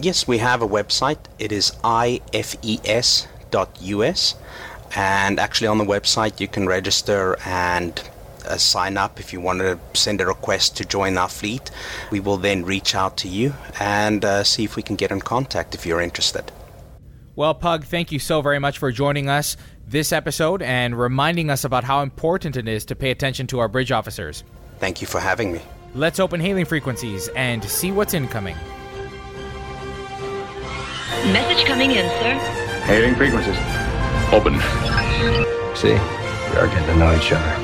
Yes, 0.00 0.26
we 0.26 0.38
have 0.38 0.62
a 0.62 0.66
website. 0.66 1.18
It 1.38 1.52
is 1.52 1.70
ifes.us. 1.84 3.26
And 4.96 5.38
actually, 5.40 5.66
on 5.66 5.78
the 5.78 5.84
website, 5.84 6.40
you 6.40 6.48
can 6.48 6.66
register 6.66 7.36
and 7.44 8.02
uh, 8.46 8.56
sign 8.56 8.96
up 8.96 9.20
if 9.20 9.32
you 9.32 9.40
want 9.40 9.60
to 9.60 9.78
send 9.94 10.20
a 10.20 10.26
request 10.26 10.76
to 10.76 10.84
join 10.84 11.16
our 11.16 11.28
fleet. 11.28 11.70
We 12.10 12.20
will 12.20 12.36
then 12.36 12.64
reach 12.64 12.94
out 12.94 13.16
to 13.18 13.28
you 13.28 13.54
and 13.80 14.24
uh, 14.24 14.44
see 14.44 14.64
if 14.64 14.76
we 14.76 14.82
can 14.82 14.96
get 14.96 15.10
in 15.10 15.20
contact 15.20 15.74
if 15.74 15.86
you're 15.86 16.00
interested. 16.00 16.52
Well, 17.36 17.54
Pug, 17.54 17.84
thank 17.84 18.12
you 18.12 18.18
so 18.18 18.42
very 18.42 18.60
much 18.60 18.78
for 18.78 18.92
joining 18.92 19.28
us 19.28 19.56
this 19.86 20.12
episode 20.12 20.62
and 20.62 20.96
reminding 20.98 21.50
us 21.50 21.64
about 21.64 21.84
how 21.84 22.02
important 22.02 22.56
it 22.56 22.68
is 22.68 22.84
to 22.86 22.94
pay 22.94 23.10
attention 23.10 23.46
to 23.48 23.58
our 23.58 23.68
bridge 23.68 23.90
officers. 23.90 24.44
Thank 24.78 25.00
you 25.00 25.06
for 25.06 25.20
having 25.20 25.52
me. 25.52 25.60
Let's 25.94 26.20
open 26.20 26.40
hailing 26.40 26.64
frequencies 26.64 27.28
and 27.36 27.62
see 27.64 27.92
what's 27.92 28.14
incoming. 28.14 28.56
Message 31.32 31.64
coming 31.64 31.92
in, 31.92 32.08
sir. 32.20 32.34
Hailing 32.84 33.14
frequencies. 33.14 33.56
Open. 34.32 34.54
See, 35.74 35.92
we 35.94 36.60
are 36.60 36.66
getting 36.66 36.86
to 36.86 36.96
know 36.96 37.16
each 37.16 37.32
other. 37.32 37.63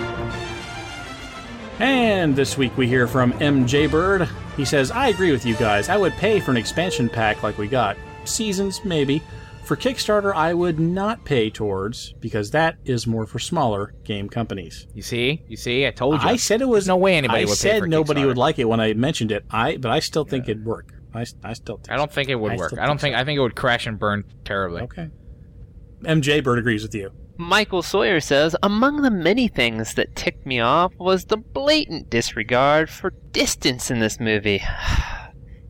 And 1.80 2.36
this 2.36 2.58
week 2.58 2.76
we 2.76 2.86
hear 2.86 3.06
from 3.06 3.32
MJ 3.34 3.90
Bird. 3.90 4.28
He 4.54 4.66
says, 4.66 4.90
I 4.90 5.08
agree 5.08 5.32
with 5.32 5.46
you 5.46 5.56
guys. 5.56 5.88
I 5.88 5.96
would 5.96 6.12
pay 6.12 6.38
for 6.38 6.50
an 6.50 6.58
expansion 6.58 7.08
pack 7.08 7.42
like 7.42 7.56
we 7.56 7.68
got. 7.68 7.96
Seasons, 8.24 8.84
maybe. 8.84 9.22
For 9.64 9.76
Kickstarter, 9.76 10.34
I 10.34 10.52
would 10.52 10.78
not 10.78 11.24
pay 11.24 11.48
towards 11.48 12.12
because 12.20 12.50
that 12.50 12.76
is 12.84 13.06
more 13.06 13.26
for 13.26 13.38
smaller 13.38 13.94
game 14.04 14.28
companies. 14.28 14.88
You 14.94 15.00
see, 15.00 15.42
you 15.48 15.56
see, 15.56 15.86
I 15.86 15.90
told 15.90 16.22
you. 16.22 16.28
I 16.28 16.36
said 16.36 16.60
it 16.60 16.68
was 16.68 16.86
no 16.86 16.96
way 16.96 17.14
anybody 17.14 17.42
I 17.42 17.44
would 17.46 17.56
said 17.56 17.72
pay 17.74 17.80
for 17.80 17.86
nobody 17.86 18.26
would 18.26 18.36
like 18.36 18.58
it 18.58 18.68
when 18.68 18.80
I 18.80 18.92
mentioned 18.92 19.32
it. 19.32 19.46
I 19.50 19.76
but 19.76 19.90
I 19.90 20.00
still 20.00 20.24
think 20.24 20.48
it'd 20.48 20.66
work. 20.66 20.92
I, 21.14 21.24
I 21.42 21.52
still 21.54 21.76
think 21.76 21.90
I 21.90 21.96
don't 21.96 22.12
think 22.12 22.28
it 22.28 22.34
would 22.34 22.52
I 22.52 22.56
work. 22.56 22.72
I 22.74 22.86
don't 22.86 23.00
think 23.00 23.14
think. 23.14 23.16
I 23.16 23.24
think 23.24 23.38
it 23.38 23.42
would 23.42 23.56
crash 23.56 23.86
and 23.86 23.98
burn 23.98 24.24
terribly. 24.44 24.82
Okay. 24.82 25.08
MJ 26.02 26.42
Bird 26.42 26.58
agrees 26.58 26.82
with 26.82 26.94
you. 26.94 27.12
Michael 27.40 27.80
Sawyer 27.82 28.20
says, 28.20 28.54
Among 28.62 29.00
the 29.00 29.10
many 29.10 29.48
things 29.48 29.94
that 29.94 30.14
ticked 30.14 30.44
me 30.44 30.60
off 30.60 30.92
was 30.98 31.24
the 31.24 31.38
blatant 31.38 32.10
disregard 32.10 32.90
for 32.90 33.14
distance 33.32 33.90
in 33.90 33.98
this 33.98 34.20
movie. 34.20 34.62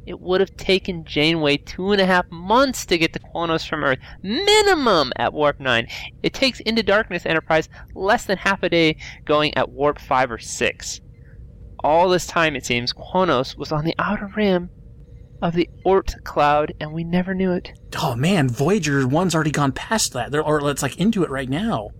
It 0.07 0.19
would 0.19 0.41
have 0.41 0.57
taken 0.57 1.05
Janeway 1.05 1.59
two 1.59 1.93
and 1.93 2.01
a 2.01 2.07
half 2.07 2.29
months 2.33 2.85
to 2.87 2.99
get 2.99 3.13
to 3.13 3.21
Quanos 3.21 3.69
from 3.69 3.85
Earth, 3.85 4.01
minimum 4.23 5.13
at 5.15 5.33
Warp 5.33 5.61
9. 5.61 5.87
It 6.25 6.35
takes 6.35 6.59
Into 6.61 6.83
Darkness 6.83 7.27
Enterprise 7.27 7.69
less 7.95 8.25
than 8.25 8.39
half 8.39 8.65
a 8.65 8.69
day 8.69 8.97
going 9.25 9.55
at 9.57 9.71
Warp 9.71 10.01
5 10.01 10.33
or 10.33 10.39
6. 10.39 11.01
All 11.85 12.09
this 12.09 12.27
time, 12.27 12.57
it 12.57 12.67
seems, 12.67 12.93
Quanos 12.93 13.57
was 13.57 13.71
on 13.71 13.85
the 13.85 13.95
outer 14.01 14.27
rim 14.35 14.71
of 15.43 15.55
the 15.55 15.69
Oort 15.87 16.23
cloud, 16.25 16.73
and 16.81 16.93
we 16.93 17.05
never 17.05 17.35
knew 17.35 17.53
it. 17.53 17.73
Oh 18.01 18.15
man, 18.15 18.49
Voyager 18.49 19.07
one's 19.07 19.35
already 19.35 19.51
gone 19.51 19.73
past 19.73 20.13
that. 20.13 20.31
They're, 20.31 20.43
or 20.43 20.69
it's 20.71 20.83
like 20.83 20.99
into 20.99 21.25
it 21.25 21.31
right 21.31 21.49
now. 21.49 21.91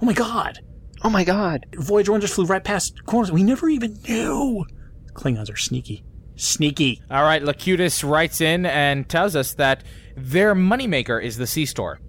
Oh 0.00 0.06
my 0.06 0.12
god. 0.12 0.60
Oh 1.02 1.10
my 1.10 1.24
god. 1.24 1.66
Voyager 1.74 2.12
one 2.12 2.20
just 2.20 2.34
flew 2.34 2.46
right 2.46 2.62
past 2.64 3.04
corners. 3.06 3.32
We 3.32 3.42
never 3.42 3.68
even 3.68 3.98
knew. 4.08 4.64
Klingons 5.12 5.52
are 5.52 5.56
sneaky. 5.56 6.04
Sneaky. 6.36 7.02
All 7.10 7.22
right, 7.22 7.42
Locutus 7.42 8.02
writes 8.02 8.40
in 8.40 8.64
and 8.64 9.08
tells 9.08 9.36
us 9.36 9.54
that 9.54 9.84
their 10.16 10.54
moneymaker 10.54 11.22
is 11.22 11.36
the 11.36 11.46
C 11.46 11.66
store, 11.66 12.00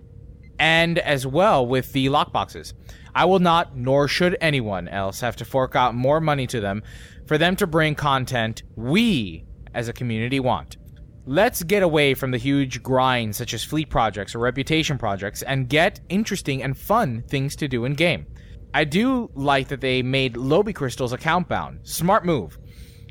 and 0.58 0.98
as 1.00 1.28
well 1.28 1.66
with 1.66 1.92
the 1.92 2.08
lockboxes. 2.08 2.74
I 3.14 3.26
will 3.26 3.40
not, 3.40 3.76
nor 3.76 4.08
should 4.08 4.38
anyone 4.40 4.88
else, 4.88 5.20
have 5.20 5.36
to 5.38 5.46
fork 5.46 5.76
out 5.76 5.96
more 5.96 6.22
money 6.22 6.48
to 6.48 6.62
them 6.62 6.82
for 7.28 7.38
them 7.38 7.56
to 7.58 7.68
bring 7.68 7.96
content 7.96 8.64
we 8.76 9.46
as 9.74 9.88
a 9.88 9.94
community 9.94 10.40
want. 10.40 10.78
Let's 11.26 11.62
get 11.62 11.84
away 11.84 12.16
from 12.16 12.32
the 12.32 12.38
huge 12.38 12.82
grinds 12.82 13.38
such 13.38 13.54
as 13.54 13.64
fleet 13.64 13.90
projects 13.90 14.34
or 14.34 14.40
reputation 14.40 14.98
projects 14.98 15.44
and 15.44 15.70
get 15.70 16.00
interesting 16.10 16.64
and 16.64 16.78
fun 16.78 17.24
things 17.28 17.56
to 17.58 17.68
do 17.68 17.86
in 17.86 17.94
game. 17.94 18.26
I 18.74 18.86
do 18.86 19.30
like 19.36 19.68
that 19.68 19.82
they 19.82 20.02
made 20.02 20.38
Lobi 20.38 20.74
crystals 20.74 21.14
account 21.14 21.48
bound. 21.48 21.82
Smart 21.84 22.26
move. 22.26 22.58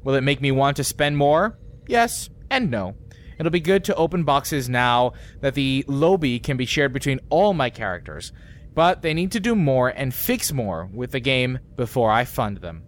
Will 0.03 0.15
it 0.15 0.23
make 0.23 0.41
me 0.41 0.51
want 0.51 0.77
to 0.79 0.85
spend 0.85 1.17
more? 1.17 1.59
Yes 1.87 2.31
and 2.51 2.71
no. 2.71 2.97
It'll 3.39 3.51
be 3.51 3.61
good 3.61 3.85
to 3.85 3.95
open 3.95 4.25
boxes 4.25 4.69
now 4.69 5.13
that 5.41 5.55
the 5.55 5.85
Lobi 5.87 6.41
can 6.41 6.57
be 6.57 6.67
shared 6.67 6.93
between 6.93 7.21
all 7.31 7.55
my 7.55 7.71
characters, 7.71 8.33
but 8.75 9.03
they 9.03 9.15
need 9.15 9.33
to 9.33 9.41
do 9.41 9.55
more 9.55 9.89
and 9.89 10.13
fix 10.13 10.53
more 10.53 10.91
with 10.93 11.13
the 11.13 11.21
game 11.21 11.59
before 11.77 12.11
I 12.11 12.25
fund 12.25 12.59
them. 12.59 12.83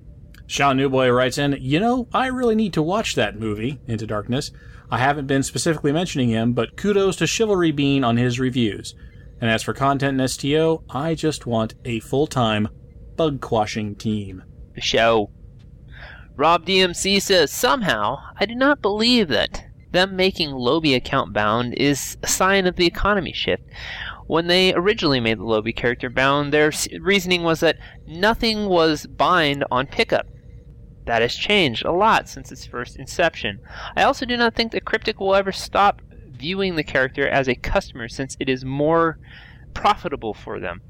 Sean 0.53 0.77
Newboy 0.77 1.09
writes 1.09 1.39
in, 1.39 1.57
You 1.63 1.81
know, 1.81 2.09
I 2.13 2.27
really 2.27 2.55
need 2.55 2.75
to 2.75 2.83
watch 2.83 3.15
that 3.15 3.41
movie, 3.41 3.81
Into 3.87 4.07
Darkness. 4.07 4.51
I 4.91 4.99
haven't 4.99 5.27
been 5.27 5.43
specifically 5.43 5.93
mentioning 5.93 6.29
him, 6.29 6.53
but 6.53 6.77
kudos 6.77 7.17
to 7.17 7.27
Chivalry 7.27 7.73
Bean 7.73 8.05
on 8.05 8.19
his 8.19 8.39
reviews. 8.39 8.95
And 9.41 9.49
as 9.49 9.63
for 9.63 9.73
content 9.73 10.21
and 10.21 10.31
STO, 10.31 10.85
I 10.91 11.15
just 11.15 11.47
want 11.47 11.73
a 11.87 12.01
full 12.01 12.27
time 12.27 12.69
bug 13.17 13.41
quashing 13.41 13.95
team. 13.95 14.45
The 14.75 14.83
show. 14.83 15.31
Rob 16.37 16.67
DMC 16.67 17.23
says, 17.23 17.51
Somehow, 17.51 18.19
I 18.39 18.45
do 18.45 18.55
not 18.55 18.83
believe 18.83 19.29
that 19.29 19.65
them 19.93 20.17
making 20.17 20.51
Lobi 20.51 20.93
account 20.95 21.33
bound 21.33 21.73
is 21.73 22.19
a 22.23 22.27
sign 22.27 22.67
of 22.67 22.77
the 22.77 22.87
economy 22.87 23.33
shift. 23.33 23.63
When 24.27 24.49
they 24.49 24.75
originally 24.75 25.19
made 25.19 25.39
the 25.39 25.45
Lobi 25.45 25.73
character 25.73 26.11
bound, 26.11 26.53
their 26.53 26.73
reasoning 27.01 27.43
was 27.43 27.61
that 27.61 27.79
nothing 28.07 28.69
was 28.69 29.07
bind 29.07 29.65
on 29.71 29.87
pickup. 29.87 30.27
That 31.05 31.23
has 31.23 31.35
changed 31.35 31.85
a 31.85 31.93
lot 31.93 32.29
since 32.29 32.53
its 32.53 32.65
first 32.65 32.97
inception. 32.97 33.61
I 33.97 34.03
also 34.03 34.25
do 34.25 34.37
not 34.37 34.55
think 34.55 34.73
that 34.73 34.85
Cryptic 34.85 35.19
will 35.19 35.35
ever 35.35 35.53
stop 35.53 36.01
viewing 36.29 36.77
the 36.77 36.85
character 36.85 37.29
as 37.29 37.49
a 37.49 37.55
customer 37.55 38.09
since 38.09 38.37
it 38.39 38.49
is 38.49 38.65
more 38.65 39.19
profitable 39.75 40.35
for 40.35 40.61
them. 40.61 40.81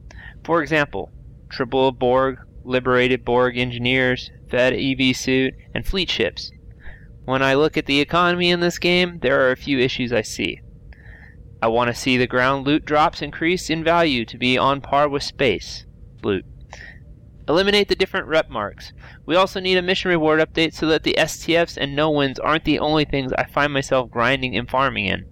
For 0.44 0.62
example, 0.62 1.10
Triple 1.48 1.92
Borg, 1.92 2.38
liberated 2.64 3.24
Borg 3.24 3.56
engineers, 3.56 4.30
fed 4.50 4.74
EV 4.74 5.16
suit, 5.16 5.54
and 5.74 5.86
fleet 5.86 6.10
ships. 6.10 6.50
When 7.24 7.42
I 7.42 7.54
look 7.54 7.76
at 7.76 7.86
the 7.86 8.00
economy 8.00 8.50
in 8.50 8.60
this 8.60 8.78
game, 8.78 9.18
there 9.20 9.40
are 9.46 9.52
a 9.52 9.56
few 9.56 9.78
issues 9.78 10.12
I 10.12 10.22
see. 10.22 10.60
I 11.62 11.68
want 11.68 11.88
to 11.88 11.94
see 11.94 12.16
the 12.16 12.26
ground 12.26 12.66
loot 12.66 12.84
drops 12.84 13.22
increase 13.22 13.70
in 13.70 13.84
value 13.84 14.24
to 14.24 14.36
be 14.36 14.58
on 14.58 14.80
par 14.80 15.08
with 15.08 15.22
space 15.22 15.84
loot. 16.24 16.44
Eliminate 17.49 17.88
the 17.88 17.97
different 17.97 18.26
rep 18.28 18.49
marks. 18.49 18.93
We 19.26 19.36
also 19.36 19.59
need 19.61 19.76
a 19.76 19.82
mission 19.82 20.11
reward 20.11 20.40
update 20.40 20.74
so 20.74 20.86
that 20.86 21.03
the 21.03 21.14
STFs 21.18 21.76
and 21.76 21.97
no 21.97 22.11
wins 22.11 22.38
aren't 22.38 22.64
the 22.64 22.78
only 22.78 23.05
things 23.05 23.32
I 23.32 23.45
find 23.45 23.72
myself 23.72 24.11
grinding 24.11 24.57
and 24.57 24.68
farming 24.70 25.07
in. 25.07 25.26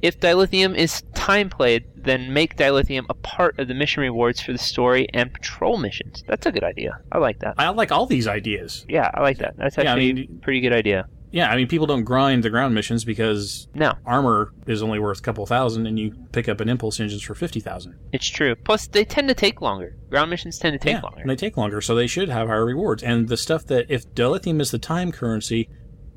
If 0.00 0.20
dilithium 0.20 0.76
is 0.76 1.02
time 1.14 1.50
played, 1.50 1.84
then 1.96 2.32
make 2.32 2.56
dilithium 2.56 3.06
a 3.08 3.14
part 3.14 3.58
of 3.58 3.66
the 3.66 3.74
mission 3.74 4.02
rewards 4.02 4.40
for 4.40 4.52
the 4.52 4.58
story 4.58 5.08
and 5.12 5.32
patrol 5.32 5.76
missions. 5.76 6.22
That's 6.28 6.46
a 6.46 6.52
good 6.52 6.62
idea. 6.62 7.00
I 7.10 7.18
like 7.18 7.40
that. 7.40 7.54
I 7.58 7.68
like 7.70 7.90
all 7.90 8.06
these 8.06 8.28
ideas. 8.28 8.86
Yeah, 8.88 9.10
I 9.12 9.22
like 9.22 9.38
that. 9.38 9.56
That's 9.56 9.76
Yeah, 9.76 9.82
I 9.84 9.86
actually 9.86 10.12
mean- 10.12 10.38
a 10.40 10.44
pretty 10.44 10.60
good 10.60 10.72
idea. 10.72 11.08
Yeah, 11.30 11.50
I 11.50 11.56
mean, 11.56 11.68
people 11.68 11.86
don't 11.86 12.04
grind 12.04 12.42
the 12.42 12.50
ground 12.50 12.74
missions 12.74 13.04
because 13.04 13.68
No, 13.74 13.92
armor 14.06 14.52
is 14.66 14.82
only 14.82 14.98
worth 14.98 15.18
a 15.18 15.22
couple 15.22 15.44
thousand 15.46 15.86
and 15.86 15.98
you 15.98 16.14
pick 16.32 16.48
up 16.48 16.60
an 16.60 16.68
impulse 16.68 17.00
engines 17.00 17.22
for 17.22 17.34
50,000. 17.34 17.94
it's 18.12 18.28
true. 18.28 18.54
Plus, 18.54 18.86
they 18.86 19.04
tend 19.04 19.28
to 19.28 19.34
take 19.34 19.60
longer. 19.60 19.96
Ground 20.10 20.30
missions 20.30 20.58
tend 20.58 20.74
to 20.74 20.78
take 20.78 20.94
yeah, 20.94 21.00
longer. 21.02 21.20
and 21.20 21.28
they 21.30 21.36
take 21.36 21.56
longer, 21.56 21.80
so 21.80 21.94
they 21.94 22.06
should 22.06 22.28
have 22.28 22.48
higher 22.48 22.64
rewards. 22.64 23.02
And 23.02 23.28
the 23.28 23.36
stuff 23.36 23.66
that, 23.66 23.86
if 23.90 24.08
dilithium 24.14 24.60
is 24.60 24.70
the 24.70 24.78
time 24.78 25.12
currency, 25.12 25.68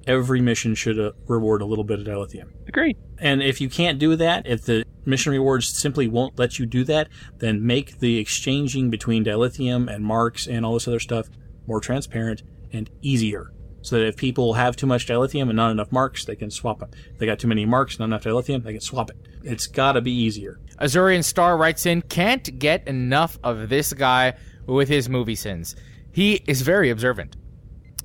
every 0.08 0.42
mission 0.42 0.74
should 0.76 1.00
uh, 1.00 1.12
reward 1.28 1.62
a 1.62 1.66
little 1.66 1.84
bit 1.84 2.00
of 2.00 2.06
dilithium. 2.08 2.50
Agreed. 2.68 2.98
And 3.20 3.44
if 3.44 3.62
you 3.62 3.70
can't 3.70 4.00
do 4.00 4.16
that, 4.16 4.48
if 4.48 4.64
the 4.64 4.86
mission 5.06 5.32
rewards 5.32 5.68
simply 5.78 6.08
won't 6.08 6.40
let 6.40 6.58
you 6.58 6.66
do 6.66 6.84
that, 6.86 7.10
then 7.38 7.66
make 7.66 8.00
the 8.00 8.18
exchanging 8.18 8.90
between 8.90 9.26
dilithium 9.26 9.94
and 9.94 10.04
marks 10.06 10.48
and 10.48 10.66
all 10.66 10.74
this 10.76 10.88
other 10.88 11.00
stuff 11.00 11.28
more 11.68 11.80
transparent 11.82 12.44
and 12.72 12.90
easier. 13.02 13.52
So 13.82 13.98
that 13.98 14.06
if 14.06 14.16
people 14.16 14.54
have 14.54 14.76
too 14.76 14.86
much 14.86 15.08
dilithium 15.08 15.50
and 15.50 15.56
not 15.56 15.72
enough 15.72 15.92
marks, 15.92 16.26
they 16.26 16.36
can 16.36 16.52
swap 16.52 16.80
them. 16.80 16.90
If 17.12 17.18
they 17.18 17.26
got 17.26 17.40
too 17.40 17.48
many 17.48 17.66
marks, 17.66 17.96
and 17.96 18.00
not 18.00 18.06
enough 18.06 18.24
dilithium, 18.24 18.64
they 18.64 18.74
can 18.74 18.82
swap 18.82 19.10
it. 19.10 19.18
It's 19.44 19.68
gotta 19.68 20.02
be 20.02 20.12
easier. 20.12 20.60
Azurian 20.80 21.24
Star 21.24 21.58
writes 21.58 21.86
in, 21.86 22.02
can't 22.04 22.60
get 22.60 22.88
enough 22.88 23.40
of 23.44 23.70
this 23.70 23.94
guy 23.94 24.34
with 24.68 24.88
his 24.88 25.10
movie 25.10 25.36
sins. 25.36 25.76
He 26.12 26.44
is 26.48 26.62
very 26.62 26.90
observant. 26.90 27.36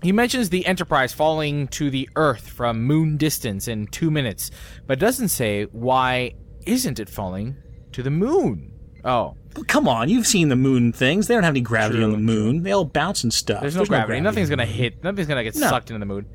He 0.02 0.12
mentions 0.12 0.50
the 0.50 0.66
Enterprise 0.66 1.12
falling 1.12 1.68
to 1.68 1.90
the 1.90 2.08
Earth 2.16 2.48
from 2.48 2.84
moon 2.84 3.16
distance 3.16 3.66
in 3.66 3.86
two 3.86 4.10
minutes, 4.10 4.50
but 4.86 4.98
doesn't 4.98 5.28
say 5.28 5.64
why 5.64 6.34
isn't 6.66 7.00
it 7.00 7.08
falling 7.08 7.56
to 7.92 8.02
the 8.02 8.10
moon. 8.10 8.72
Oh, 9.06 9.36
But 9.54 9.68
come 9.68 9.86
on, 9.88 10.08
you've 10.08 10.26
seen 10.26 10.48
the 10.50 10.56
moon 10.56 10.92
things. 10.92 11.28
They 11.28 11.34
don't 11.34 11.44
have 11.44 11.52
any 11.52 11.60
gravity 11.62 12.00
True, 12.00 12.06
on 12.06 12.12
the 12.12 12.18
moon. 12.18 12.62
They 12.64 12.72
all 12.72 12.84
bounce 12.84 13.22
and 13.22 13.32
stuff. 13.32 13.60
there's 13.62 13.76
no 13.76 13.84
gravity. 13.86 14.20
Nothing's 14.20 14.50
gonna 14.50 14.66
hit. 14.66 15.02
Nothing's 15.04 15.28
gonna 15.28 15.44
get 15.44 15.54
No. 15.56 15.68
sucked 15.68 15.90
into 15.90 16.00
the 16.00 16.06
moon. 16.06 16.26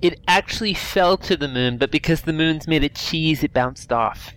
It 0.00 0.20
actually 0.28 0.72
fell 0.74 1.16
to 1.18 1.36
the 1.36 1.48
moon, 1.48 1.76
but 1.76 1.90
because 1.90 2.22
the 2.22 2.32
moon's 2.32 2.66
made 2.68 2.84
of 2.84 2.94
cheese, 2.94 3.42
it 3.42 3.52
bounced 3.52 3.92
off. 3.92 4.32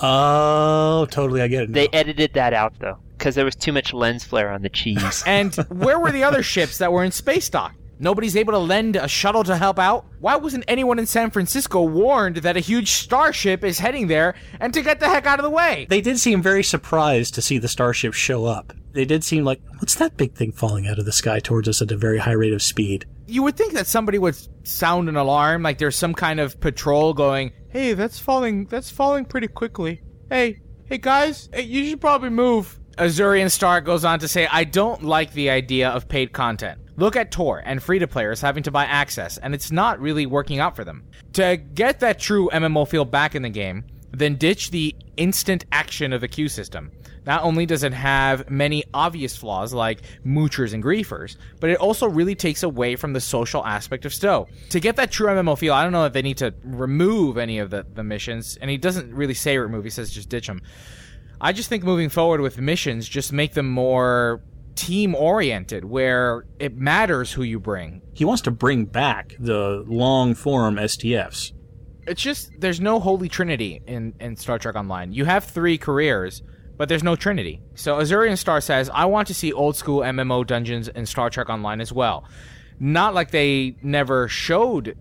Oh, 0.00 1.06
totally. 1.10 1.40
I 1.42 1.48
get 1.48 1.64
it. 1.64 1.70
now. 1.70 1.74
They 1.74 1.88
edited 1.92 2.32
that 2.34 2.52
out 2.52 2.74
though, 2.80 2.98
because 3.16 3.34
there 3.34 3.44
was 3.44 3.54
too 3.54 3.72
much 3.72 3.92
lens 3.92 4.24
flare 4.24 4.50
on 4.50 4.62
the 4.62 4.68
cheese. 4.68 5.22
And 5.26 5.54
where 5.68 5.98
were 5.98 6.10
the 6.10 6.24
other 6.24 6.42
ships 6.42 6.78
that 6.78 6.90
were 6.92 7.04
in 7.04 7.12
space 7.12 7.48
dock? 7.48 7.74
Nobody's 7.98 8.36
able 8.36 8.52
to 8.52 8.58
lend 8.58 8.96
a 8.96 9.08
shuttle 9.08 9.44
to 9.44 9.56
help 9.56 9.78
out? 9.78 10.06
Why 10.18 10.36
wasn't 10.36 10.64
anyone 10.66 10.98
in 10.98 11.06
San 11.06 11.30
Francisco 11.30 11.82
warned 11.82 12.38
that 12.38 12.56
a 12.56 12.60
huge 12.60 12.90
starship 12.90 13.62
is 13.62 13.78
heading 13.78 14.08
there 14.08 14.34
and 14.60 14.74
to 14.74 14.82
get 14.82 15.00
the 15.00 15.08
heck 15.08 15.26
out 15.26 15.38
of 15.38 15.44
the 15.44 15.50
way? 15.50 15.86
They 15.88 16.00
did 16.00 16.18
seem 16.18 16.42
very 16.42 16.64
surprised 16.64 17.34
to 17.34 17.42
see 17.42 17.58
the 17.58 17.68
starship 17.68 18.14
show 18.14 18.46
up. 18.46 18.72
They 18.92 19.04
did 19.04 19.24
seem 19.24 19.44
like, 19.44 19.60
what's 19.78 19.96
that 19.96 20.16
big 20.16 20.34
thing 20.34 20.52
falling 20.52 20.86
out 20.86 20.98
of 20.98 21.04
the 21.04 21.12
sky 21.12 21.40
towards 21.40 21.68
us 21.68 21.82
at 21.82 21.90
a 21.90 21.96
very 21.96 22.18
high 22.18 22.32
rate 22.32 22.52
of 22.52 22.62
speed? 22.62 23.06
You 23.26 23.42
would 23.42 23.56
think 23.56 23.72
that 23.72 23.86
somebody 23.86 24.18
would 24.18 24.36
sound 24.66 25.08
an 25.08 25.16
alarm, 25.16 25.62
like 25.62 25.78
there's 25.78 25.96
some 25.96 26.14
kind 26.14 26.38
of 26.38 26.60
patrol 26.60 27.14
going, 27.14 27.52
"Hey, 27.70 27.94
that's 27.94 28.18
falling. 28.18 28.66
That's 28.66 28.90
falling 28.90 29.24
pretty 29.24 29.48
quickly. 29.48 30.02
Hey, 30.30 30.60
hey 30.86 30.98
guys, 30.98 31.48
hey, 31.52 31.62
you 31.62 31.86
should 31.86 32.00
probably 32.00 32.30
move." 32.30 32.78
Azurian 32.98 33.50
Star 33.50 33.80
goes 33.80 34.04
on 34.04 34.18
to 34.20 34.28
say, 34.28 34.46
"I 34.50 34.64
don't 34.64 35.02
like 35.02 35.32
the 35.32 35.50
idea 35.50 35.88
of 35.88 36.08
paid 36.08 36.32
content. 36.32 36.78
Look 36.96 37.16
at 37.16 37.32
Tor 37.32 37.62
and 37.64 37.82
free 37.82 37.98
to 37.98 38.06
players 38.06 38.40
having 38.40 38.62
to 38.62 38.70
buy 38.70 38.84
access, 38.84 39.36
and 39.38 39.52
it's 39.52 39.72
not 39.72 40.00
really 40.00 40.26
working 40.26 40.60
out 40.60 40.76
for 40.76 40.84
them. 40.84 41.04
To 41.32 41.56
get 41.56 42.00
that 42.00 42.20
true 42.20 42.48
MMO 42.52 42.84
feel 42.84 43.04
back 43.04 43.34
in 43.34 43.42
the 43.42 43.48
game, 43.48 43.84
then 44.12 44.36
ditch 44.36 44.70
the 44.70 44.94
instant 45.16 45.64
action 45.72 46.12
of 46.12 46.20
the 46.20 46.28
queue 46.28 46.48
system. 46.48 46.92
Not 47.26 47.42
only 47.42 47.66
does 47.66 47.82
it 47.82 47.92
have 47.94 48.48
many 48.50 48.84
obvious 48.92 49.36
flaws 49.36 49.72
like 49.72 50.02
moochers 50.24 50.74
and 50.74 50.84
griefers, 50.84 51.36
but 51.58 51.70
it 51.70 51.78
also 51.78 52.06
really 52.06 52.34
takes 52.34 52.62
away 52.62 52.96
from 52.96 53.12
the 53.12 53.20
social 53.20 53.64
aspect 53.64 54.04
of 54.04 54.12
Stowe. 54.12 54.46
To 54.70 54.78
get 54.78 54.96
that 54.96 55.10
true 55.10 55.28
MMO 55.28 55.58
feel, 55.58 55.72
I 55.72 55.82
don't 55.82 55.92
know 55.92 56.04
if 56.04 56.12
they 56.12 56.22
need 56.22 56.36
to 56.38 56.54
remove 56.62 57.38
any 57.38 57.58
of 57.58 57.70
the, 57.70 57.86
the 57.94 58.04
missions, 58.04 58.56
and 58.60 58.70
he 58.70 58.76
doesn't 58.76 59.12
really 59.12 59.34
say 59.34 59.58
remove, 59.58 59.84
he 59.84 59.90
says 59.90 60.10
just 60.10 60.28
ditch 60.28 60.46
them. 60.46 60.60
I 61.44 61.52
just 61.52 61.68
think 61.68 61.84
moving 61.84 62.08
forward 62.08 62.40
with 62.40 62.58
missions, 62.58 63.06
just 63.06 63.30
make 63.30 63.52
them 63.52 63.68
more 63.68 64.42
team 64.76 65.14
oriented, 65.14 65.84
where 65.84 66.46
it 66.58 66.74
matters 66.74 67.32
who 67.32 67.42
you 67.42 67.60
bring. 67.60 68.00
He 68.14 68.24
wants 68.24 68.40
to 68.44 68.50
bring 68.50 68.86
back 68.86 69.36
the 69.38 69.84
long 69.86 70.34
form 70.34 70.76
STFs. 70.76 71.52
It's 72.06 72.22
just 72.22 72.50
there's 72.60 72.80
no 72.80 72.98
holy 72.98 73.28
trinity 73.28 73.82
in, 73.86 74.14
in 74.20 74.36
Star 74.36 74.58
Trek 74.58 74.74
Online. 74.74 75.12
You 75.12 75.26
have 75.26 75.44
three 75.44 75.76
careers, 75.76 76.42
but 76.78 76.88
there's 76.88 77.02
no 77.02 77.14
trinity. 77.14 77.60
So 77.74 77.96
Azurian 77.96 78.38
Star 78.38 78.62
says, 78.62 78.88
I 78.94 79.04
want 79.04 79.28
to 79.28 79.34
see 79.34 79.52
old 79.52 79.76
school 79.76 80.00
MMO 80.00 80.46
dungeons 80.46 80.88
in 80.88 81.04
Star 81.04 81.28
Trek 81.28 81.50
Online 81.50 81.82
as 81.82 81.92
well. 81.92 82.24
Not 82.80 83.12
like 83.12 83.32
they 83.32 83.76
never 83.82 84.28
showed 84.28 84.96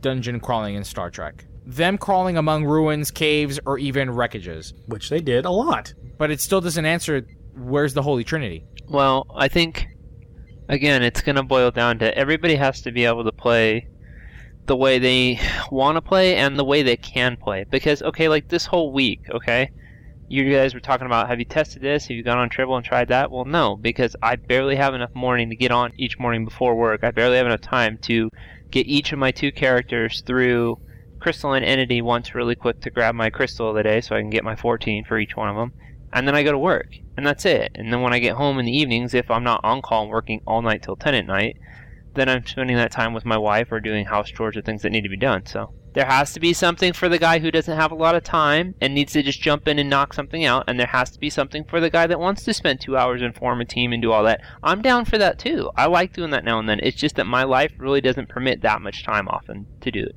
dungeon 0.00 0.40
crawling 0.40 0.74
in 0.74 0.84
Star 0.84 1.10
Trek. 1.10 1.46
Them 1.66 1.98
crawling 1.98 2.36
among 2.36 2.64
ruins, 2.64 3.10
caves, 3.10 3.58
or 3.66 3.78
even 3.78 4.08
wreckages. 4.08 4.72
Which 4.86 5.10
they 5.10 5.20
did 5.20 5.44
a 5.44 5.50
lot. 5.50 5.92
But 6.16 6.30
it 6.30 6.40
still 6.40 6.60
doesn't 6.60 6.86
answer 6.86 7.26
where's 7.56 7.94
the 7.94 8.02
Holy 8.02 8.22
Trinity. 8.22 8.64
Well, 8.88 9.26
I 9.34 9.48
think 9.48 9.88
again, 10.68 11.02
it's 11.02 11.22
going 11.22 11.36
to 11.36 11.42
boil 11.42 11.70
down 11.70 11.98
to 11.98 12.16
everybody 12.16 12.54
has 12.54 12.82
to 12.82 12.92
be 12.92 13.04
able 13.04 13.24
to 13.24 13.32
play 13.32 13.88
the 14.66 14.76
way 14.76 14.98
they 14.98 15.40
want 15.70 15.96
to 15.96 16.02
play 16.02 16.36
and 16.36 16.58
the 16.58 16.64
way 16.64 16.82
they 16.82 16.96
can 16.96 17.36
play. 17.36 17.64
Because 17.68 18.02
okay, 18.02 18.28
like 18.28 18.48
this 18.48 18.66
whole 18.66 18.92
week, 18.92 19.22
okay, 19.30 19.70
you 20.28 20.52
guys 20.52 20.74
were 20.74 20.80
talking 20.80 21.06
about 21.06 21.28
have 21.28 21.38
you 21.38 21.44
tested 21.44 21.82
this? 21.82 22.06
Have 22.06 22.16
you 22.16 22.22
gone 22.22 22.38
on 22.38 22.48
Tribble 22.48 22.76
and 22.76 22.84
tried 22.84 23.08
that? 23.08 23.30
Well, 23.30 23.44
no, 23.44 23.76
because 23.76 24.16
I 24.22 24.36
barely 24.36 24.76
have 24.76 24.94
enough 24.94 25.14
morning 25.14 25.50
to 25.50 25.56
get 25.56 25.70
on 25.70 25.92
each 25.96 26.18
morning 26.18 26.44
before 26.44 26.74
work. 26.74 27.04
I 27.04 27.10
barely 27.10 27.36
have 27.36 27.46
enough 27.46 27.60
time 27.60 27.98
to 28.02 28.30
get 28.70 28.86
each 28.86 29.12
of 29.12 29.18
my 29.18 29.30
two 29.30 29.52
characters 29.52 30.22
through 30.26 30.78
Crystalline 31.20 31.64
Entity 31.64 32.02
once 32.02 32.34
really 32.34 32.54
quick 32.54 32.80
to 32.82 32.90
grab 32.90 33.14
my 33.14 33.30
crystal 33.30 33.70
of 33.70 33.76
the 33.76 33.82
day 33.82 34.00
so 34.00 34.14
I 34.14 34.20
can 34.20 34.30
get 34.30 34.44
my 34.44 34.56
14 34.56 35.04
for 35.04 35.18
each 35.18 35.36
one 35.36 35.48
of 35.48 35.56
them. 35.56 35.72
And 36.12 36.26
then 36.26 36.34
I 36.34 36.42
go 36.42 36.52
to 36.52 36.58
work. 36.58 36.94
And 37.16 37.26
that's 37.26 37.44
it. 37.44 37.72
And 37.74 37.92
then 37.92 38.00
when 38.00 38.12
I 38.12 38.18
get 38.18 38.36
home 38.36 38.58
in 38.58 38.66
the 38.66 38.76
evenings, 38.76 39.14
if 39.14 39.30
I'm 39.30 39.44
not 39.44 39.60
on 39.64 39.82
call 39.82 40.02
and 40.02 40.10
working 40.10 40.40
all 40.46 40.62
night 40.62 40.82
till 40.82 40.96
10 40.96 41.14
at 41.14 41.26
night, 41.26 41.56
then 42.14 42.28
I'm 42.28 42.46
spending 42.46 42.76
that 42.76 42.92
time 42.92 43.12
with 43.12 43.24
my 43.24 43.36
wife 43.36 43.70
or 43.70 43.80
doing 43.80 44.06
house 44.06 44.30
chores 44.30 44.56
or 44.56 44.62
things 44.62 44.82
that 44.82 44.90
need 44.90 45.02
to 45.02 45.08
be 45.08 45.16
done. 45.16 45.44
So 45.46 45.74
There 45.96 46.04
has 46.04 46.34
to 46.34 46.40
be 46.40 46.52
something 46.52 46.92
for 46.92 47.08
the 47.08 47.18
guy 47.18 47.38
who 47.38 47.50
doesn't 47.50 47.74
have 47.74 47.90
a 47.90 47.94
lot 47.94 48.14
of 48.14 48.22
time 48.22 48.74
and 48.82 48.94
needs 48.94 49.14
to 49.14 49.22
just 49.22 49.40
jump 49.40 49.66
in 49.66 49.78
and 49.78 49.88
knock 49.88 50.12
something 50.12 50.44
out, 50.44 50.64
and 50.68 50.78
there 50.78 50.86
has 50.88 51.10
to 51.12 51.18
be 51.18 51.30
something 51.30 51.64
for 51.64 51.80
the 51.80 51.88
guy 51.88 52.06
that 52.06 52.20
wants 52.20 52.44
to 52.44 52.52
spend 52.52 52.80
two 52.80 52.98
hours 52.98 53.22
and 53.22 53.34
form 53.34 53.62
a 53.62 53.64
team 53.64 53.94
and 53.94 54.02
do 54.02 54.12
all 54.12 54.22
that. 54.24 54.42
I'm 54.62 54.82
down 54.82 55.06
for 55.06 55.16
that 55.16 55.38
too. 55.38 55.70
I 55.74 55.86
like 55.86 56.12
doing 56.12 56.32
that 56.32 56.44
now 56.44 56.58
and 56.58 56.68
then. 56.68 56.80
It's 56.82 56.98
just 56.98 57.16
that 57.16 57.26
my 57.26 57.44
life 57.44 57.72
really 57.78 58.02
doesn't 58.02 58.28
permit 58.28 58.60
that 58.60 58.82
much 58.82 59.04
time 59.04 59.26
often 59.28 59.66
to 59.80 59.90
do 59.90 60.02
it. 60.02 60.16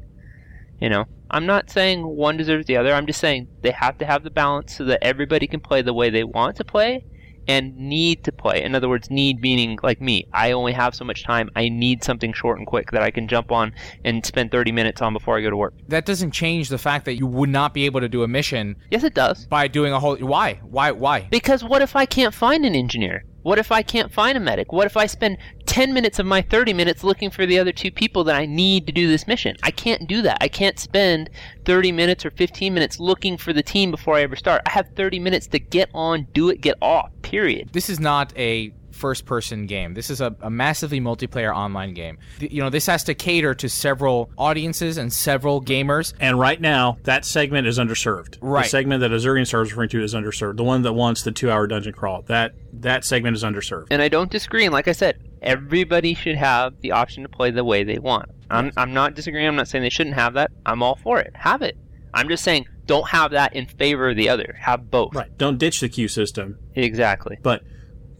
You 0.81 0.89
know, 0.89 1.05
I'm 1.29 1.45
not 1.45 1.69
saying 1.69 2.05
one 2.05 2.37
deserves 2.37 2.65
the 2.65 2.77
other. 2.77 2.93
I'm 2.93 3.05
just 3.05 3.19
saying 3.19 3.47
they 3.61 3.71
have 3.71 3.97
to 3.99 4.05
have 4.05 4.23
the 4.23 4.29
balance 4.31 4.75
so 4.77 4.85
that 4.85 5.03
everybody 5.03 5.45
can 5.47 5.59
play 5.59 5.81
the 5.81 5.93
way 5.93 6.09
they 6.09 6.23
want 6.23 6.55
to 6.57 6.63
play 6.63 7.05
and 7.47 7.75
need 7.75 8.23
to 8.23 8.31
play. 8.31 8.61
In 8.63 8.75
other 8.75 8.87
words, 8.87 9.09
need 9.09 9.41
meaning 9.41 9.77
like 9.81 9.99
me. 9.99 10.27
I 10.31 10.51
only 10.51 10.71
have 10.73 10.93
so 10.93 11.03
much 11.03 11.23
time. 11.23 11.49
I 11.55 11.67
need 11.67 12.03
something 12.03 12.31
short 12.31 12.59
and 12.59 12.67
quick 12.67 12.91
that 12.91 13.01
I 13.01 13.09
can 13.09 13.27
jump 13.27 13.51
on 13.51 13.73
and 14.05 14.23
spend 14.25 14.51
30 14.51 14.71
minutes 14.71 15.01
on 15.01 15.13
before 15.13 15.37
I 15.37 15.41
go 15.41 15.49
to 15.49 15.57
work. 15.57 15.73
That 15.87 16.05
doesn't 16.05 16.31
change 16.31 16.69
the 16.69 16.77
fact 16.77 17.05
that 17.05 17.15
you 17.15 17.25
would 17.25 17.49
not 17.49 17.73
be 17.73 17.85
able 17.85 18.01
to 18.01 18.09
do 18.09 18.21
a 18.23 18.27
mission 18.27 18.75
Yes, 18.91 19.03
it 19.03 19.15
does. 19.15 19.45
by 19.47 19.67
doing 19.67 19.91
a 19.93 19.99
whole. 19.99 20.15
Why? 20.17 20.59
Why? 20.63 20.91
Why? 20.91 21.27
Because 21.31 21.63
what 21.63 21.81
if 21.81 21.95
I 21.95 22.05
can't 22.05 22.33
find 22.35 22.65
an 22.65 22.75
engineer? 22.75 23.25
What 23.41 23.59
if 23.59 23.71
I 23.71 23.81
can't 23.81 24.11
find 24.11 24.37
a 24.37 24.41
medic? 24.41 24.71
What 24.71 24.85
if 24.85 24.97
I 24.97 25.05
spend 25.05 25.37
10 25.65 25.93
minutes 25.93 26.19
of 26.19 26.25
my 26.25 26.41
30 26.41 26.73
minutes 26.73 27.03
looking 27.03 27.29
for 27.29 27.45
the 27.45 27.57
other 27.57 27.71
two 27.71 27.91
people 27.91 28.23
that 28.25 28.35
I 28.35 28.45
need 28.45 28.85
to 28.87 28.91
do 28.91 29.07
this 29.07 29.27
mission? 29.27 29.55
I 29.63 29.71
can't 29.71 30.07
do 30.07 30.21
that. 30.23 30.37
I 30.41 30.47
can't 30.47 30.77
spend 30.77 31.29
30 31.65 31.91
minutes 31.91 32.25
or 32.25 32.31
15 32.31 32.73
minutes 32.73 32.99
looking 32.99 33.37
for 33.37 33.53
the 33.53 33.63
team 33.63 33.91
before 33.91 34.15
I 34.15 34.21
ever 34.21 34.35
start. 34.35 34.61
I 34.65 34.71
have 34.71 34.89
30 34.95 35.19
minutes 35.19 35.47
to 35.47 35.59
get 35.59 35.89
on, 35.93 36.27
do 36.33 36.49
it, 36.49 36.61
get 36.61 36.75
off, 36.81 37.11
period. 37.21 37.69
This 37.71 37.89
is 37.89 37.99
not 37.99 38.37
a 38.37 38.73
first 38.99 39.25
person 39.25 39.65
game. 39.65 39.93
This 39.93 40.09
is 40.09 40.21
a, 40.21 40.35
a 40.41 40.49
massively 40.49 40.99
multiplayer 40.99 41.55
online 41.55 41.93
game. 41.93 42.17
Th- 42.39 42.51
You 42.51 42.61
know, 42.61 42.69
this 42.69 42.85
has 42.87 43.03
to 43.05 43.13
cater 43.15 43.55
to 43.55 43.69
several 43.69 44.29
audiences 44.37 44.97
and 44.97 45.11
several 45.11 45.61
gamers. 45.61 46.13
And 46.19 46.37
right 46.39 46.59
now, 46.59 46.97
that 47.03 47.25
segment 47.25 47.65
is 47.67 47.79
underserved. 47.79 48.37
Right. 48.41 48.63
The 48.63 48.69
segment 48.69 49.01
that 49.01 49.11
Azurian 49.11 49.47
Star 49.47 49.61
is 49.61 49.71
referring 49.71 49.89
to 49.89 50.03
is 50.03 50.13
underserved. 50.13 50.57
The 50.57 50.63
one 50.63 50.81
that 50.83 50.93
wants 50.93 51.23
the 51.23 51.31
two-hour 51.31 51.67
dungeon 51.67 51.93
crawl. 51.93 52.23
That 52.23 52.53
that 52.73 53.03
segment 53.05 53.35
is 53.35 53.43
underserved. 53.43 53.87
And 53.91 54.01
I 54.01 54.09
don't 54.09 54.29
disagree. 54.29 54.65
And 54.65 54.73
like 54.73 54.87
I 54.87 54.91
said, 54.91 55.17
everybody 55.41 56.13
should 56.13 56.35
have 56.35 56.79
the 56.81 56.91
option 56.91 57.23
to 57.23 57.29
play 57.29 57.51
the 57.51 57.63
way 57.63 57.83
they 57.83 57.97
want. 57.97 58.29
I'm, 58.51 58.71
I'm 58.77 58.93
not 58.93 59.15
disagreeing. 59.15 59.47
I'm 59.47 59.55
not 59.55 59.67
saying 59.67 59.83
they 59.83 59.89
shouldn't 59.89 60.15
have 60.15 60.33
that. 60.33 60.51
I'm 60.65 60.83
all 60.83 60.95
for 60.95 61.19
it. 61.19 61.31
Have 61.35 61.61
it. 61.61 61.77
I'm 62.13 62.27
just 62.27 62.43
saying 62.43 62.67
don't 62.87 63.07
have 63.09 63.31
that 63.31 63.55
in 63.55 63.67
favor 63.67 64.09
of 64.09 64.15
the 64.17 64.29
other. 64.29 64.57
Have 64.59 64.89
both. 64.89 65.13
Right. 65.13 65.35
Don't 65.37 65.59
ditch 65.59 65.79
the 65.79 65.89
queue 65.89 66.07
system. 66.07 66.57
Exactly. 66.73 67.37
But 67.43 67.63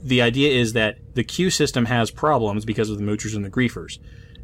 the 0.02 0.22
idea 0.22 0.52
is 0.60 0.74
that 0.74 0.98
the 1.16 1.24
queue 1.24 1.50
system 1.50 1.86
has 1.86 2.12
problems 2.12 2.66
because 2.66 2.90
of 2.90 2.98
the 2.98 3.04
moochers 3.04 3.36
and 3.36 3.44
the 3.44 3.50
griefers. 3.50 4.00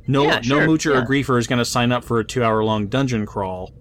No, 0.07 0.23
Yeah, 0.23 0.41
sure, 0.41 0.61
no 0.61 0.67
moocher 0.67 0.93
yeah. 0.93 1.01
or 1.01 1.05
griefer 1.05 1.39
is 1.39 1.47
going 1.47 1.59
to 1.59 1.65
sign 1.65 1.91
up 1.91 2.03
for 2.03 2.19
a 2.19 2.23
two-hour-long 2.23 2.87
dungeon 2.87 3.25
crawl 3.25 3.73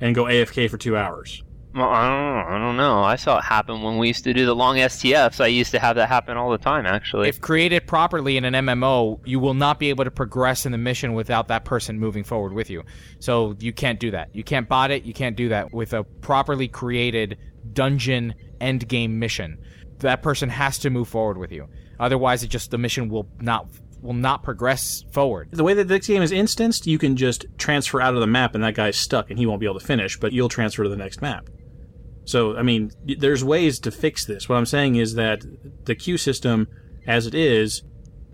and 0.00 0.14
go 0.14 0.24
AFK 0.24 0.68
for 0.68 0.78
two 0.78 0.96
hours. 0.96 1.42
Well, 1.74 1.88
I 1.88 2.08
don't 2.08 2.34
know. 2.34 2.54
I 2.54 2.58
don't 2.58 2.76
know. 2.76 3.02
I 3.02 3.16
saw 3.16 3.38
it 3.38 3.44
happen 3.44 3.82
when 3.82 3.98
we 3.98 4.06
used 4.06 4.22
to 4.24 4.32
do 4.32 4.46
the 4.46 4.54
long 4.54 4.76
STFs. 4.76 5.40
I 5.40 5.48
used 5.48 5.72
to 5.72 5.80
have 5.80 5.96
that 5.96 6.08
happen 6.08 6.36
all 6.36 6.52
the 6.52 6.58
time, 6.58 6.86
actually. 6.86 7.28
If 7.28 7.40
created 7.40 7.88
properly 7.88 8.36
in 8.36 8.44
an 8.44 8.54
MMO, 8.54 9.18
you 9.24 9.40
will 9.40 9.54
not 9.54 9.80
be 9.80 9.88
able 9.88 10.04
to 10.04 10.10
progress 10.12 10.66
in 10.66 10.72
the 10.72 10.78
mission 10.78 11.14
without 11.14 11.48
that 11.48 11.64
person 11.64 11.98
moving 11.98 12.22
forward 12.22 12.52
with 12.52 12.70
you. 12.70 12.84
So 13.18 13.56
you 13.58 13.72
can't 13.72 13.98
do 13.98 14.12
that. 14.12 14.32
You 14.32 14.44
can't 14.44 14.68
bot 14.68 14.92
it. 14.92 15.02
You 15.02 15.12
can't 15.12 15.36
do 15.36 15.48
that 15.48 15.72
with 15.72 15.94
a 15.94 16.04
properly 16.04 16.68
created 16.68 17.38
dungeon 17.72 18.34
end 18.60 18.86
game 18.86 19.18
mission. 19.18 19.58
That 20.04 20.22
person 20.22 20.50
has 20.50 20.78
to 20.80 20.90
move 20.90 21.08
forward 21.08 21.38
with 21.38 21.50
you. 21.50 21.66
Otherwise, 21.98 22.42
it 22.42 22.48
just 22.48 22.70
the 22.70 22.78
mission 22.78 23.08
will 23.08 23.26
not 23.40 23.68
will 24.02 24.12
not 24.12 24.42
progress 24.42 25.02
forward. 25.12 25.48
The 25.50 25.64
way 25.64 25.72
that 25.72 25.88
this 25.88 26.06
game 26.06 26.20
is 26.20 26.30
instanced, 26.30 26.86
you 26.86 26.98
can 26.98 27.16
just 27.16 27.46
transfer 27.56 28.02
out 28.02 28.12
of 28.12 28.20
the 28.20 28.26
map 28.26 28.54
and 28.54 28.62
that 28.62 28.74
guy's 28.74 28.98
stuck 28.98 29.30
and 29.30 29.38
he 29.38 29.46
won't 29.46 29.60
be 29.60 29.66
able 29.66 29.80
to 29.80 29.86
finish, 29.86 30.20
but 30.20 30.32
you'll 30.32 30.50
transfer 30.50 30.82
to 30.82 30.90
the 30.90 30.96
next 30.96 31.22
map. 31.22 31.48
So, 32.26 32.54
I 32.54 32.62
mean, 32.62 32.90
there's 33.18 33.42
ways 33.42 33.78
to 33.80 33.90
fix 33.90 34.26
this. 34.26 34.46
What 34.46 34.56
I'm 34.56 34.66
saying 34.66 34.96
is 34.96 35.14
that 35.14 35.42
the 35.86 35.94
queue 35.94 36.18
system, 36.18 36.68
as 37.06 37.26
it 37.26 37.34
is, 37.34 37.82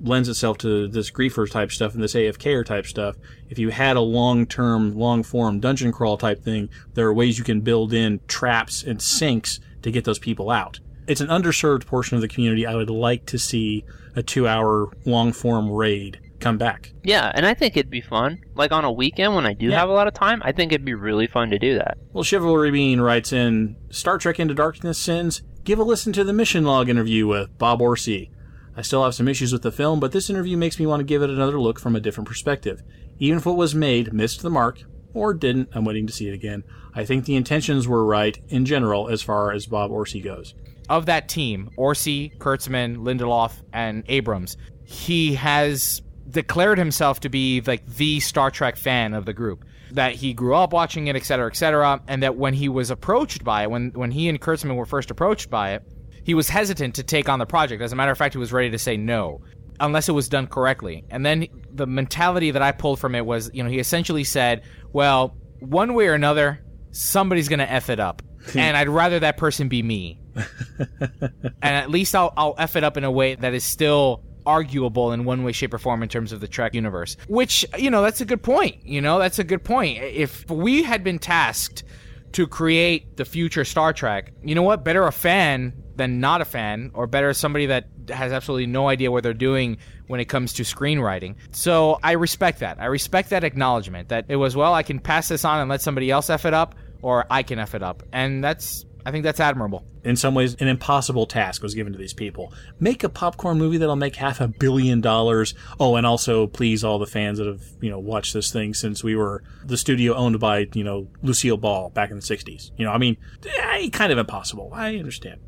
lends 0.01 0.29
itself 0.29 0.59
to 0.59 0.89
this 0.89 1.11
griefer 1.13 1.49
type 1.49 1.71
stuff 1.71 1.95
and 1.95 2.03
this 2.03 2.15
AFKer 2.15 2.65
type 2.67 2.87
stuff. 2.87 3.15
If 3.49 3.61
you 3.61 3.69
had 3.69 3.97
a 3.97 4.01
long 4.01 4.47
term, 4.47 4.97
long 4.97 5.23
form 5.23 5.61
dungeon 5.61 5.93
crawl 5.93 6.17
type 6.17 6.43
thing, 6.43 6.69
there 6.95 7.07
are 7.07 7.15
ways 7.15 7.39
you 7.39 7.45
can 7.45 7.61
build 7.61 7.93
in 7.93 8.21
traps 8.27 8.83
and 8.83 9.01
sinks 9.01 9.61
to 9.83 9.93
get 9.93 10.05
those 10.05 10.19
people 10.19 10.51
out. 10.51 10.81
It's 11.11 11.21
an 11.21 11.27
underserved 11.27 11.87
portion 11.87 12.15
of 12.15 12.21
the 12.23 12.29
community. 12.29 12.65
I 12.67 12.77
would 12.77 12.89
like 12.89 13.27
to 13.27 13.39
see 13.39 13.85
a 14.15 14.23
two 14.23 14.47
hour 14.47 14.89
long 15.05 15.33
form 15.33 15.69
raid 15.71 16.21
come 16.39 16.57
back. 16.57 16.93
yeah, 17.03 17.31
and 17.35 17.45
I 17.45 17.53
think 17.53 17.77
it'd 17.77 17.91
be 17.91 18.01
fun. 18.01 18.39
Like 18.55 18.71
on 18.73 18.85
a 18.85 18.93
weekend 18.93 19.35
when 19.35 19.45
I 19.45 19.53
do 19.53 19.67
Yeah. 19.67 19.79
have 19.81 19.89
a 19.89 19.93
lot 19.93 20.07
of 20.07 20.15
time, 20.15 20.41
I 20.45 20.53
think 20.53 20.73
it'd 20.73 20.85
be 20.87 20.95
really 20.95 21.27
fun 21.27 21.51
to 21.51 21.59
do 21.59 21.75
that. 21.75 21.99
Well, 22.13 22.23
Chivalry 22.25 22.71
Bean 22.71 23.01
writes 23.01 23.33
in 23.33 23.77
Star 23.91 24.17
Trek 24.19 24.39
Into 24.41 24.55
Darkness 24.55 24.99
sins. 24.99 25.43
give 25.65 25.79
a 25.79 25.83
listen 25.83 26.13
to 26.15 26.25
the 26.25 26.33
mission 26.33 26.65
log 26.65 26.89
interview 26.89 27.27
with 27.27 27.59
Bob 27.59 27.81
Orci. 27.81 28.31
I 28.77 28.81
still 28.83 29.05
have 29.05 29.15
some 29.15 29.29
issues 29.29 29.53
with 29.53 29.61
the 29.63 29.71
film, 29.73 30.01
but 30.01 30.13
this 30.13 30.31
interview 30.31 30.57
makes 30.57 30.79
me 30.79 30.87
want 30.87 31.01
to 31.01 31.05
give 31.05 31.23
it 31.23 31.29
another 31.29 31.61
look 31.61 31.79
from 31.79 31.95
a 31.95 32.01
different 32.01 32.27
perspective. 32.29 32.83
Even 33.19 33.37
if 33.39 33.45
what 33.47 33.57
was 33.59 33.75
made 33.75 34.13
missed 34.15 34.41
the 34.43 34.49
mark, 34.49 34.85
or 35.13 35.35
didn't, 35.35 35.69
I'm 35.75 35.85
waiting 35.85 36.07
to 36.07 36.13
see 36.13 36.29
it 36.29 36.35
again. 36.35 36.63
I 36.95 37.05
think 37.05 37.25
the 37.27 37.37
intentions 37.37 37.87
were 37.87 38.05
right 38.07 38.39
in 38.49 38.65
general 38.65 39.09
as 39.09 39.21
far 39.23 39.53
as 39.53 39.67
Bob 39.67 39.91
Orci 39.91 40.23
goes. 40.25 40.55
Of 40.91 41.07
that 41.07 41.29
team, 41.29 41.71
Orci, 41.79 42.37
Kurtzman, 42.39 42.99
Lindelof, 42.99 43.53
and 43.73 44.03
Abrams, 44.09 44.57
he 44.85 45.37
has 45.37 46.03
declared 46.29 46.79
himself 46.79 47.21
to 47.21 47.29
be 47.29 47.61
like 47.61 47.87
the 47.87 48.19
Star 48.19 48.51
Trek 48.51 48.77
fan 48.77 49.15
of 49.15 49.25
the 49.25 49.33
group. 49.33 49.65
That 49.93 50.17
he 50.17 50.35
grew 50.35 50.55
up 50.57 50.73
watching 50.73 51.07
it, 51.07 51.15
et 51.15 51.25
cetera, 51.25 51.47
et 51.47 51.57
cetera, 51.57 52.03
and 52.09 52.25
that 52.25 52.37
when 52.37 52.55
he 52.55 52.69
was 52.69 52.91
approached 52.91 53.45
by 53.45 53.63
it, 53.63 53.71
when 53.71 53.91
when 53.95 54.11
he 54.11 54.29
and 54.29 54.41
Kurtzman 54.41 54.75
were 54.77 54.85
first 54.85 55.11
approached 55.11 55.49
by 55.49 55.75
it, 55.75 55.83
he 56.25 56.35
was 56.35 56.49
hesitant 56.49 56.97
to 56.97 57.05
take 57.05 57.29
on 57.29 57.39
the 57.39 57.47
project. 57.47 57.83
As 57.83 57.93
a 57.93 57.97
matter 57.97 58.13
of 58.13 58.19
fact, 58.19 58.35
he 58.35 58.39
was 58.39 58.53
ready 58.53 58.71
to 58.71 58.79
say 58.79 58.97
no, 58.97 59.43
unless 59.79 60.09
it 60.09 60.13
was 60.13 60.29
done 60.29 60.49
correctly. 60.49 61.05
And 61.11 61.25
then 61.25 61.47
the 61.73 61.87
mentality 61.87 62.51
that 62.51 62.63
I 62.63 62.73
pulled 62.73 62.99
from 62.99 63.15
it 63.15 63.25
was, 63.25 63.51
you 63.55 63.63
know, 63.63 63.71
he 63.71 63.79
essentially 63.79 64.25
said, 64.25 64.63
"Well, 64.93 65.37
one 65.61 65.95
way 65.95 66.09
or 66.09 66.15
another, 66.15 66.61
somebody's 66.91 67.49
gonna 67.49 67.65
f 67.65 67.91
it 67.91 68.01
up, 68.01 68.23
hmm. 68.51 68.59
and 68.59 68.77
I'd 68.77 68.89
rather 68.89 69.21
that 69.21 69.37
person 69.37 69.69
be 69.69 69.83
me." 69.83 70.20
and 70.79 71.53
at 71.63 71.91
least 71.91 72.15
I'll 72.15 72.33
I'll 72.37 72.55
f 72.59 72.77
it 72.77 72.85
up 72.85 72.97
in 72.97 73.05
a 73.05 73.11
way 73.11 73.35
that 73.35 73.55
is 73.55 73.65
still 73.65 74.23
arguable 74.47 75.13
in 75.13 75.25
one 75.25 75.45
way, 75.45 75.53
shape, 75.53 75.75
or 75.75 75.79
form 75.79 76.03
in 76.03 76.09
terms 76.09 76.33
of 76.33 76.41
the 76.41 76.49
Trek 76.49 76.75
universe. 76.75 77.17
Which 77.29 77.65
you 77.79 77.91
know, 77.91 78.03
that's 78.03 78.21
a 78.21 78.25
good 78.25 78.43
point. 78.43 78.85
You 78.87 79.01
know, 79.01 79.19
that's 79.19 79.39
a 79.39 79.45
good 79.45 79.65
point. 79.65 80.03
If 80.03 80.49
we 80.51 80.83
had 80.83 81.05
been 81.05 81.19
tasked 81.19 81.85
to 82.33 82.47
create 82.47 83.17
the 83.17 83.25
future 83.25 83.65
Star 83.65 83.93
Trek, 83.93 84.33
you 84.43 84.55
know 84.55 84.63
what? 84.63 84.85
Better 84.85 85.07
a 85.07 85.13
fan 85.13 85.73
than 85.97 86.21
not 86.21 86.41
a 86.41 86.45
fan, 86.45 86.91
or 86.95 87.07
better 87.07 87.33
somebody 87.35 87.67
that 87.67 87.87
has 88.09 88.33
absolutely 88.33 88.67
no 88.67 88.89
idea 88.89 89.11
what 89.11 89.23
they're 89.23 89.35
doing 89.35 89.77
when 90.07 90.19
it 90.21 90.25
comes 90.25 90.55
to 90.55 90.63
screenwriting. 90.63 91.37
So 91.53 91.99
I 92.03 92.13
respect 92.13 92.61
that. 92.61 92.81
I 92.81 92.87
respect 92.87 93.31
that 93.31 93.45
acknowledgement 93.45 94.09
that 94.09 94.25
it 94.29 94.37
was 94.37 94.57
well, 94.57 94.75
I 94.75 94.83
can 94.83 94.99
pass 94.99 95.29
this 95.29 95.45
on 95.45 95.61
and 95.61 95.71
let 95.71 95.83
somebody 95.83 96.11
else 96.11 96.31
f 96.31 96.45
it 96.45 96.55
up, 96.55 96.75
or 97.03 97.27
I 97.31 97.43
can 97.43 97.59
f 97.59 97.75
it 97.75 97.83
up, 97.83 98.03
and 98.13 98.43
that's 98.43 98.85
I 99.05 99.11
think 99.11 99.25
that's 99.25 99.41
admirable. 99.41 99.85
In 100.05 100.17
some 100.17 100.35
ways, 100.35 100.55
an 100.61 100.69
impossible 100.69 101.27
task 101.27 101.63
was 101.63 101.75
given 101.75 101.93
to 101.93 101.99
these 101.99 102.13
people. 102.13 102.53
Make 102.79 103.05
a 103.05 103.09
popcorn 103.09 103.59
movie 103.59 103.77
that'll 103.77 103.97
make 103.97 104.17
half 104.17 104.41
a 104.41 104.49
billion 104.49 105.01
dollars. 105.01 105.55
Oh, 105.79 105.97
and 105.97 106.07
also 106.07 106.47
please 106.47 106.85
all 106.85 106.99
the 106.99 107.07
fans 107.07 107.39
that 107.39 107.47
have, 107.47 107.63
you 107.81 107.91
know, 107.91 107.99
watched 107.99 108.33
this 108.33 108.51
thing 108.51 108.75
since 108.75 109.05
we 109.05 109.17
were 109.17 109.43
the 109.65 109.77
studio 109.77 110.15
owned 110.15 110.41
by, 110.41 110.69
you 110.75 110.85
know, 110.85 111.09
Lucille 111.23 111.57
Ball 111.57 111.91
back 111.91 112.11
in 112.11 112.17
the 112.17 112.23
60s. 112.23 112.71
You 112.77 112.87
know, 112.87 112.93
I 112.93 112.99
mean, 112.99 113.17
eh, 113.47 113.89
kind 113.91 114.13
of 114.13 114.19
impossible. 114.19 114.71
I 114.73 114.97
understand. 114.97 115.41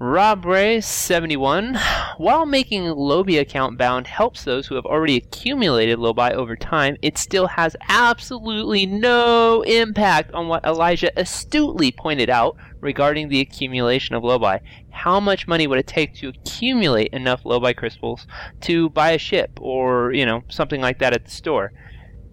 Rob 0.00 0.44
Ray 0.44 0.80
71. 0.80 1.76
While 2.18 2.46
making 2.46 2.84
Lobi 2.84 3.36
account 3.38 3.76
bound 3.76 4.06
helps 4.06 4.44
those 4.44 4.68
who 4.68 4.76
have 4.76 4.86
already 4.86 5.16
accumulated 5.16 5.98
Lobi 5.98 6.32
over 6.34 6.54
time, 6.54 6.96
it 7.02 7.18
still 7.18 7.48
has 7.48 7.74
absolutely 7.88 8.86
no 8.86 9.62
impact 9.62 10.32
on 10.34 10.46
what 10.46 10.64
Elijah 10.64 11.10
astutely 11.18 11.90
pointed 11.90 12.30
out 12.30 12.56
regarding 12.80 13.28
the 13.28 13.40
accumulation 13.40 14.14
of 14.14 14.22
Lobi. 14.22 14.58
How 14.90 15.18
much 15.18 15.48
money 15.48 15.66
would 15.66 15.80
it 15.80 15.88
take 15.88 16.14
to 16.16 16.28
accumulate 16.28 17.12
enough 17.12 17.44
Lobi 17.44 17.74
crystals 17.74 18.24
to 18.60 18.90
buy 18.90 19.10
a 19.10 19.18
ship 19.18 19.58
or, 19.60 20.12
you 20.12 20.24
know, 20.24 20.44
something 20.48 20.80
like 20.80 21.00
that 21.00 21.12
at 21.12 21.24
the 21.24 21.30
store? 21.32 21.72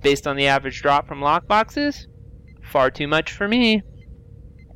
Based 0.03 0.28
on 0.28 0.36
the 0.36 0.45
average 0.45 0.84
drop 0.84 1.07
from 1.07 1.20
lockboxes? 1.20 2.05
Far 2.61 2.91
too 2.91 3.07
much 3.07 3.32
for 3.32 3.47
me. 3.47 3.82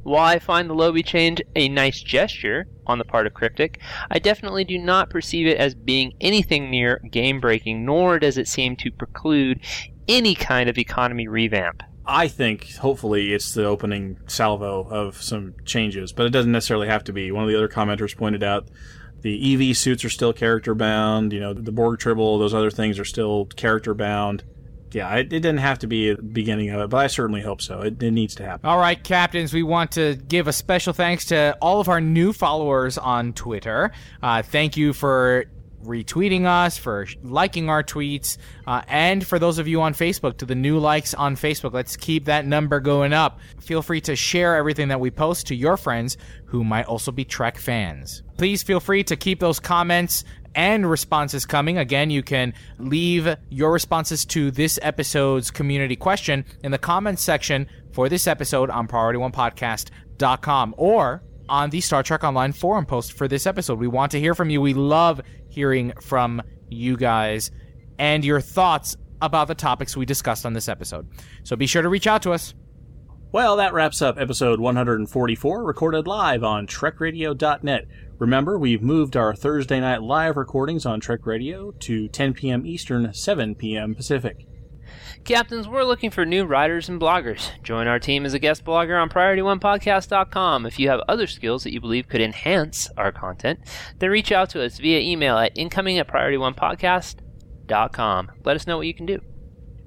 While 0.03 0.25
I 0.25 0.39
find 0.39 0.69
the 0.69 0.73
Lobi 0.73 1.03
change 1.03 1.41
a 1.55 1.69
nice 1.69 2.01
gesture 2.01 2.67
on 2.87 2.97
the 2.97 3.05
part 3.05 3.27
of 3.27 3.33
Cryptic, 3.33 3.79
I 4.09 4.19
definitely 4.19 4.63
do 4.63 4.77
not 4.77 5.09
perceive 5.09 5.45
it 5.45 5.57
as 5.57 5.75
being 5.75 6.13
anything 6.21 6.71
near 6.71 6.99
game 7.11 7.39
breaking, 7.39 7.85
nor 7.85 8.17
does 8.17 8.37
it 8.37 8.47
seem 8.47 8.75
to 8.77 8.91
preclude 8.91 9.59
any 10.07 10.35
kind 10.35 10.69
of 10.69 10.77
economy 10.77 11.27
revamp. 11.27 11.83
I 12.05 12.27
think 12.27 12.75
hopefully 12.77 13.33
it's 13.33 13.53
the 13.53 13.65
opening 13.65 14.17
salvo 14.25 14.87
of 14.89 15.21
some 15.21 15.53
changes, 15.65 16.11
but 16.11 16.25
it 16.25 16.31
doesn't 16.31 16.51
necessarily 16.51 16.87
have 16.87 17.03
to 17.03 17.13
be. 17.13 17.31
One 17.31 17.43
of 17.43 17.49
the 17.49 17.55
other 17.55 17.67
commenters 17.67 18.17
pointed 18.17 18.41
out 18.41 18.67
the 19.21 19.69
EV 19.69 19.77
suits 19.77 20.03
are 20.03 20.09
still 20.09 20.33
character 20.33 20.73
bound. 20.73 21.33
You 21.33 21.39
know, 21.39 21.53
the 21.53 21.71
Borg 21.71 21.99
Tribble, 21.99 22.39
those 22.39 22.53
other 22.53 22.71
things 22.71 22.97
are 22.97 23.05
still 23.05 23.45
character 23.45 23.93
bound. 23.93 24.43
Yeah, 24.91 25.13
it, 25.15 25.31
it 25.33 25.41
didn't 25.41 25.57
have 25.57 25.79
to 25.79 25.87
be 25.87 26.13
the 26.13 26.21
beginning 26.21 26.69
of 26.71 26.81
it, 26.81 26.89
but 26.89 26.97
I 26.97 27.07
certainly 27.07 27.41
hope 27.41 27.61
so. 27.61 27.81
It, 27.81 28.01
it 28.01 28.11
needs 28.11 28.35
to 28.35 28.43
happen. 28.43 28.67
All 28.67 28.79
right, 28.79 29.01
captains, 29.03 29.53
we 29.53 29.63
want 29.63 29.91
to 29.91 30.15
give 30.15 30.47
a 30.47 30.53
special 30.53 30.93
thanks 30.93 31.25
to 31.25 31.57
all 31.61 31.79
of 31.79 31.89
our 31.89 32.01
new 32.01 32.33
followers 32.33 32.97
on 32.97 33.33
Twitter. 33.33 33.91
Uh, 34.21 34.41
thank 34.41 34.77
you 34.77 34.93
for 34.93 35.45
retweeting 35.83 36.45
us, 36.45 36.77
for 36.77 37.07
liking 37.23 37.69
our 37.69 37.83
tweets, 37.83 38.37
uh, 38.67 38.81
and 38.87 39.25
for 39.25 39.39
those 39.39 39.59
of 39.59 39.67
you 39.67 39.81
on 39.81 39.93
Facebook, 39.93 40.37
to 40.37 40.45
the 40.45 40.55
new 40.55 40.77
likes 40.77 41.13
on 41.13 41.35
Facebook. 41.35 41.73
Let's 41.73 41.95
keep 41.95 42.25
that 42.25 42.45
number 42.45 42.79
going 42.79 43.13
up. 43.13 43.39
Feel 43.61 43.81
free 43.81 44.01
to 44.01 44.15
share 44.15 44.55
everything 44.55 44.89
that 44.89 44.99
we 44.99 45.11
post 45.11 45.47
to 45.47 45.55
your 45.55 45.77
friends 45.77 46.17
who 46.45 46.63
might 46.63 46.85
also 46.85 47.11
be 47.11 47.23
Trek 47.23 47.57
fans. 47.57 48.23
Please 48.37 48.63
feel 48.63 48.79
free 48.79 49.03
to 49.03 49.15
keep 49.15 49.39
those 49.39 49.59
comments 49.59 50.23
and 50.55 50.89
responses 50.89 51.45
coming. 51.45 51.77
Again, 51.77 52.09
you 52.09 52.23
can 52.23 52.53
leave 52.77 53.35
your 53.49 53.71
responses 53.71 54.25
to 54.25 54.51
this 54.51 54.79
episode's 54.81 55.51
community 55.51 55.95
question 55.95 56.45
in 56.63 56.71
the 56.71 56.77
comments 56.77 57.21
section 57.21 57.67
for 57.91 58.09
this 58.09 58.27
episode 58.27 58.69
on 58.69 58.87
PriorityOnePodcast.com 58.87 60.75
or 60.77 61.23
on 61.47 61.69
the 61.69 61.81
Star 61.81 62.03
Trek 62.03 62.23
Online 62.23 62.51
forum 62.51 62.85
post 62.85 63.13
for 63.13 63.27
this 63.27 63.47
episode. 63.47 63.79
We 63.79 63.87
want 63.87 64.11
to 64.11 64.19
hear 64.19 64.35
from 64.35 64.49
you. 64.49 64.61
We 64.61 64.73
love 64.73 65.21
hearing 65.49 65.93
from 66.01 66.41
you 66.69 66.97
guys 66.97 67.51
and 67.97 68.23
your 68.23 68.41
thoughts 68.41 68.95
about 69.21 69.47
the 69.47 69.55
topics 69.55 69.97
we 69.97 70.05
discussed 70.05 70.45
on 70.45 70.53
this 70.53 70.69
episode. 70.69 71.07
So 71.43 71.55
be 71.55 71.67
sure 71.67 71.81
to 71.81 71.89
reach 71.89 72.07
out 72.07 72.21
to 72.23 72.31
us. 72.31 72.53
Well, 73.31 73.57
that 73.57 73.73
wraps 73.73 74.01
up 74.01 74.17
episode 74.17 74.59
144, 74.59 75.63
recorded 75.63 76.07
live 76.07 76.43
on 76.43 76.65
TrekRadio.net. 76.65 77.85
Remember, 78.19 78.59
we've 78.59 78.81
moved 78.81 79.15
our 79.15 79.33
Thursday 79.33 79.79
night 79.79 80.03
live 80.03 80.35
recordings 80.35 80.85
on 80.85 80.99
Trek 80.99 81.25
Radio 81.25 81.71
to 81.71 82.09
10 82.09 82.33
p.m. 82.33 82.65
Eastern, 82.65 83.13
7 83.13 83.55
p.m. 83.55 83.95
Pacific. 83.95 84.45
Captains, 85.23 85.69
we're 85.69 85.85
looking 85.85 86.11
for 86.11 86.25
new 86.25 86.43
writers 86.43 86.89
and 86.89 86.99
bloggers. 86.99 87.49
Join 87.63 87.87
our 87.87 87.97
team 87.97 88.25
as 88.25 88.33
a 88.33 88.39
guest 88.39 88.65
blogger 88.65 89.01
on 89.01 89.09
PriorityOnePodcast.com. 89.09 90.65
If 90.65 90.77
you 90.77 90.89
have 90.89 90.99
other 91.07 91.27
skills 91.27 91.63
that 91.63 91.71
you 91.71 91.79
believe 91.79 92.09
could 92.09 92.19
enhance 92.19 92.89
our 92.97 93.13
content, 93.13 93.61
then 93.99 94.09
reach 94.09 94.33
out 94.33 94.49
to 94.49 94.65
us 94.65 94.79
via 94.79 94.99
email 94.99 95.37
at 95.37 95.57
incoming 95.57 95.97
at 95.97 96.09
PriorityOnePodcast.com. 96.09 98.31
Let 98.43 98.55
us 98.57 98.67
know 98.67 98.75
what 98.75 98.87
you 98.87 98.93
can 98.93 99.05
do. 99.05 99.21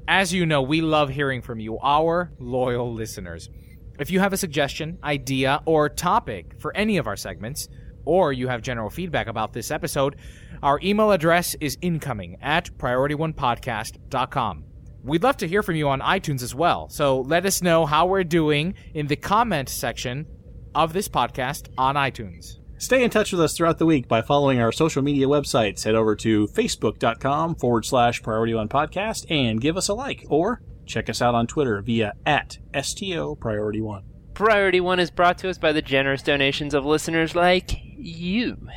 As 0.08 0.32
you 0.32 0.46
know, 0.46 0.62
we 0.62 0.80
love 0.80 1.10
hearing 1.10 1.42
from 1.42 1.60
you, 1.60 1.78
our 1.82 2.32
loyal 2.38 2.94
listeners. 2.94 3.50
If 3.98 4.10
you 4.10 4.20
have 4.20 4.32
a 4.32 4.38
suggestion, 4.38 4.98
idea, 5.04 5.60
or 5.66 5.90
topic 5.90 6.54
for 6.58 6.74
any 6.74 6.96
of 6.96 7.06
our 7.06 7.16
segments, 7.16 7.68
or 8.04 8.32
you 8.32 8.48
have 8.48 8.62
general 8.62 8.90
feedback 8.90 9.26
about 9.26 9.52
this 9.52 9.70
episode, 9.70 10.16
our 10.62 10.80
email 10.82 11.10
address 11.10 11.54
is 11.60 11.78
incoming 11.80 12.36
at 12.40 12.70
PriorityOnePodcast.com. 12.78 14.64
We'd 15.02 15.22
love 15.22 15.36
to 15.38 15.48
hear 15.48 15.62
from 15.62 15.74
you 15.74 15.88
on 15.88 16.00
iTunes 16.00 16.42
as 16.42 16.54
well, 16.54 16.88
so 16.88 17.22
let 17.22 17.44
us 17.44 17.62
know 17.62 17.86
how 17.86 18.06
we're 18.06 18.22
doing 18.22 18.74
in 18.94 19.08
the 19.08 19.16
comment 19.16 19.68
section 19.68 20.26
of 20.74 20.92
this 20.92 21.08
podcast 21.08 21.68
on 21.76 21.96
iTunes. 21.96 22.58
Stay 22.78 23.04
in 23.04 23.10
touch 23.10 23.32
with 23.32 23.40
us 23.40 23.56
throughout 23.56 23.78
the 23.78 23.86
week 23.86 24.08
by 24.08 24.22
following 24.22 24.60
our 24.60 24.72
social 24.72 25.02
media 25.02 25.26
websites. 25.26 25.84
Head 25.84 25.94
over 25.94 26.16
to 26.16 26.46
facebook.com 26.48 27.56
forward 27.56 27.84
slash 27.84 28.22
priority 28.22 28.54
one 28.54 28.68
podcast 28.68 29.24
and 29.30 29.60
give 29.60 29.76
us 29.76 29.88
a 29.88 29.94
like, 29.94 30.24
or 30.28 30.60
check 30.86 31.08
us 31.08 31.22
out 31.22 31.34
on 31.34 31.46
Twitter 31.46 31.80
via 31.80 32.12
at 32.26 32.58
STO 32.80 33.36
priority 33.36 33.80
one. 33.80 34.04
Priority 34.34 34.80
One 34.80 34.98
is 34.98 35.10
brought 35.10 35.36
to 35.38 35.50
us 35.50 35.58
by 35.58 35.72
the 35.72 35.82
generous 35.82 36.22
donations 36.22 36.72
of 36.72 36.86
listeners 36.86 37.34
like 37.34 37.72
you. 38.02 38.68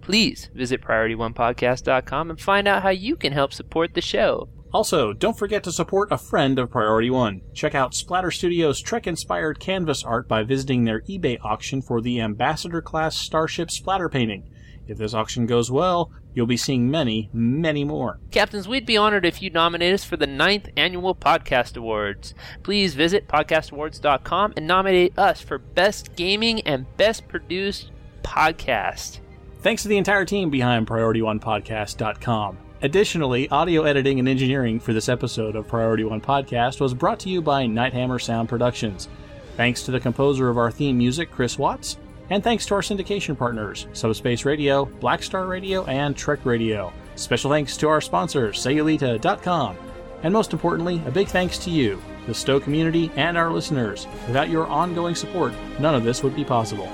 Please 0.00 0.50
visit 0.54 0.82
PriorityOnePodcast.com 0.82 2.30
and 2.30 2.40
find 2.40 2.66
out 2.66 2.82
how 2.82 2.88
you 2.90 3.16
can 3.16 3.32
help 3.32 3.52
support 3.52 3.94
the 3.94 4.00
show. 4.00 4.48
Also, 4.72 5.12
don't 5.12 5.38
forget 5.38 5.64
to 5.64 5.72
support 5.72 6.12
a 6.12 6.18
friend 6.18 6.58
of 6.58 6.70
Priority 6.70 7.10
One. 7.10 7.42
Check 7.54 7.74
out 7.74 7.94
Splatter 7.94 8.30
Studios' 8.30 8.80
Trek 8.80 9.06
inspired 9.06 9.58
canvas 9.58 10.04
art 10.04 10.28
by 10.28 10.44
visiting 10.44 10.84
their 10.84 11.00
eBay 11.02 11.38
auction 11.44 11.82
for 11.82 12.00
the 12.00 12.20
Ambassador 12.20 12.80
class 12.80 13.16
Starship 13.16 13.70
splatter 13.70 14.08
painting. 14.08 14.48
If 14.86 14.98
this 14.98 15.14
auction 15.14 15.46
goes 15.46 15.72
well, 15.72 16.12
you'll 16.34 16.46
be 16.46 16.56
seeing 16.56 16.90
many, 16.90 17.30
many 17.32 17.82
more. 17.82 18.20
Captains, 18.30 18.68
we'd 18.68 18.86
be 18.86 18.96
honored 18.96 19.26
if 19.26 19.42
you'd 19.42 19.54
nominate 19.54 19.94
us 19.94 20.04
for 20.04 20.16
the 20.16 20.26
ninth 20.26 20.68
annual 20.76 21.14
Podcast 21.14 21.76
Awards. 21.76 22.34
Please 22.62 22.94
visit 22.94 23.28
podcastawards.com 23.28 24.54
and 24.56 24.66
nominate 24.66 25.18
us 25.18 25.40
for 25.40 25.58
Best 25.58 26.14
Gaming 26.14 26.60
and 26.62 26.86
Best 26.96 27.26
Produced 27.26 27.90
Podcast. 28.22 29.20
Thanks 29.62 29.82
to 29.82 29.88
the 29.88 29.98
entire 29.98 30.24
team 30.24 30.50
behind 30.50 30.86
PriorityOnePodcast.com. 30.86 32.58
Additionally, 32.82 33.48
audio 33.50 33.82
editing 33.82 34.18
and 34.18 34.28
engineering 34.28 34.80
for 34.80 34.94
this 34.94 35.10
episode 35.10 35.54
of 35.54 35.68
Priority 35.68 36.04
One 36.04 36.20
Podcast 36.20 36.80
was 36.80 36.94
brought 36.94 37.20
to 37.20 37.28
you 37.28 37.42
by 37.42 37.66
Nighthammer 37.66 38.20
Sound 38.20 38.48
Productions. 38.48 39.08
Thanks 39.56 39.82
to 39.82 39.90
the 39.90 40.00
composer 40.00 40.48
of 40.48 40.56
our 40.56 40.70
theme 40.70 40.96
music, 40.96 41.30
Chris 41.30 41.58
Watts, 41.58 41.98
and 42.30 42.42
thanks 42.42 42.64
to 42.66 42.74
our 42.74 42.80
syndication 42.80 43.36
partners, 43.36 43.86
Subspace 43.92 44.46
Radio, 44.46 44.86
Black 44.86 45.22
Star 45.22 45.46
Radio, 45.46 45.84
and 45.84 46.16
Trek 46.16 46.46
Radio. 46.46 46.90
Special 47.16 47.50
thanks 47.50 47.76
to 47.76 47.88
our 47.88 48.00
sponsors, 48.00 48.56
Sayulita.com. 48.56 49.76
And 50.22 50.32
most 50.32 50.54
importantly, 50.54 51.02
a 51.06 51.10
big 51.10 51.28
thanks 51.28 51.58
to 51.58 51.70
you, 51.70 52.00
the 52.26 52.34
Stowe 52.34 52.60
community, 52.60 53.10
and 53.16 53.36
our 53.36 53.50
listeners. 53.52 54.06
Without 54.26 54.48
your 54.48 54.66
ongoing 54.66 55.14
support, 55.14 55.52
none 55.78 55.94
of 55.94 56.04
this 56.04 56.22
would 56.22 56.36
be 56.36 56.44
possible. 56.44 56.88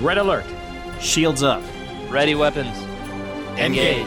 Red 0.00 0.18
alert! 0.18 0.46
Shields 1.00 1.42
up. 1.42 1.62
Ready 2.10 2.34
weapons. 2.34 2.76
Engage. 3.58 4.06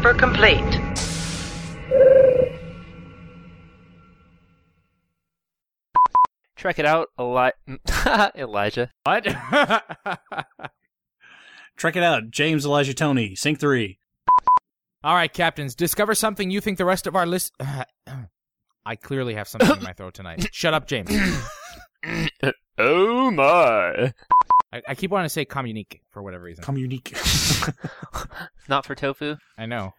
Transfer 0.00 0.14
complete. 0.14 0.80
Trek 6.54 6.78
it 6.78 6.84
out, 6.84 7.08
Eli- 7.18 7.50
Elijah. 8.36 8.90
What? 9.02 9.24
Trek 11.76 11.96
it 11.96 12.02
out. 12.04 12.30
James 12.30 12.64
Elijah 12.64 12.94
Tony, 12.94 13.34
Sync 13.34 13.58
3. 13.58 13.98
All 15.02 15.14
right, 15.14 15.32
captains, 15.32 15.74
discover 15.74 16.14
something 16.14 16.48
you 16.50 16.60
think 16.60 16.78
the 16.78 16.84
rest 16.84 17.08
of 17.08 17.16
our 17.16 17.26
list. 17.26 17.52
I 18.86 18.94
clearly 18.96 19.34
have 19.34 19.48
something 19.48 19.78
in 19.78 19.82
my 19.82 19.94
throat 19.94 20.14
tonight. 20.14 20.48
Shut 20.52 20.74
up, 20.74 20.86
James. 20.86 21.10
Oh 22.80 23.32
my. 23.32 24.14
I, 24.72 24.82
I 24.88 24.94
keep 24.94 25.10
wanting 25.10 25.24
to 25.26 25.30
say 25.30 25.44
communique 25.44 26.02
for 26.10 26.22
whatever 26.22 26.44
reason. 26.44 26.64
Communique. 26.64 27.14
Not 28.68 28.84
for 28.86 28.94
tofu? 28.94 29.36
I 29.56 29.66
know. 29.66 29.92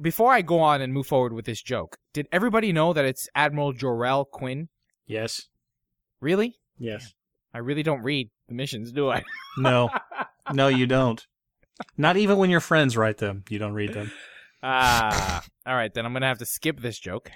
Before 0.00 0.32
I 0.32 0.42
go 0.42 0.60
on 0.60 0.82
and 0.82 0.92
move 0.92 1.06
forward 1.06 1.32
with 1.32 1.46
this 1.46 1.62
joke, 1.62 1.96
did 2.12 2.26
everybody 2.30 2.72
know 2.72 2.92
that 2.92 3.04
it's 3.06 3.28
Admiral 3.34 3.72
Jorel 3.72 4.26
Quinn? 4.30 4.68
yes. 5.06 5.42
Really? 6.20 6.56
Yes. 6.78 7.14
I 7.54 7.58
really 7.58 7.82
don't 7.84 8.02
read 8.02 8.28
the 8.48 8.54
missions, 8.54 8.92
do 8.92 9.08
I? 9.10 9.22
No. 9.58 9.88
No, 10.52 10.68
you 10.68 10.86
don't. 10.86 11.24
Not 11.98 12.16
even 12.16 12.38
when 12.38 12.48
your 12.48 12.60
friends 12.60 12.96
write 12.96 13.18
them, 13.18 13.44
you 13.50 13.58
don't 13.58 13.74
read 13.74 13.92
them. 13.92 14.10
Ah, 14.62 15.44
all 15.66 15.74
right. 15.74 15.92
Then 15.92 16.06
I'm 16.06 16.12
gonna 16.14 16.26
have 16.26 16.38
to 16.38 16.46
skip 16.46 16.80
this 16.80 16.98
joke. 16.98 17.30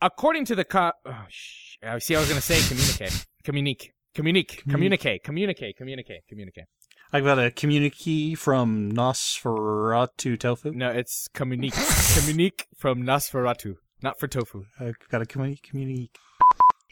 According 0.00 0.44
to 0.46 0.54
the 0.54 0.64
co- 0.64 0.92
oh, 1.04 1.24
sh- 1.28 1.76
I 1.82 1.98
see, 1.98 2.16
I 2.16 2.20
was 2.20 2.28
gonna 2.28 2.40
say 2.40 2.60
communicate, 2.66 3.26
communique, 3.44 3.92
communique, 4.16 4.62
communicate, 4.68 5.22
communicate, 5.22 5.76
communicate, 5.76 6.22
communicate. 6.28 6.64
I've 7.12 7.24
got 7.24 7.38
a 7.38 7.50
communique 7.50 8.34
from 8.34 8.90
Nosferatu 8.90 10.38
Tofu. 10.38 10.72
No, 10.72 10.90
it's 10.90 11.28
communique, 11.28 11.78
communique 12.18 12.64
from 12.76 13.02
Nosferatu, 13.02 13.76
not 14.02 14.18
for 14.18 14.26
tofu. 14.26 14.64
I've 14.80 14.96
got 15.10 15.22
a 15.22 15.26
communi- 15.26 15.62
communique. 15.62 16.10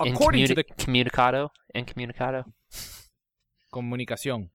According 0.01 0.47
to 0.49 0.55
the 0.55 0.65
Communicado? 0.65 1.49
Incommunicado? 1.75 2.45
comunicación, 3.73 4.51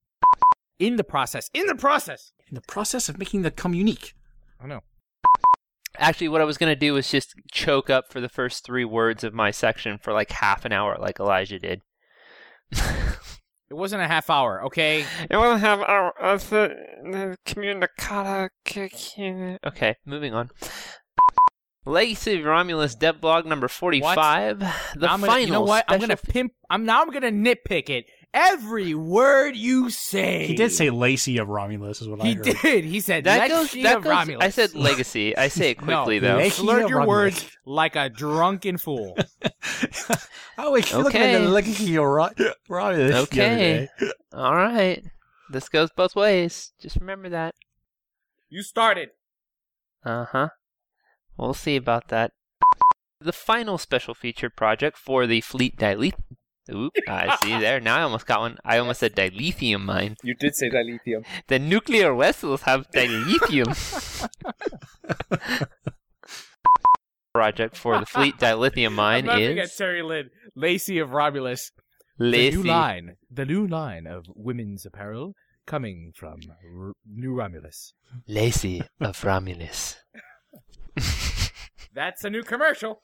in 0.80 0.96
the 0.96 1.04
process, 1.04 1.50
in 1.54 1.66
the 1.66 1.76
process, 1.76 2.32
In 2.48 2.56
the 2.56 2.62
process 2.62 3.10
of 3.10 3.18
making 3.18 3.42
the 3.42 3.52
communique. 3.52 4.14
I 4.62 4.68
know. 4.68 4.82
Actually, 5.98 6.30
what 6.30 6.40
I 6.40 6.46
was 6.46 6.58
going 6.58 6.72
to 6.72 6.80
do 6.80 6.94
was 6.94 7.10
just 7.12 7.34
choke 7.52 7.90
up 7.90 8.06
for 8.12 8.22
the 8.22 8.30
first 8.30 8.64
three 8.64 8.86
words 8.86 9.24
of 9.26 9.34
my 9.34 9.52
section 9.52 9.98
for 9.98 10.14
like 10.14 10.32
half 10.32 10.64
an 10.64 10.72
hour, 10.72 10.98
like 10.98 11.20
Elijah 11.20 11.60
did. 11.60 11.82
It 12.72 13.76
wasn't 13.76 14.02
a 14.02 14.08
half 14.08 14.32
hour, 14.32 14.64
okay? 14.66 15.06
It 15.30 15.38
wasn't 15.38 15.54
will 15.54 15.58
have 15.58 15.82
our 15.82 16.14
other 16.20 16.76
uh, 17.06 17.36
communicata. 17.46 18.50
Okay, 19.64 19.96
moving 20.06 20.34
on. 20.34 20.50
Legacy 21.86 22.40
of 22.40 22.46
Romulus 22.46 22.96
Dev 22.96 23.22
Blog 23.22 23.46
number 23.46 23.68
45. 23.68 24.60
The 24.60 24.66
Now 24.66 24.74
I'm 25.14 25.20
gonna, 25.20 25.28
final 25.28 25.40
You 25.40 25.52
know 25.54 25.62
what? 25.62 25.86
I'm 25.88 26.00
gonna 26.00 26.18
pimp. 26.18 26.54
I'm 26.70 26.86
now. 26.86 27.02
I'm 27.02 27.12
gonna 27.12 27.32
nitpick 27.32 27.90
it. 27.90 28.06
Every 28.34 28.94
word 28.94 29.56
you 29.56 29.90
say. 29.90 30.46
He 30.46 30.56
did 30.56 30.72
say 30.72 30.92
Lacey 30.92 31.40
of 31.40 31.50
Romulus, 31.50 32.00
is 32.02 32.08
what 32.08 32.22
I 32.22 32.34
heard. 32.34 32.46
He 32.46 32.54
did. 32.54 32.84
He 32.86 33.00
said 33.00 33.24
That 33.24 33.50
Legacy 33.50 33.82
goes, 33.82 33.84
that 33.92 33.98
of 33.98 34.04
goes, 34.04 34.10
Romulus. 34.12 34.46
I 34.46 34.50
said 34.50 34.76
legacy. 34.76 35.36
I 35.36 35.48
say 35.48 35.72
it 35.72 35.76
quickly, 35.80 36.20
no, 36.20 36.28
though. 36.28 36.36
Legacy 36.38 36.62
Slur 36.62 36.84
of 36.84 36.90
your 36.90 37.00
Romulus. 37.00 37.08
words 37.44 37.58
like 37.66 37.96
a 37.96 38.10
drunken 38.10 38.78
fool. 38.78 39.18
Oh, 40.62 40.72
wait, 40.74 40.92
look 40.94 41.08
Okay. 41.08 41.36
at 41.36 41.40
the 41.42 41.48
Legacy 41.50 41.96
of 41.96 42.04
Ro- 42.04 42.30
Romulus. 42.68 43.12
the 43.12 43.18
other 43.18 43.24
Okay. 43.24 43.90
day. 44.00 44.12
All 44.34 44.54
right. 44.54 45.02
This 45.50 45.70
goes 45.70 45.90
both 45.96 46.18
ways. 46.18 46.74
Just 46.82 46.98
remember 46.98 47.30
that. 47.30 47.56
you 48.50 48.62
started. 48.62 49.10
Uh 50.04 50.26
huh. 50.26 50.50
We'll 51.38 51.54
see 51.54 51.78
about 51.78 52.10
that. 52.10 52.34
The 53.22 53.32
final 53.32 53.78
special 53.78 54.14
feature 54.14 54.50
project 54.50 54.98
for 54.98 55.26
the 55.26 55.40
Fleet 55.40 55.78
Dilith. 55.78 56.16
Ooh, 56.72 56.92
I 57.08 57.36
see 57.38 57.58
there. 57.60 57.80
Now 57.80 57.98
I 57.98 58.02
almost 58.04 58.26
got 58.26 58.40
one. 58.42 58.58
I 58.64 58.78
almost 58.78 59.00
said 59.00 59.16
dilithium 59.16 59.86
mine. 59.86 60.18
You 60.24 60.36
did 60.36 60.56
say 60.56 60.70
dilithium. 60.70 61.26
The 61.48 61.60
nuclear 61.60 62.16
vessels 62.16 62.62
have 62.64 62.90
dilithium. 62.92 63.76
project 67.34 67.78
for 67.78 68.00
the 68.00 68.06
Fleet 68.06 68.36
Dilithium 68.38 68.94
mine 68.94 69.30
I'm 69.30 69.40
laughing 69.40 69.60
at 69.60 69.70
Terry 69.76 70.02
Lynn, 70.02 70.30
Lacey 70.56 71.00
of 71.00 71.12
Romulus. 71.12 71.72
The 72.18 72.26
Lacey. 72.26 72.58
new 72.58 72.64
line, 72.64 73.16
the 73.32 73.46
new 73.46 73.66
line 73.66 74.06
of 74.06 74.26
women's 74.36 74.86
apparel 74.86 75.36
coming 75.66 76.12
from 76.16 76.40
R- 76.50 76.94
New 77.08 77.34
Romulus. 77.34 77.94
Lacey 78.28 78.82
of 79.00 79.24
Romulus. 79.24 79.96
That's 81.94 82.24
a 82.26 82.30
new 82.30 82.44
commercial. 82.44 83.02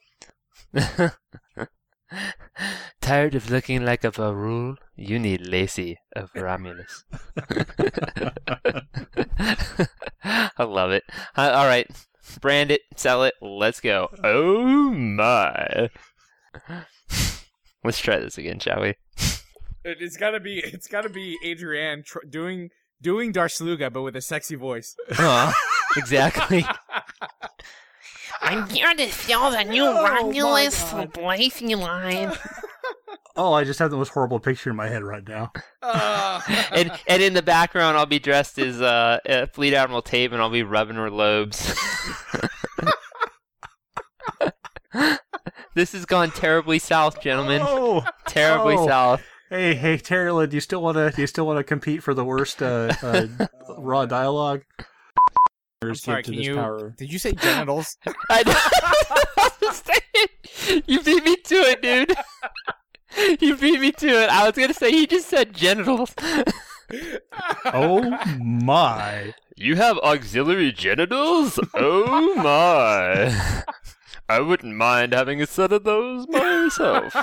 Tired 3.01 3.35
of 3.35 3.49
looking 3.49 3.85
like 3.85 4.03
a 4.03 4.11
Varul? 4.11 4.77
You 4.95 5.19
need 5.19 5.47
Lacey 5.47 5.97
of 6.15 6.29
Romulus. 6.35 7.03
I 10.23 10.63
love 10.63 10.91
it. 10.91 11.03
Uh, 11.35 11.51
all 11.53 11.65
right, 11.65 11.87
brand 12.41 12.71
it, 12.71 12.81
sell 12.95 13.23
it, 13.23 13.33
let's 13.41 13.79
go. 13.79 14.09
Oh 14.23 14.63
my! 14.65 15.89
Let's 17.83 17.99
try 17.99 18.17
this 18.17 18.39
again, 18.39 18.57
shall 18.57 18.81
we? 18.81 18.95
It, 19.83 19.97
it's 19.99 20.17
gotta 20.17 20.39
be. 20.39 20.57
It's 20.57 20.87
gotta 20.87 21.09
be 21.09 21.37
Adrienne 21.45 22.01
tr- 22.03 22.25
doing 22.27 22.71
doing 22.99 23.31
Darsluga, 23.31 23.93
but 23.93 24.01
with 24.01 24.15
a 24.15 24.21
sexy 24.21 24.55
voice. 24.55 24.95
Aw, 25.19 25.53
exactly. 25.95 26.65
I'm 28.45 28.69
here 28.69 28.93
to 28.93 29.11
sell 29.11 29.49
the 29.49 29.63
new 29.63 29.85
Romulus 29.85 30.93
Lacey 31.17 31.75
line. 31.75 32.31
Oh, 33.37 33.51
I 33.51 33.65
just 33.65 33.79
have 33.79 33.91
the 33.91 33.97
most 33.97 34.13
horrible 34.13 34.39
picture 34.39 34.69
in 34.69 34.77
my 34.77 34.87
head 34.87 35.03
right 35.03 35.27
now. 35.27 35.51
and 36.71 36.89
and 37.05 37.21
in 37.21 37.33
the 37.33 37.41
background, 37.41 37.97
I'll 37.97 38.05
be 38.05 38.17
dressed 38.17 38.57
as 38.57 38.81
uh, 38.81 39.19
uh, 39.27 39.47
Fleet 39.47 39.73
Admiral 39.73 40.01
Tape, 40.01 40.31
and 40.31 40.41
I'll 40.41 40.49
be 40.49 40.63
rubbing 40.63 40.95
her 40.95 41.11
lobes. 41.11 41.75
this 45.75 45.91
has 45.91 46.05
gone 46.05 46.31
terribly 46.31 46.79
south, 46.79 47.19
gentlemen. 47.19 47.61
Oh, 47.61 48.05
terribly 48.25 48.75
oh. 48.77 48.87
south. 48.87 49.21
Hey, 49.49 49.75
hey, 49.75 49.97
Terrell, 49.97 50.47
do 50.47 50.55
you 50.55 50.61
still 50.61 50.81
want 50.81 50.95
to? 50.95 51.11
Do 51.11 51.19
you 51.19 51.27
still 51.27 51.45
want 51.45 51.57
to 51.57 51.63
compete 51.65 52.03
for 52.03 52.13
the 52.13 52.23
worst 52.23 52.61
uh, 52.61 52.93
uh, 53.01 53.27
raw 53.77 54.05
dialogue? 54.05 54.63
I'm 55.89 55.95
sorry. 55.95 56.23
Give 56.23 56.25
to 56.25 56.31
Can 56.31 56.37
this 56.37 56.47
you? 56.47 56.55
power- 56.55 56.89
Did 56.97 57.11
you 57.13 57.19
say 57.19 57.31
genitals? 57.33 57.97
I 58.29 58.43
you 60.87 61.01
beat 61.01 61.23
me 61.23 61.35
to 61.35 61.55
it, 61.55 61.81
dude. 61.81 62.13
You 63.39 63.55
beat 63.55 63.79
me 63.79 63.93
to 63.93 64.07
it. 64.23 64.29
I 64.29 64.45
was 64.45 64.57
gonna 64.57 64.73
say 64.73 64.91
he 64.91 65.07
just 65.07 65.29
said 65.29 65.53
genitals. 65.53 66.13
Oh 67.65 68.01
my! 68.43 69.33
You 69.55 69.77
have 69.77 69.97
auxiliary 69.99 70.73
genitals? 70.73 71.57
Oh 71.73 72.35
my! 72.35 73.63
I 74.27 74.39
wouldn't 74.41 74.75
mind 74.75 75.13
having 75.13 75.41
a 75.41 75.47
set 75.47 75.71
of 75.71 75.85
those 75.85 76.27
myself. 76.27 77.15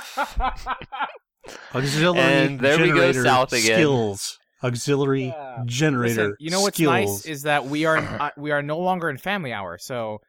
Auxiliary 1.74 2.18
And 2.20 2.58
there 2.60 2.78
we 2.80 2.88
go, 2.90 3.12
south 3.12 3.52
again. 3.52 3.64
Skills. 3.76 4.38
Auxiliary 4.62 5.34
generator. 5.66 6.28
Listen, 6.28 6.36
you 6.38 6.50
know 6.50 6.60
what's 6.60 6.76
skills. 6.76 6.90
nice 6.90 7.26
is 7.26 7.42
that 7.42 7.66
we 7.66 7.84
are 7.84 7.98
uh, 7.98 8.30
we 8.36 8.50
are 8.50 8.62
no 8.62 8.78
longer 8.78 9.10
in 9.10 9.18
family 9.18 9.52
hour. 9.52 9.78
So, 9.78 10.20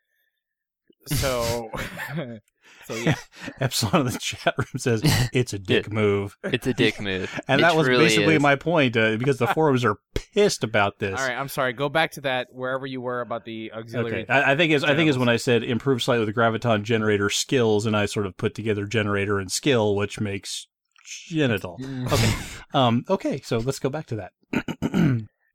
so, 1.08 1.70
so 2.86 2.96
yeah. 2.96 3.16
Epsilon 3.60 4.08
in 4.08 4.14
the 4.14 4.20
chat 4.20 4.54
room 4.58 4.78
says 4.78 5.02
it's 5.34 5.54
a 5.54 5.60
dick 5.60 5.92
move. 5.92 6.38
It's 6.44 6.68
a 6.68 6.74
dick 6.74 7.00
move. 7.00 7.40
And 7.48 7.62
It 7.62 7.64
that 7.64 7.76
was 7.76 7.88
truly 7.88 8.06
basically 8.06 8.36
is. 8.36 8.42
my 8.42 8.56
point 8.56 8.98
uh, 8.98 9.18
because 9.18 9.38
the 9.38 9.48
forums 9.48 9.86
are 9.86 9.98
pissed 10.16 10.64
about 10.64 11.00
this. 11.00 11.20
All 11.20 11.28
right. 11.28 11.38
I'm 11.38 11.50
sorry. 11.50 11.74
Go 11.74 11.90
back 11.90 12.12
to 12.14 12.22
that 12.22 12.48
wherever 12.52 12.86
you 12.86 13.02
were 13.02 13.22
about 13.22 13.46
the 13.46 13.72
auxiliary. 13.74 14.24
Okay, 14.24 14.34
I, 14.34 14.54
I 14.54 14.56
think 14.56 14.72
is 14.72 14.84
I 14.84 14.96
think 14.96 15.10
is 15.10 15.18
when 15.18 15.30
I 15.30 15.38
said 15.38 15.64
improve 15.64 16.02
slightly 16.02 16.26
with 16.26 16.36
graviton 16.36 16.84
generator 16.84 17.30
skills, 17.30 17.86
and 17.86 17.96
I 17.96 18.06
sort 18.06 18.26
of 18.26 18.38
put 18.38 18.56
together 18.56 18.86
generator 18.86 19.40
and 19.40 19.52
skill, 19.52 19.96
which 19.96 20.20
makes 20.20 20.68
genital. 21.04 21.80
Okay, 22.12 22.34
um, 22.74 23.04
okay, 23.10 23.42
so 23.42 23.58
let's 23.60 23.80
go 23.80 23.90
back 23.90 24.06
to 24.08 24.16
that. 24.18 24.32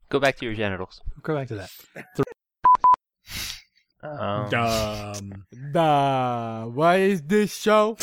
Go 0.09 0.19
back 0.19 0.37
to 0.37 0.45
your 0.45 0.53
genitals. 0.55 1.01
Go 1.21 1.35
back 1.35 1.47
to 1.49 1.55
that. 1.55 1.69
Um, 4.01 4.53
Um, 4.53 5.45
Duh. 5.73 6.65
What 6.65 6.99
is 6.99 7.21
this 7.23 7.55
show? 7.55 7.97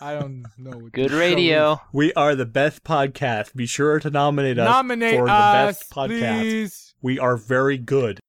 I 0.00 0.14
don't 0.14 0.44
know. 0.58 0.70
what 0.78 0.92
good 0.92 1.04
this 1.06 1.12
show 1.12 1.18
radio. 1.18 1.80
we 1.92 2.12
are 2.14 2.34
the 2.34 2.46
best 2.46 2.82
podcast. 2.84 3.54
Be 3.54 3.66
sure 3.66 4.00
to 4.00 4.10
nominate 4.10 4.58
us 4.58 4.68
Nominate 4.68 5.14
for 5.16 5.26
the 5.26 5.26
best 5.26 5.90
podcast. 5.90 6.40
please. 6.40 6.94
We 7.02 7.18
are 7.18 7.36
very 7.36 7.78
good. 7.78 8.20